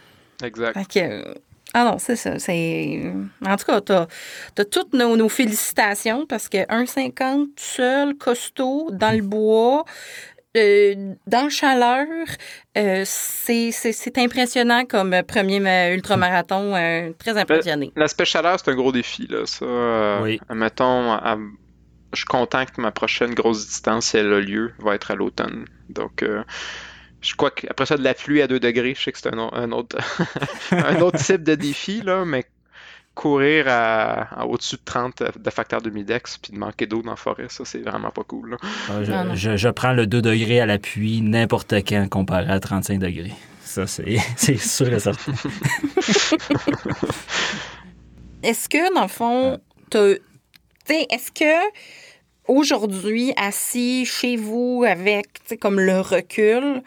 Exact. 0.43 0.73
Fait 0.73 0.87
que, 0.87 1.05
euh, 1.07 1.35
ah 1.75 1.85
non, 1.85 1.99
c'est 1.99 2.17
ça. 2.17 2.39
C'est... 2.39 3.13
En 3.47 3.57
tout 3.57 3.65
cas, 3.65 3.81
t'as, 3.81 4.07
t'as 4.55 4.65
toutes 4.65 4.93
nos, 4.93 5.17
nos 5.17 5.29
félicitations 5.29 6.27
parce 6.27 6.49
que 6.49 6.59
1,50 6.59 7.45
tout 7.47 7.53
seul, 7.57 8.15
costaud, 8.17 8.91
dans 8.93 9.13
le 9.17 9.23
bois, 9.23 9.85
euh, 10.57 11.15
dans 11.27 11.45
la 11.45 11.49
chaleur, 11.49 12.07
euh, 12.77 13.03
c'est, 13.07 13.71
c'est, 13.73 13.93
c'est 13.93 14.19
impressionnant 14.19 14.85
comme 14.85 15.17
premier 15.27 15.95
ultramarathon. 15.95 16.75
euh, 16.75 17.11
très 17.19 17.39
impressionné. 17.39 17.91
L'aspect 17.97 18.27
chaleur, 18.27 18.59
c'est 18.63 18.71
un 18.71 18.75
gros 18.77 18.93
défi, 18.93 19.27
là. 19.29 19.47
Ça, 19.47 20.21
Oui. 20.23 20.39
Mettons, 20.51 21.13
à- 21.13 21.39
je 22.13 22.19
suis 22.19 22.27
content 22.27 22.67
que 22.67 22.79
ma 22.83 22.91
prochaine 22.91 23.33
grosse 23.33 23.67
distance, 23.67 24.09
si 24.09 24.19
elle 24.19 24.31
a 24.35 24.41
lieu, 24.41 24.73
va 24.81 24.95
être 24.95 25.11
à 25.11 25.15
l'automne. 25.15 25.65
Donc, 25.89 26.23
euh, 26.23 26.43
je 27.23 27.35
crois 27.35 27.51
qu'après 27.51 27.87
ça, 27.87 27.97
de 27.97 28.05
la 28.05 28.15
pluie 28.15 28.43
à 28.43 28.47
2 28.47 28.61
degrés, 28.61 28.95
je 28.97 29.03
sais 29.03 29.13
que 29.13 29.19
c'est 29.19 29.33
un, 29.33 29.39
au- 29.39 29.55
un 29.55 29.73
autre, 29.73 29.97
un 30.73 31.01
autre 31.01 31.19
type 31.19 31.43
de 31.45 31.55
défi, 31.55 32.03
là, 32.03 32.25
mais 32.25 32.45
courir 33.15 33.67
à, 33.69 34.41
à 34.41 34.47
au-dessus 34.47 34.77
de 34.77 34.81
30 34.85 35.23
de 35.39 35.51
facteur 35.51 35.83
d'humidex 35.83 36.39
puis 36.39 36.53
de 36.53 36.59
manquer 36.59 36.87
d'eau 36.87 37.03
dans 37.03 37.11
la 37.11 37.17
forêt, 37.17 37.47
ça, 37.49 37.65
c'est 37.65 37.81
vraiment 37.81 38.11
pas 38.11 38.23
cool, 38.25 38.51
là. 38.53 38.57
Ah, 38.89 39.35
je, 39.35 39.69
prends 39.69 39.93
le 39.93 40.07
2 40.07 40.23
degrés 40.23 40.61
à 40.61 40.67
l'appui 40.67 41.21
n'importe 41.21 41.75
quand 41.87 42.09
comparé 42.09 42.51
à 42.51 42.59
35 42.59 42.99
degrés. 42.99 43.33
Ça, 43.65 43.87
c'est 43.87 44.17
c'est 44.37 44.57
sûr 44.59 44.93
et 44.93 44.99
certain. 45.01 45.33
Est-ce 48.43 48.69
que, 48.69 48.93
dans 48.95 49.03
le 49.03 49.09
fond, 49.09 49.61
t'as- 49.91 50.15
tu 50.17 50.21
sais, 50.87 51.07
est-ce 51.11 51.31
que 51.31 51.71
aujourd'hui, 52.49 53.33
assis 53.37 54.05
chez 54.05 54.37
vous 54.37 54.85
avec, 54.87 55.27
comme 55.61 55.81
le 55.81 56.01
recul, 56.01 56.83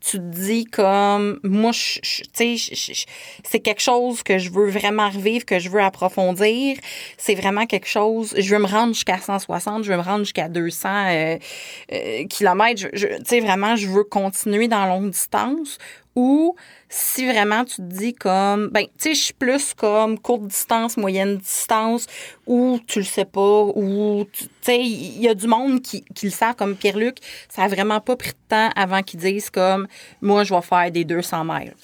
tu 0.00 0.18
te 0.18 0.22
dis 0.22 0.64
comme, 0.64 1.40
moi, 1.42 1.72
je- 1.72 1.98
je- 2.02 3.04
c'est 3.44 3.58
quelque 3.58 3.80
chose 3.82 4.22
que 4.22 4.38
je 4.38 4.50
veux 4.50 4.68
vraiment 4.70 5.10
revivre, 5.10 5.44
que 5.44 5.58
je 5.58 5.68
veux 5.68 5.80
approfondir. 5.82 6.76
C'est 7.16 7.34
vraiment 7.34 7.66
quelque 7.66 7.88
chose, 7.88 8.32
je 8.38 8.54
veux 8.54 8.60
me 8.62 8.66
rendre 8.68 8.94
jusqu'à 8.94 9.18
160, 9.18 9.82
je 9.82 9.90
veux 9.90 9.98
me 9.98 10.02
rendre 10.02 10.20
jusqu'à 10.20 10.48
200 10.48 10.88
euh, 11.08 11.38
euh, 11.92 12.24
kilomètres. 12.26 12.86
Tu 12.94 13.08
sais, 13.24 13.40
vraiment, 13.40 13.74
je 13.74 13.88
veux 13.88 14.04
continuer 14.04 14.68
dans 14.68 14.86
longue 14.86 15.10
distance. 15.10 15.78
Ou 16.14 16.54
si 16.88 17.26
vraiment 17.26 17.64
tu 17.64 17.76
te 17.76 17.82
dis 17.82 18.14
comme, 18.14 18.68
ben, 18.68 18.84
tu 18.84 18.90
sais, 18.98 19.14
je 19.14 19.20
suis 19.20 19.34
plus 19.34 19.74
comme 19.74 20.18
courte 20.18 20.46
distance, 20.46 20.96
moyenne 20.96 21.36
distance, 21.36 22.06
ou 22.46 22.80
tu 22.86 23.00
le 23.00 23.04
sais 23.04 23.24
pas, 23.24 23.62
ou, 23.74 24.26
tu 24.32 24.46
sais, 24.62 24.80
il 24.80 25.20
y 25.20 25.28
a 25.28 25.34
du 25.34 25.46
monde 25.46 25.82
qui, 25.82 26.04
qui 26.14 26.26
le 26.26 26.32
savent, 26.32 26.54
comme 26.54 26.76
Pierre-Luc, 26.76 27.18
ça 27.48 27.64
a 27.64 27.68
vraiment 27.68 28.00
pas 28.00 28.16
pris 28.16 28.30
de 28.30 28.48
temps 28.48 28.70
avant 28.74 29.02
qu'ils 29.02 29.20
disent 29.20 29.50
comme, 29.50 29.86
moi, 30.22 30.44
je 30.44 30.54
vais 30.54 30.62
faire 30.62 30.90
des 30.90 31.04
200 31.04 31.44
miles. 31.44 31.74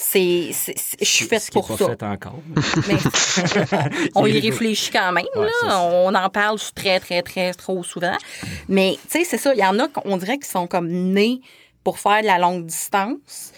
C'est, 0.00 0.52
je 1.00 1.04
suis 1.04 1.26
faite 1.26 1.50
pour 1.52 1.66
ça. 1.76 1.88
fait 1.88 2.02
encore. 2.04 2.38
Mais 2.86 2.94
on 4.14 4.26
y 4.26 4.38
réfléchit 4.38 4.92
quand 4.92 5.10
même. 5.10 5.26
Ouais, 5.34 5.48
là. 5.64 5.82
On 5.82 6.14
en 6.14 6.30
parle 6.30 6.56
très, 6.72 7.00
très, 7.00 7.20
très, 7.22 7.52
trop 7.52 7.82
souvent. 7.82 8.16
Mais, 8.68 8.96
tu 9.10 9.18
sais, 9.18 9.24
c'est 9.24 9.38
ça. 9.38 9.52
Il 9.54 9.58
y 9.58 9.64
en 9.64 9.76
a 9.80 9.88
qu'on 9.88 10.16
dirait 10.16 10.38
qui 10.38 10.48
sont 10.48 10.68
comme 10.68 10.86
nés 10.86 11.40
pour 11.82 11.98
faire 11.98 12.22
de 12.22 12.26
la 12.26 12.38
longue 12.38 12.64
distance. 12.64 13.52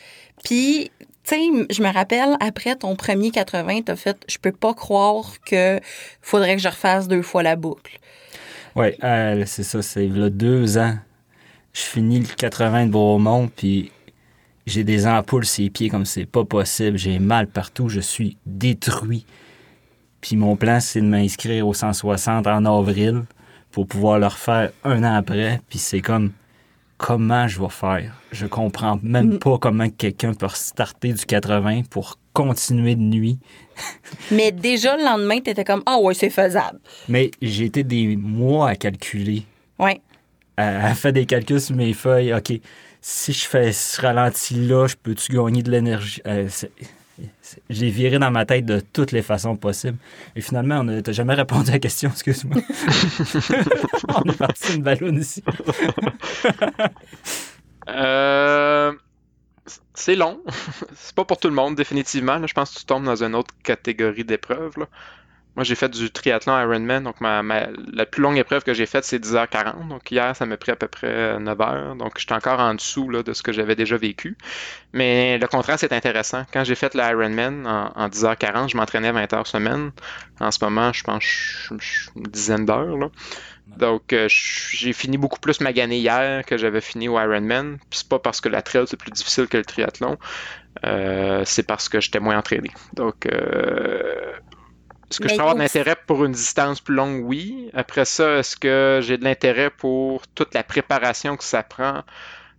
Puis, 0.45 0.91
tu 1.25 1.35
je 1.71 1.83
me 1.83 1.93
rappelle, 1.93 2.37
après 2.41 2.77
ton 2.77 2.97
premier 2.97 3.31
80, 3.31 3.83
t'as 3.83 3.97
fait, 3.97 4.17
je 4.29 4.39
peux 4.39 4.53
pas 4.53 4.75
croire 4.75 5.35
que 5.45 5.79
faudrait 6.23 6.57
que 6.57 6.63
je 6.63 6.69
refasse 6.69 7.09
deux 7.09 7.23
fois 7.23 7.43
la 7.43 7.57
boucle. 7.57 7.99
Oui, 8.75 8.89
c'est 9.47 9.63
ça, 9.63 9.83
c'est 9.83 10.07
là 10.07 10.31
deux 10.31 10.79
ans. 10.79 10.97
Je 11.73 11.83
finis 11.83 12.21
le 12.21 12.27
80 12.27 12.87
de 12.87 12.91
Beaumont, 12.91 13.49
puis 13.55 13.93
j'ai 14.67 14.83
des 14.83 15.07
ampoules 15.07 15.45
sur 15.45 15.63
les 15.63 15.71
pieds 15.71 15.89
comme 15.89 16.05
c'est 16.05 16.27
pas 16.27 16.45
possible. 16.45 16.97
J'ai 16.97 17.19
mal 17.19 17.47
partout, 17.47 17.89
je 17.89 18.01
suis 18.01 18.37
détruit. 18.47 19.25
Puis 20.21 20.37
mon 20.37 20.57
plan, 20.57 20.81
c'est 20.81 21.01
de 21.01 21.07
m'inscrire 21.07 21.67
au 21.67 21.75
160 21.75 22.47
en 22.47 22.65
avril 22.65 23.23
pour 23.71 23.87
pouvoir 23.87 24.19
le 24.19 24.27
refaire 24.27 24.71
un 24.85 25.05
an 25.05 25.15
après. 25.15 25.61
Puis 25.69 25.79
c'est 25.79 26.01
comme, 26.01 26.33
comment 27.01 27.49
je 27.49 27.61
vais 27.61 27.71
faire? 27.71 28.15
Je 28.31 28.47
comprends 28.47 29.01
même 29.03 29.39
pas 29.39 29.57
comment 29.59 29.89
quelqu'un 29.89 30.35
peut 30.35 30.49
starter 30.53 31.15
du 31.15 31.25
80 31.25 31.83
pour 31.91 32.19
continuer 32.35 32.95
de 32.95 33.01
nuit. 33.01 33.39
Mais 34.31 34.53
déjà, 34.53 34.97
le 34.97 35.05
lendemain, 35.05 35.41
t'étais 35.41 35.65
comme, 35.65 35.83
ah 35.87 35.99
ouais, 35.99 36.15
c'est 36.15 36.31
faisable. 36.31 36.79
Mais 37.09 37.31
j'ai 37.41 37.65
été 37.65 37.83
des 37.83 38.17
mois 38.17 38.69
à 38.69 38.77
calculer. 38.77 39.45
Ouais. 39.79 40.01
Elle 40.57 40.95
fait 40.95 41.13
des 41.13 41.25
calculs 41.25 41.61
sur 41.61 41.75
mes 41.75 41.95
feuilles. 41.95 42.35
OK, 42.35 42.53
si 43.01 43.33
je 43.33 43.47
fais 43.47 43.73
ce 43.73 43.99
ralenti-là, 44.03 44.87
je 44.87 44.97
peux-tu 45.03 45.33
gagner 45.33 45.63
de 45.63 45.71
l'énergie? 45.71 46.21
Euh, 46.27 46.49
J'ai 47.69 47.91
viré 47.91 48.19
dans 48.19 48.31
ma 48.31 48.45
tête 48.45 48.65
de 48.65 48.81
toutes 48.81 49.13
les 49.13 49.23
façons 49.23 49.57
possibles. 49.57 49.99
Et 50.37 50.41
finalement, 50.41 50.81
on 50.81 50.85
n'a 50.85 51.01
jamais 51.13 51.35
répondu 51.35 51.71
à 51.71 51.75
la 51.75 51.79
question, 51.79 52.11
excuse-moi. 52.11 52.61
on 54.09 54.31
est 54.31 54.37
parti 54.37 54.75
une 54.77 54.83
ballonne 54.83 55.19
ici. 55.19 55.43
Euh, 57.89 58.93
c'est 59.95 60.15
long. 60.15 60.41
c'est 60.95 61.15
pas 61.15 61.25
pour 61.25 61.39
tout 61.39 61.49
le 61.49 61.55
monde, 61.55 61.75
définitivement. 61.75 62.37
Là, 62.37 62.47
je 62.47 62.55
pense 62.55 62.73
que 62.73 62.79
tu 62.79 62.85
tombes 62.85 63.05
dans 63.05 63.23
une 63.23 63.35
autre 63.35 63.55
catégorie 63.63 64.25
d'épreuves. 64.25 64.75
Moi, 65.61 65.65
j'ai 65.65 65.75
fait 65.75 65.91
du 65.91 66.11
triathlon 66.11 66.59
Ironman. 66.59 67.05
Donc, 67.05 67.21
ma, 67.21 67.43
ma- 67.43 67.67
la 67.93 68.07
plus 68.07 68.23
longue 68.23 68.39
épreuve 68.39 68.65
que 68.65 68.73
j'ai 68.73 68.87
faite, 68.87 69.05
c'est 69.05 69.19
10h40. 69.19 69.89
Donc, 69.89 70.11
hier, 70.11 70.35
ça 70.35 70.47
m'a 70.47 70.57
pris 70.57 70.73
à 70.73 70.77
peu 70.77 70.89
près 70.89 71.39
9 71.39 71.61
heures. 71.61 71.97
Donc, 71.97 72.19
j'étais 72.19 72.33
encore 72.35 72.61
en 72.61 72.75
dessous 72.75 73.11
de 73.23 73.33
ce 73.33 73.43
que 73.43 73.53
j'avais 73.53 73.77
déjà 73.77 73.97
vécu. 73.99 74.37
Mais 74.93 75.39
le 75.39 75.47
contraste 75.49 75.85
est 75.85 75.93
intéressant. 75.93 76.45
Quand 76.53 76.65
j'ai 76.65 76.75
fait 76.75 76.95
l'Ironman 76.95 77.67
en, 77.67 77.93
en 77.95 78.09
10h40, 78.09 78.69
je 78.69 78.77
m'entraînais 78.77 79.13
20 79.13 79.33
heures 79.35 79.47
semaine. 79.47 79.93
En 80.41 80.51
ce 80.51 80.65
moment, 80.65 80.93
je 80.93 81.05
pense 81.05 81.71
une 82.17 82.23
dizaine 82.25 82.65
d'heures. 82.67 83.11
Donc, 83.67 84.13
euh, 84.13 84.27
j'ai 84.29 84.93
fini 84.93 85.17
beaucoup 85.19 85.39
plus 85.39 85.61
magané 85.61 85.99
hier 85.99 86.45
que 86.45 86.57
j'avais 86.57 86.81
fini 86.81 87.09
au 87.09 87.21
Ironman. 87.21 87.79
Puis 87.91 88.01
c'est 88.01 88.09
pas 88.09 88.19
parce 88.19 88.41
que 88.41 88.49
la 88.49 88.63
trail 88.63 88.85
c'est 88.89 88.97
plus 88.99 89.13
difficile 89.13 89.47
que 89.47 89.57
le 89.59 89.65
triathlon, 89.65 90.19
euh, 90.87 91.43
c'est 91.45 91.63
parce 91.65 91.89
que 91.89 92.01
j'étais 92.01 92.21
moins 92.21 92.39
entraîné. 92.39 92.71
Donc, 92.95 93.27
euh, 93.27 94.33
est-ce 95.11 95.21
que 95.21 95.27
Mais 95.27 95.29
je 95.29 95.35
peux 95.35 95.43
avoir 95.43 95.55
de 95.55 95.61
l'intérêt 95.61 95.97
pour 96.07 96.25
une 96.25 96.33
distance 96.33 96.81
plus 96.81 96.95
longue? 96.95 97.25
Oui. 97.25 97.71
Après 97.75 98.05
ça, 98.05 98.39
est-ce 98.39 98.57
que 98.57 99.01
j'ai 99.03 99.19
de 99.19 99.25
l'intérêt 99.25 99.71
pour 99.71 100.27
toute 100.29 100.55
la 100.55 100.63
préparation 100.65 101.37
que 101.37 101.45
ça 101.45 101.63
prend 101.63 102.03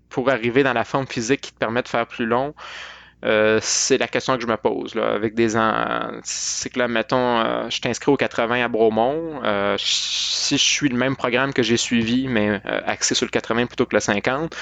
pour 0.09 0.29
arriver 0.29 0.63
dans 0.63 0.73
la 0.73 0.85
forme 0.85 1.07
physique 1.07 1.41
qui 1.41 1.53
te 1.53 1.57
permet 1.59 1.83
de 1.83 1.87
faire 1.89 2.07
plus 2.07 2.25
long? 2.25 2.55
Euh, 3.23 3.59
c'est 3.61 3.97
la 3.97 4.07
question 4.07 4.35
que 4.35 4.41
je 4.41 4.47
me 4.47 4.57
pose 4.57 4.93
des. 5.33 5.49
C'est 6.23 6.69
que 6.69 6.79
là, 6.79 6.87
mettons, 6.87 7.39
euh, 7.39 7.69
je 7.69 7.79
t'inscris 7.79 8.11
au 8.11 8.17
80 8.17 8.63
à 8.63 8.67
Bromont. 8.67 9.41
Euh, 9.43 9.75
si 9.77 10.57
je 10.57 10.63
suis 10.63 10.89
le 10.89 10.97
même 10.97 11.15
programme 11.15 11.53
que 11.53 11.63
j'ai 11.63 11.77
suivi, 11.77 12.27
mais 12.27 12.61
axé 12.65 13.15
sur 13.15 13.25
le 13.25 13.31
80 13.31 13.67
plutôt 13.67 13.85
que 13.85 13.95
le 13.95 13.99
50, 13.99 14.55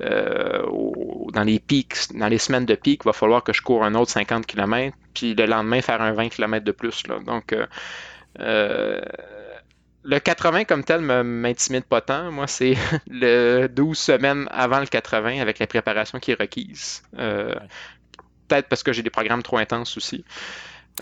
dans 0.00 1.44
les 1.44 1.58
pics, 1.58 1.94
dans 2.14 2.28
les 2.28 2.38
semaines 2.38 2.66
de 2.66 2.74
pic, 2.74 3.02
il 3.04 3.06
va 3.06 3.12
falloir 3.12 3.42
que 3.42 3.52
je 3.52 3.62
cours 3.62 3.84
un 3.84 3.94
autre 3.94 4.10
50 4.10 4.46
km, 4.46 4.96
puis 5.14 5.34
le 5.34 5.46
lendemain 5.46 5.80
faire 5.80 6.02
un 6.02 6.12
20 6.12 6.28
km 6.28 6.64
de 6.64 6.72
plus. 6.72 7.06
Là. 7.06 7.18
Donc 7.26 7.54
le 10.04 10.18
80 10.18 10.64
comme 10.64 10.84
tel 10.84 11.00
m'intimide 11.00 11.84
pas 11.84 12.00
tant. 12.00 12.30
Moi, 12.30 12.46
c'est 12.46 12.74
le 13.10 13.68
12 13.68 13.96
semaines 13.96 14.48
avant 14.50 14.80
le 14.80 14.86
80 14.86 15.40
avec 15.40 15.58
la 15.58 15.66
préparation 15.66 16.18
qui 16.18 16.32
est 16.32 16.40
requise. 16.40 17.02
Euh, 17.18 17.54
peut-être 18.52 18.68
parce 18.68 18.82
que 18.82 18.92
j'ai 18.92 19.02
des 19.02 19.10
programmes 19.10 19.42
trop 19.42 19.58
intenses 19.58 19.96
aussi. 19.96 20.24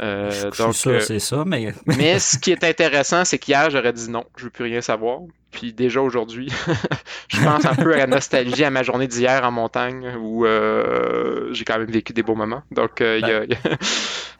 Euh, 0.00 0.50
donc, 0.56 0.74
euh, 0.86 1.00
c'est 1.00 1.18
ça, 1.18 1.44
mais. 1.44 1.74
mais 1.86 2.18
ce 2.18 2.38
qui 2.38 2.52
est 2.52 2.62
intéressant, 2.64 3.24
c'est 3.24 3.38
qu'hier, 3.38 3.70
j'aurais 3.70 3.92
dit 3.92 4.08
non, 4.08 4.24
je 4.36 4.44
veux 4.44 4.50
plus 4.50 4.64
rien 4.64 4.80
savoir. 4.80 5.20
Puis 5.50 5.72
déjà 5.72 6.00
aujourd'hui, 6.00 6.48
je 7.28 7.42
pense 7.42 7.64
un 7.64 7.74
peu 7.74 7.92
à 7.94 7.98
la 7.98 8.06
nostalgie 8.06 8.62
à 8.62 8.70
ma 8.70 8.84
journée 8.84 9.08
d'hier 9.08 9.42
en 9.42 9.50
montagne 9.50 10.14
où 10.20 10.44
j'ai 10.44 11.64
quand 11.64 11.78
même 11.78 11.90
vécu 11.90 12.12
des 12.12 12.22
beaux 12.22 12.36
moments. 12.36 12.62
Donc, 12.70 13.00
y 13.00 13.24
a... 13.24 13.42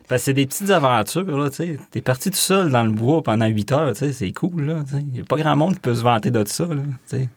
Ben, 0.08 0.18
c'est 0.18 0.32
des 0.32 0.46
petites 0.46 0.70
aventures, 0.70 1.38
là, 1.38 1.50
tu 1.50 1.56
sais. 1.56 1.76
T'es 1.92 2.00
parti 2.00 2.32
tout 2.32 2.36
seul 2.36 2.70
dans 2.70 2.82
le 2.82 2.90
bois 2.90 3.22
pendant 3.22 3.46
8 3.46 3.72
heures, 3.72 3.92
tu 3.92 3.98
sais, 4.00 4.12
c'est 4.12 4.32
cool, 4.32 4.62
là. 4.62 4.82
Il 4.94 5.06
n'y 5.06 5.20
a 5.20 5.24
pas 5.24 5.36
grand 5.36 5.54
monde 5.54 5.74
qui 5.74 5.80
peut 5.80 5.94
se 5.94 6.02
vanter 6.02 6.32
de 6.32 6.44
ça, 6.48 6.66
là, 6.66 6.82
tu 7.08 7.16
sais. 7.16 7.28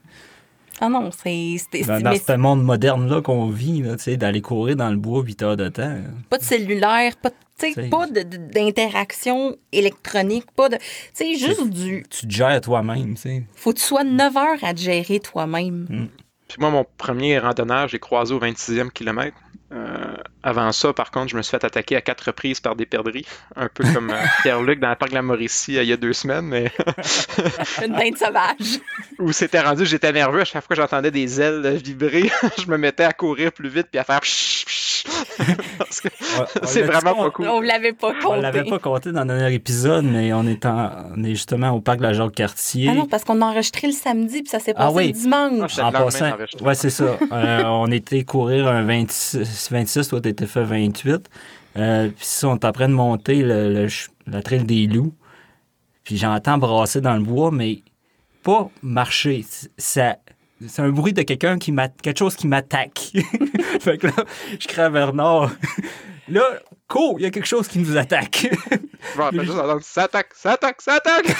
Ah 0.82 0.90
non, 0.90 1.10
c'est. 1.12 1.58
Dans, 1.86 2.02
dans 2.02 2.16
ce 2.16 2.34
monde 2.34 2.64
moderne-là 2.64 3.22
qu'on 3.22 3.48
vit, 3.48 3.82
là, 3.82 3.96
tu 3.96 4.04
sais, 4.04 4.18
d'aller 4.18 4.42
courir 4.42 4.76
dans 4.76 4.90
le 4.90 4.98
bois 4.98 5.22
8 5.22 5.42
heures 5.44 5.58
de 5.58 5.70
temps. 5.70 5.98
Pas 6.30 6.38
de 6.38 6.44
cellulaire, 6.44 7.16
pas 7.18 7.32
pas 7.90 8.08
d'interaction 8.08 9.56
électronique, 9.72 10.52
pas 10.52 10.70
de. 10.70 10.78
Tu 10.78 10.84
sais, 11.14 11.36
juste 11.36 11.70
du. 11.70 12.04
Tu 12.10 12.28
te 12.28 12.32
gères 12.32 12.62
toi-même, 12.62 13.16
tu 13.16 13.22
sais. 13.22 13.44
Faut 13.56 13.74
que 13.74 13.80
tu 13.80 13.86
sois 13.86 14.04
9 14.04 14.38
heures 14.38 14.64
à 14.64 14.74
te 14.74 14.80
gérer 14.80 15.20
toi-même. 15.20 15.88
Mm. 15.90 16.08
Puis 16.48 16.58
moi, 16.60 16.72
mon 16.72 16.86
premier 16.98 17.40
randonneur, 17.40 17.88
j'ai 17.88 18.00
croisé 18.00 18.34
au 18.34 18.40
26e 18.40 18.92
kilomètre. 18.92 19.38
Euh, 19.74 20.16
avant 20.44 20.72
ça, 20.72 20.94
par 20.94 21.10
contre, 21.10 21.30
je 21.30 21.38
me 21.38 21.42
suis 21.42 21.52
fait 21.52 21.64
attaquer 21.64 21.96
à 21.96 22.02
quatre 22.02 22.22
reprises 22.22 22.60
par 22.60 22.76
des 22.76 22.86
perdrix, 22.86 23.26
un 23.56 23.70
peu 23.70 23.84
comme 23.92 24.12
euh, 24.12 24.24
Pierre-Luc 24.44 24.80
dans 24.80 24.90
le 24.90 24.96
parc 24.96 25.10
de 25.12 25.16
la 25.16 25.22
Mauricie 25.22 25.78
euh, 25.78 25.84
il 25.84 25.90
y 25.90 25.94
a 25.94 25.98
deux 25.98 26.14
semaines. 26.14 26.46
Mais... 26.46 26.72
Une 27.84 27.94
dinde 27.94 28.18
sauvage. 28.18 28.80
Où 29.20 29.32
c'était 29.32 29.62
rendu, 29.62 29.86
j'étais 29.86 30.12
nerveux 30.12 30.42
à 30.42 30.46
chaque 30.46 30.64
fois 30.66 30.76
que 30.76 30.82
j'entendais 30.82 31.12
des 31.12 31.42
ailes 31.42 31.80
vibrer, 31.84 32.30
je 32.58 32.68
me 32.68 32.78
mettais 32.78 33.04
à 33.04 33.14
courir 33.14 33.52
plus 33.52 33.70
vite 33.70 33.88
puis 33.92 34.00
à 34.00 34.04
faire 34.04 34.22
c'est 36.64 36.82
vraiment 36.84 37.16
pas 37.16 37.32
cool. 37.32 37.48
On 37.48 37.62
l'avait 37.62 37.94
pas 37.94 38.14
compté. 38.14 38.26
On 38.28 38.42
l'avait 38.42 38.64
pas 38.64 38.80
compté 38.80 39.12
dans 39.12 39.26
notre 39.26 39.52
épisode, 39.52 40.06
mais 40.06 40.34
on 40.34 40.46
est, 40.48 40.66
on 40.66 41.24
est 41.24 41.32
justement 41.32 41.72
au 41.72 41.82
parc 41.82 41.98
de 41.98 42.04
la 42.04 42.14
Jacques-Cartier. 42.14 42.90
Ah 42.90 42.96
non, 42.96 43.06
parce 43.06 43.24
qu'on 43.24 43.42
a 43.42 43.46
enregistré 43.46 43.88
le 43.88 43.94
samedi, 43.94 44.42
puis 44.42 44.50
ça 44.50 44.60
s'est 44.60 44.74
ah 44.76 44.88
passé 44.88 45.08
le 45.08 45.14
dimanche. 45.14 45.80
Ah, 45.80 45.88
en 45.88 45.92
passant, 45.92 46.32
ouais, 46.62 46.76
c'est 46.76 46.90
ça. 46.90 47.18
Euh, 47.32 47.64
on 47.66 47.92
était 47.92 48.24
courir 48.24 48.68
un 48.68 48.84
26, 48.84 49.70
26 49.72 50.08
toi, 50.08 50.22
t'étais 50.22 50.48
fait 50.48 50.64
28. 50.64 51.30
Euh, 51.76 52.08
puis 52.10 52.26
ça, 52.26 52.48
on 52.50 52.56
est 52.56 52.66
en 52.66 52.72
train 52.72 52.88
de 52.88 52.94
monter 52.94 53.42
le, 53.44 53.88
la 54.28 54.42
traîne 54.42 54.64
des 54.64 54.88
loups. 54.88 55.14
Puis 56.04 56.18
j'entends 56.18 56.58
brasser 56.58 57.02
dans 57.02 57.16
le 57.16 57.24
bois, 57.24 57.52
mais 57.52 57.80
pas 58.44 58.70
marcher. 58.82 59.46
Ça 59.78 60.18
c'est 60.68 60.82
un 60.82 60.90
bruit 60.90 61.14
de 61.14 61.22
quelqu'un 61.22 61.58
qui 61.58 61.72
m'a 61.72 61.90
quelque 61.90 62.18
chose 62.18 62.36
qui 62.36 62.48
m'attaque. 62.48 63.12
fait 63.80 63.98
que 63.98 64.08
là, 64.08 64.14
je 64.60 64.68
crie 64.68 64.82
à 64.82 64.90
Bernard. 64.90 65.52
là, 66.28 66.44
cool, 66.88 67.16
il 67.20 67.24
y 67.24 67.26
a 67.26 67.32
quelque 67.32 67.48
chose 67.48 67.68
qui 67.68 67.80
nous 67.80 67.98
attaque. 67.98 68.48
bon, 69.18 69.30
juste 69.32 69.54
ça 69.82 70.04
attaque, 70.04 70.30
ça 70.34 70.54
attaque, 70.54 70.82
ça 70.82 70.94
attaque. 70.96 71.36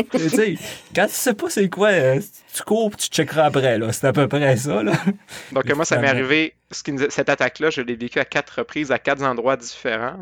tu 0.10 0.28
sais, 0.28 0.56
quand 0.94 1.06
tu 1.06 1.12
sais 1.12 1.34
pas 1.34 1.50
c'est 1.50 1.68
quoi, 1.68 1.88
euh, 1.88 2.20
tu 2.54 2.62
cours 2.62 2.96
tu 2.96 3.08
checkeras 3.08 3.44
après, 3.46 3.78
là. 3.78 3.92
C'est 3.92 4.06
à 4.06 4.12
peu 4.12 4.28
près 4.28 4.56
ça, 4.56 4.82
là. 4.82 4.92
Donc, 5.52 5.72
moi, 5.74 5.84
ça 5.84 5.98
m'est 5.98 6.08
arrivé, 6.08 6.54
cette 6.70 7.28
attaque-là, 7.28 7.70
je 7.70 7.80
l'ai 7.80 7.96
vécu 7.96 8.18
à 8.18 8.24
quatre 8.24 8.58
reprises, 8.58 8.90
à 8.90 8.98
quatre 8.98 9.22
endroits 9.22 9.56
différents. 9.56 10.20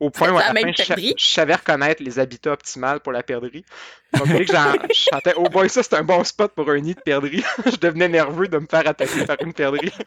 Au 0.00 0.10
point 0.10 0.30
où 0.30 0.38
à 0.38 0.52
la 0.52 0.60
fin, 0.60 0.72
je, 0.72 1.24
savais 1.24 1.54
reconnaître 1.54 2.02
les 2.02 2.18
habitats 2.20 2.52
optimales 2.52 3.00
pour 3.00 3.12
la 3.12 3.22
perdrix. 3.24 3.64
Donc, 4.16 4.28
dès 4.28 4.44
que 4.44 4.52
je 4.52 5.08
chantais 5.10 5.34
Oh 5.36 5.48
boy, 5.48 5.68
ça 5.68 5.82
c'est 5.82 5.94
un 5.94 6.04
bon 6.04 6.22
spot 6.22 6.52
pour 6.54 6.70
un 6.70 6.78
nid 6.78 6.94
de 6.94 7.00
perdrix, 7.00 7.42
je 7.66 7.76
devenais 7.76 8.08
nerveux 8.08 8.46
de 8.48 8.58
me 8.58 8.66
faire 8.66 8.86
attaquer 8.86 9.26
par 9.26 9.36
une 9.40 9.52
perdrix. 9.52 9.92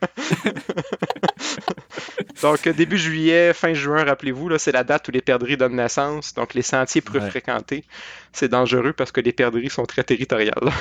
Donc, 2.42 2.68
début 2.70 2.98
juillet, 2.98 3.54
fin 3.54 3.74
juin, 3.74 4.04
rappelez-vous, 4.04 4.58
c'est 4.58 4.72
la 4.72 4.84
date 4.84 5.08
où 5.08 5.12
les 5.12 5.22
perdrix 5.22 5.58
donnent 5.58 5.76
naissance. 5.76 6.34
Donc, 6.34 6.56
les 6.56 6.64
sentiers 6.64 7.02
peu 7.02 7.20
fréquentés. 7.20 7.84
C'est 8.34 8.48
dangereux 8.48 8.94
parce 8.94 9.12
que 9.12 9.22
les 9.22 9.34
perdrix 9.34 9.70
sont 9.70 9.86
très 9.86 10.04
territoriales. 10.04 10.56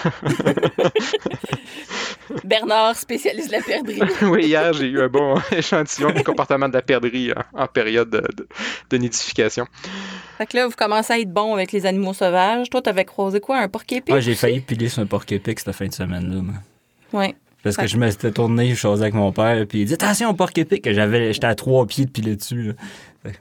Bernard, 2.44 2.96
spécialiste 2.96 3.48
de 3.48 3.56
la 3.56 3.62
perdrix. 3.62 4.00
oui, 4.22 4.46
hier, 4.46 4.72
j'ai 4.72 4.86
eu 4.86 5.00
un 5.00 5.08
bon 5.08 5.34
échantillon 5.50 6.12
du 6.12 6.22
comportement 6.22 6.68
de 6.68 6.74
la 6.74 6.82
perdrix 6.82 7.32
en, 7.52 7.66
période 7.66 8.10
de, 8.10 8.96
nidification. 9.00 9.66
Fait 10.38 10.46
que 10.46 10.56
là, 10.56 10.66
vous 10.66 10.74
commencez 10.76 11.12
à 11.12 11.18
être 11.18 11.32
bon 11.32 11.54
avec 11.54 11.72
les 11.72 11.86
animaux 11.86 12.14
sauvages. 12.14 12.70
Toi, 12.70 12.80
t'avais 12.82 13.04
croisé 13.04 13.40
quoi, 13.40 13.58
un 13.58 13.68
porc-épic? 13.68 14.14
Ouais, 14.14 14.22
j'ai 14.22 14.34
failli 14.34 14.60
piler 14.60 14.88
sur 14.88 15.02
un 15.02 15.06
porc-épic 15.06 15.60
cette 15.60 15.72
fin 15.72 15.86
de 15.86 15.92
semaine-là. 15.92 16.40
Oui. 17.12 17.34
Parce 17.62 17.76
que 17.76 17.86
je 17.86 17.96
me 17.98 18.10
suis 18.10 18.32
tourné, 18.32 18.70
je 18.70 18.74
suis 18.74 18.88
avec 18.88 19.12
mon 19.12 19.32
père, 19.32 19.66
puis 19.66 19.82
il 19.82 19.86
dit 19.86 19.94
Attention, 19.94 20.32
porc-épic, 20.34 20.90
j'avais, 20.92 21.32
j'étais 21.32 21.46
à 21.46 21.54
trois 21.54 21.86
pieds 21.86 22.06
de 22.06 22.10
piler 22.10 22.36
dessus. 22.36 22.72
Fait 23.22 23.32
que 23.32 23.38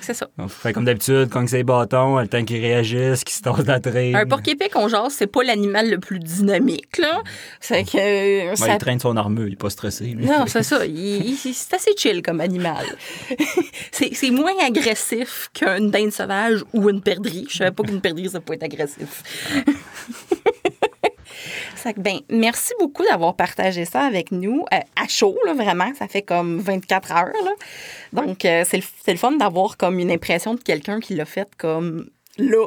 c'est 0.00 0.14
ça. 0.14 0.28
fait 0.48 0.72
comme 0.72 0.84
d'habitude, 0.84 1.28
quand 1.30 1.48
c'est 1.48 1.62
bâton, 1.62 2.18
le 2.18 2.28
temps 2.28 2.44
qu'il 2.44 2.60
réagisse, 2.60 3.24
qu'il 3.24 3.34
se 3.34 3.42
tasse 3.42 3.66
la 3.66 3.80
traîne. 3.80 4.16
Un 4.16 4.26
porc-épic, 4.26 4.72
on 4.74 4.88
genre, 4.88 5.10
c'est 5.10 5.26
pas 5.26 5.42
l'animal 5.42 5.90
le 5.90 5.98
plus 5.98 6.18
dynamique, 6.18 6.98
là. 6.98 7.22
C'est 7.60 7.84
que. 7.84 8.50
Euh, 8.50 8.54
ça... 8.56 8.74
Il 8.74 8.78
traîne 8.78 9.00
son 9.00 9.16
armure, 9.16 9.46
il 9.46 9.52
est 9.54 9.56
pas 9.56 9.70
stressé. 9.70 10.14
Non, 10.18 10.44
c'est 10.46 10.62
ça. 10.62 10.80
c'est 10.80 11.74
assez 11.74 11.92
chill 11.96 12.22
comme 12.22 12.40
animal. 12.40 12.84
c'est 13.92 14.30
moins 14.30 14.54
agressif 14.64 15.50
qu'une 15.54 15.90
dinde 15.90 16.12
sauvage 16.12 16.64
ou 16.72 16.88
une 16.90 17.00
perdrix. 17.00 17.46
Je 17.50 17.58
savais 17.58 17.70
pas 17.70 17.82
qu'une 17.82 18.00
perdrix, 18.00 18.30
ça 18.30 18.40
peut 18.40 18.54
être 18.54 18.64
agressif. 18.64 19.22
Ben, 21.96 22.18
merci 22.30 22.72
beaucoup 22.80 23.04
d'avoir 23.04 23.34
partagé 23.34 23.84
ça 23.84 24.00
avec 24.00 24.32
nous. 24.32 24.64
Euh, 24.72 24.78
à 24.96 25.08
chaud, 25.08 25.36
là, 25.44 25.54
vraiment. 25.54 25.92
Ça 25.98 26.08
fait 26.08 26.22
comme 26.22 26.58
24 26.58 27.12
heures. 27.12 27.44
Là. 27.44 27.52
Donc, 28.12 28.44
euh, 28.44 28.64
c'est, 28.66 28.78
le, 28.78 28.84
le, 29.06 29.16
fun 29.16 29.32
d'avoir 29.32 29.76
comme 29.76 29.98
une 29.98 30.10
impression 30.10 30.54
de 30.54 30.60
quelqu'un 30.60 31.00
qui 31.00 31.14
l'a 31.14 31.24
fait 31.24 31.48
comme 31.56 32.08
là. 32.38 32.66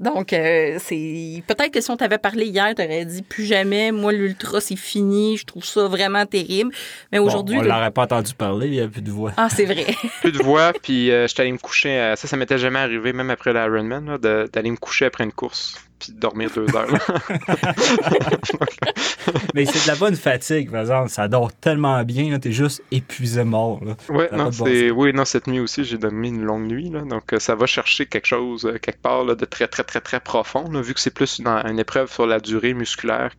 Donc, 0.00 0.32
euh, 0.32 0.78
c'est 0.80 1.42
peut-être 1.46 1.70
que 1.70 1.80
si 1.80 1.90
on 1.90 1.96
t'avait 1.96 2.18
parlé 2.18 2.46
hier, 2.46 2.74
t'aurais 2.74 3.04
dit 3.04 3.22
plus 3.22 3.44
jamais, 3.44 3.90
moi, 3.90 4.12
l'ultra, 4.12 4.60
c'est 4.60 4.76
fini, 4.76 5.36
je 5.36 5.46
trouve 5.46 5.64
ça 5.64 5.88
vraiment 5.88 6.26
terrible. 6.26 6.72
Mais 7.12 7.18
aujourd'hui. 7.18 7.58
on 7.58 7.62
l'aurait 7.62 7.90
pas 7.90 8.02
entendu 8.02 8.34
parler, 8.34 8.66
il 8.66 8.72
n'y 8.72 8.80
a 8.80 8.88
plus 8.88 9.02
de 9.02 9.10
voix. 9.10 9.32
Ah, 9.36 9.48
c'est 9.50 9.64
vrai. 9.64 9.86
plus 10.20 10.32
de 10.32 10.42
voix, 10.42 10.72
puis 10.82 11.06
je 11.06 11.26
suis 11.26 11.40
allé 11.40 11.52
me 11.52 11.58
coucher. 11.58 12.14
ça, 12.16 12.28
ça 12.28 12.36
m'était 12.36 12.58
jamais 12.58 12.80
arrivé, 12.80 13.12
même 13.12 13.30
après 13.30 13.52
l'Ironman, 13.52 14.18
d'aller 14.18 14.70
me 14.70 14.76
coucher 14.76 15.06
après 15.06 15.24
une 15.24 15.32
course 15.32 15.87
puis 15.98 16.12
dormir 16.12 16.50
deux 16.54 16.74
heures. 16.74 16.88
Mais 19.54 19.66
c'est 19.66 19.84
de 19.84 19.88
la 19.88 19.96
bonne 19.96 20.16
fatigue, 20.16 20.70
par 20.70 20.82
exemple. 20.82 21.08
Ça 21.08 21.28
dort 21.28 21.52
tellement 21.52 22.02
bien, 22.04 22.38
t'es 22.38 22.52
juste 22.52 22.82
épuisé 22.90 23.44
mort. 23.44 23.80
Ouais, 24.08 24.28
non, 24.32 24.50
oui, 24.94 25.12
non, 25.12 25.24
cette 25.24 25.46
nuit 25.46 25.60
aussi, 25.60 25.84
j'ai 25.84 25.98
dormi 25.98 26.28
une 26.28 26.44
longue 26.44 26.66
nuit. 26.66 26.90
Là, 26.90 27.02
donc, 27.02 27.32
euh, 27.32 27.38
ça 27.38 27.54
va 27.54 27.66
chercher 27.66 28.06
quelque 28.06 28.26
chose, 28.26 28.64
euh, 28.64 28.78
quelque 28.78 29.00
part, 29.00 29.24
là, 29.24 29.34
de 29.34 29.44
très, 29.44 29.68
très, 29.68 29.84
très, 29.84 30.00
très 30.00 30.20
profond, 30.20 30.64
vu 30.80 30.94
que 30.94 31.00
c'est 31.00 31.14
plus 31.14 31.38
une, 31.38 31.48
une 31.48 31.78
épreuve 31.78 32.10
sur 32.10 32.26
la 32.26 32.40
durée 32.40 32.74
musculaire 32.74 33.30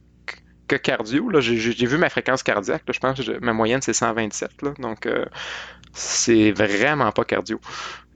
que 0.70 0.78
cardio. 0.78 1.30
J'ai 1.41 1.86
vu 1.86 1.97
ma 1.97 2.10
fréquence 2.10 2.43
cardiaque. 2.43 2.84
je 2.88 2.99
pense 2.99 3.20
que 3.20 3.39
ma 3.39 3.53
moyenne, 3.53 3.82
c'est 3.82 3.93
127. 3.93 4.62
Là, 4.62 4.74
donc, 4.80 5.05
euh, 5.05 5.26
c'est 6.00 6.52
vraiment 6.52 7.12
pas 7.12 7.26
cardio. 7.26 7.60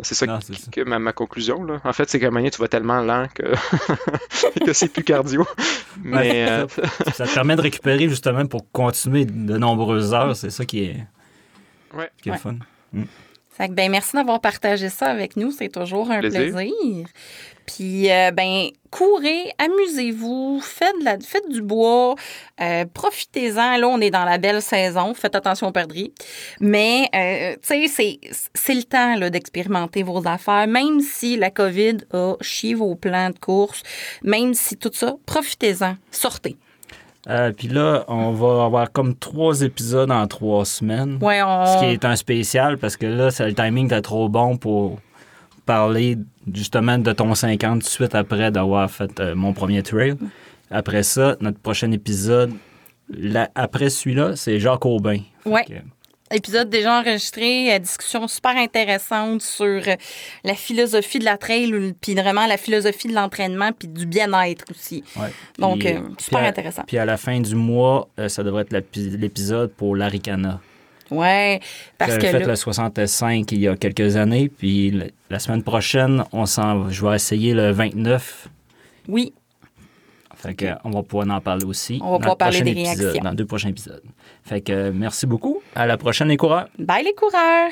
C'est 0.01 0.15
ça, 0.15 0.25
que, 0.71 0.84
ma, 0.84 1.13
conclusion. 1.13 1.63
Là. 1.63 1.81
En 1.84 1.93
fait, 1.93 2.09
c'est 2.09 2.19
qu'à 2.19 2.27
un 2.27 2.31
moment 2.31 2.49
tu 2.49 2.59
vas 2.59 2.67
tellement 2.67 3.01
lent 3.01 3.27
que, 3.34 3.43
que 4.65 4.73
c'est 4.73 4.88
plus 4.88 5.03
cardio. 5.03 5.45
Mais, 6.01 6.49
euh, 6.49 6.67
ça, 7.13 7.27
te 7.27 7.34
permet 7.34 7.55
de 7.55 7.61
récupérer 7.61 8.09
justement 8.09 8.45
pour 8.45 8.71
continuer 8.71 9.25
de 9.25 9.57
nombreuses 9.57 10.13
heures. 10.13 10.36
C'est 10.36 10.49
ça 10.49 10.65
qui 10.65 10.86
est, 10.86 11.05
ouais. 11.93 12.09
qui 12.21 12.29
est 12.29 12.38
fun. 12.38 12.55
Mm. 12.93 13.03
Ben, 13.60 13.91
merci 13.91 14.16
d'avoir 14.16 14.41
partagé 14.41 14.89
ça 14.89 15.08
avec 15.08 15.38
nous. 15.38 15.51
C'est 15.51 15.70
toujours 15.70 16.10
un 16.12 16.20
plaisir. 16.20 17.06
Puis, 17.66 18.12
euh, 18.12 18.32
ben, 18.32 18.68
courez, 18.91 19.54
amusez-vous, 19.58 20.60
faites, 20.62 20.95
la, 21.01 21.18
faites 21.20 21.47
du 21.49 21.62
bois, 21.62 22.16
euh, 22.60 22.86
profitez-en. 22.93 23.78
Là, 23.78 23.88
on 23.88 24.01
est 24.01 24.10
dans 24.10 24.26
la 24.26 24.38
belle 24.38 24.62
saison. 24.62 25.14
Faites 25.14 25.36
attention 25.36 25.68
aux 25.68 25.72
perdrix. 25.72 26.14
Mais, 26.60 27.10
euh, 27.16 27.56
tu 27.66 27.88
sais, 27.88 28.20
c'est 28.54 28.74
le 28.74 28.84
temps 28.84 29.18
d'expérimenter 29.30 30.04
vos 30.04 30.28
affaires. 30.28 30.68
Même 30.68 30.99
si 30.99 31.38
la 31.38 31.51
COVID 31.51 31.97
a 32.12 32.36
chié 32.41 32.74
vos 32.74 32.95
plans 32.95 33.30
de 33.30 33.39
course, 33.39 33.82
même 34.24 34.54
si 34.54 34.78
tout 34.78 34.91
ça, 34.93 35.16
profitez-en. 35.26 35.95
Sortez. 36.12 36.58
Euh, 37.30 37.51
puis 37.53 37.69
là, 37.69 38.03
on 38.09 38.32
va 38.32 38.65
avoir 38.65 38.91
comme 38.91 39.15
trois 39.15 39.61
épisodes 39.61 40.11
en 40.11 40.28
trois 40.28 40.65
semaines. 40.65 41.17
Ouais, 41.21 41.41
on... 41.41 41.65
Ce 41.65 41.80
qui 41.80 41.86
est 41.86 42.03
un 42.05 42.15
spécial 42.17 42.78
parce 42.78 42.97
que 42.97 43.05
là, 43.05 43.32
c'est 43.32 43.45
le 43.47 43.53
timing 43.53 43.86
était 43.86 44.01
trop 44.01 44.28
bon 44.28 44.57
pour 44.57 44.99
parler 45.65 46.17
justement 46.53 46.97
de 46.97 47.11
ton 47.13 47.34
50 47.34 47.74
tout 47.80 47.80
de 47.80 47.84
suite 47.89 48.15
après 48.15 48.51
d'avoir 48.51 48.91
fait 48.91 49.19
euh, 49.19 49.36
mon 49.36 49.53
premier 49.53 49.82
trail. 49.84 50.15
Après 50.69 51.03
ça, 51.03 51.38
notre 51.39 51.59
prochain 51.59 51.91
épisode, 51.91 52.51
la- 53.09 53.49
après 53.55 53.89
celui-là, 53.89 54.36
c'est 54.36 54.59
Jacques 54.59 54.86
Aubin. 54.86 55.19
Ouais. 55.45 55.63
que, 55.63 55.74
Épisode 56.32 56.69
déjà 56.69 56.99
enregistré, 56.99 57.74
euh, 57.74 57.80
discussion 57.80 58.28
super 58.28 58.55
intéressante 58.57 59.41
sur 59.41 59.65
euh, 59.65 59.95
la 60.43 60.55
philosophie 60.55 61.19
de 61.19 61.26
la 61.26 61.38
trail, 61.38 61.93
puis 62.01 62.15
vraiment 62.15 62.47
la 62.47 62.57
philosophie 62.57 63.07
de 63.07 63.13
l'entraînement, 63.13 63.71
puis 63.78 63.88
du 63.88 64.05
bien-être 64.05 64.65
aussi. 64.71 65.03
ouais. 65.17 65.28
Donc, 65.59 65.86
euh, 65.86 65.99
super 66.17 66.39
à- 66.39 66.47
intéressant. 66.47 66.84
Puis 66.88 66.97
à 66.97 67.05
la 67.05 67.17
fin 67.17 67.39
du 67.39 67.55
mois, 67.55 68.07
euh, 68.19 68.30
ça 68.30 68.41
devrait 68.43 68.63
être 68.63 68.74
l'épi- 68.74 69.15
l'épisode 69.17 69.71
pour 69.74 69.95
l'Aricana. 69.95 70.59
Ouais, 71.11 71.59
parce 71.99 72.15
que 72.15 72.21
J'avais 72.21 72.32
fait 72.39 72.39
là- 72.39 72.47
le 72.47 72.55
65 72.55 73.51
il 73.51 73.59
y 73.59 73.67
a 73.67 73.76
quelques 73.76 74.15
années, 74.15 74.49
puis 74.49 74.99
la 75.30 75.38
semaine 75.38 75.61
prochaine, 75.61 76.24
on 76.32 76.45
s'en, 76.47 76.89
je 76.89 77.05
vais 77.05 77.15
essayer 77.15 77.53
le 77.53 77.71
29. 77.71 78.47
oui, 79.07 79.34
Fait 80.43 80.55
que, 80.55 80.65
on 80.83 80.89
va 80.89 81.03
pouvoir 81.03 81.29
en 81.29 81.39
parler 81.39 81.63
aussi. 81.63 81.99
On 82.01 82.05
va 82.05 82.11
dans 82.11 82.17
pouvoir 82.17 82.33
le 82.33 82.37
parler 82.37 82.61
des 82.61 82.71
épisode, 82.71 82.99
réactions. 82.99 83.23
Dans 83.23 83.33
deux 83.33 83.45
prochains 83.45 83.69
épisodes. 83.69 84.03
Fait 84.43 84.59
que 84.59 84.73
euh, 84.73 84.91
merci 84.93 85.25
beaucoup. 85.25 85.61
À 85.73 85.85
la 85.87 85.97
prochaine, 85.97 86.27
les 86.27 86.35
coureurs. 86.37 86.67
bye 86.77 87.01
les 87.03 87.13
coureurs! 87.13 87.71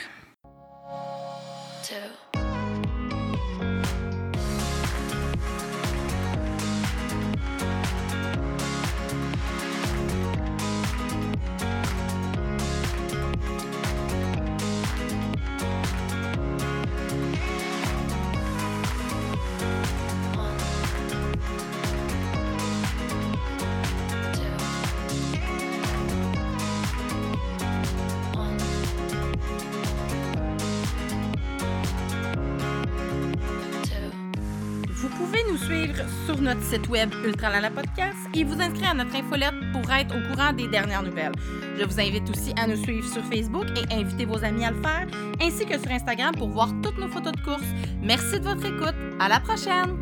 Web 36.91 37.09
Ultralala 37.25 37.71
Podcast 37.71 38.17
et 38.35 38.43
vous 38.43 38.61
inscrire 38.61 38.91
à 38.91 38.93
notre 38.93 39.15
infolette 39.15 39.55
pour 39.71 39.89
être 39.91 40.13
au 40.15 40.29
courant 40.29 40.51
des 40.51 40.67
dernières 40.67 41.03
nouvelles. 41.03 41.31
Je 41.79 41.85
vous 41.85 41.99
invite 41.99 42.29
aussi 42.29 42.53
à 42.61 42.67
nous 42.67 42.75
suivre 42.75 43.07
sur 43.07 43.23
Facebook 43.23 43.65
et 43.77 43.93
inviter 43.95 44.25
vos 44.25 44.43
amis 44.43 44.65
à 44.65 44.71
le 44.71 44.81
faire, 44.81 45.07
ainsi 45.41 45.65
que 45.65 45.79
sur 45.79 45.89
Instagram 45.89 46.35
pour 46.35 46.49
voir 46.49 46.69
toutes 46.83 46.97
nos 46.97 47.07
photos 47.07 47.31
de 47.31 47.41
course. 47.41 47.67
Merci 48.01 48.39
de 48.39 48.45
votre 48.45 48.65
écoute. 48.65 48.95
À 49.19 49.29
la 49.29 49.39
prochaine! 49.39 50.00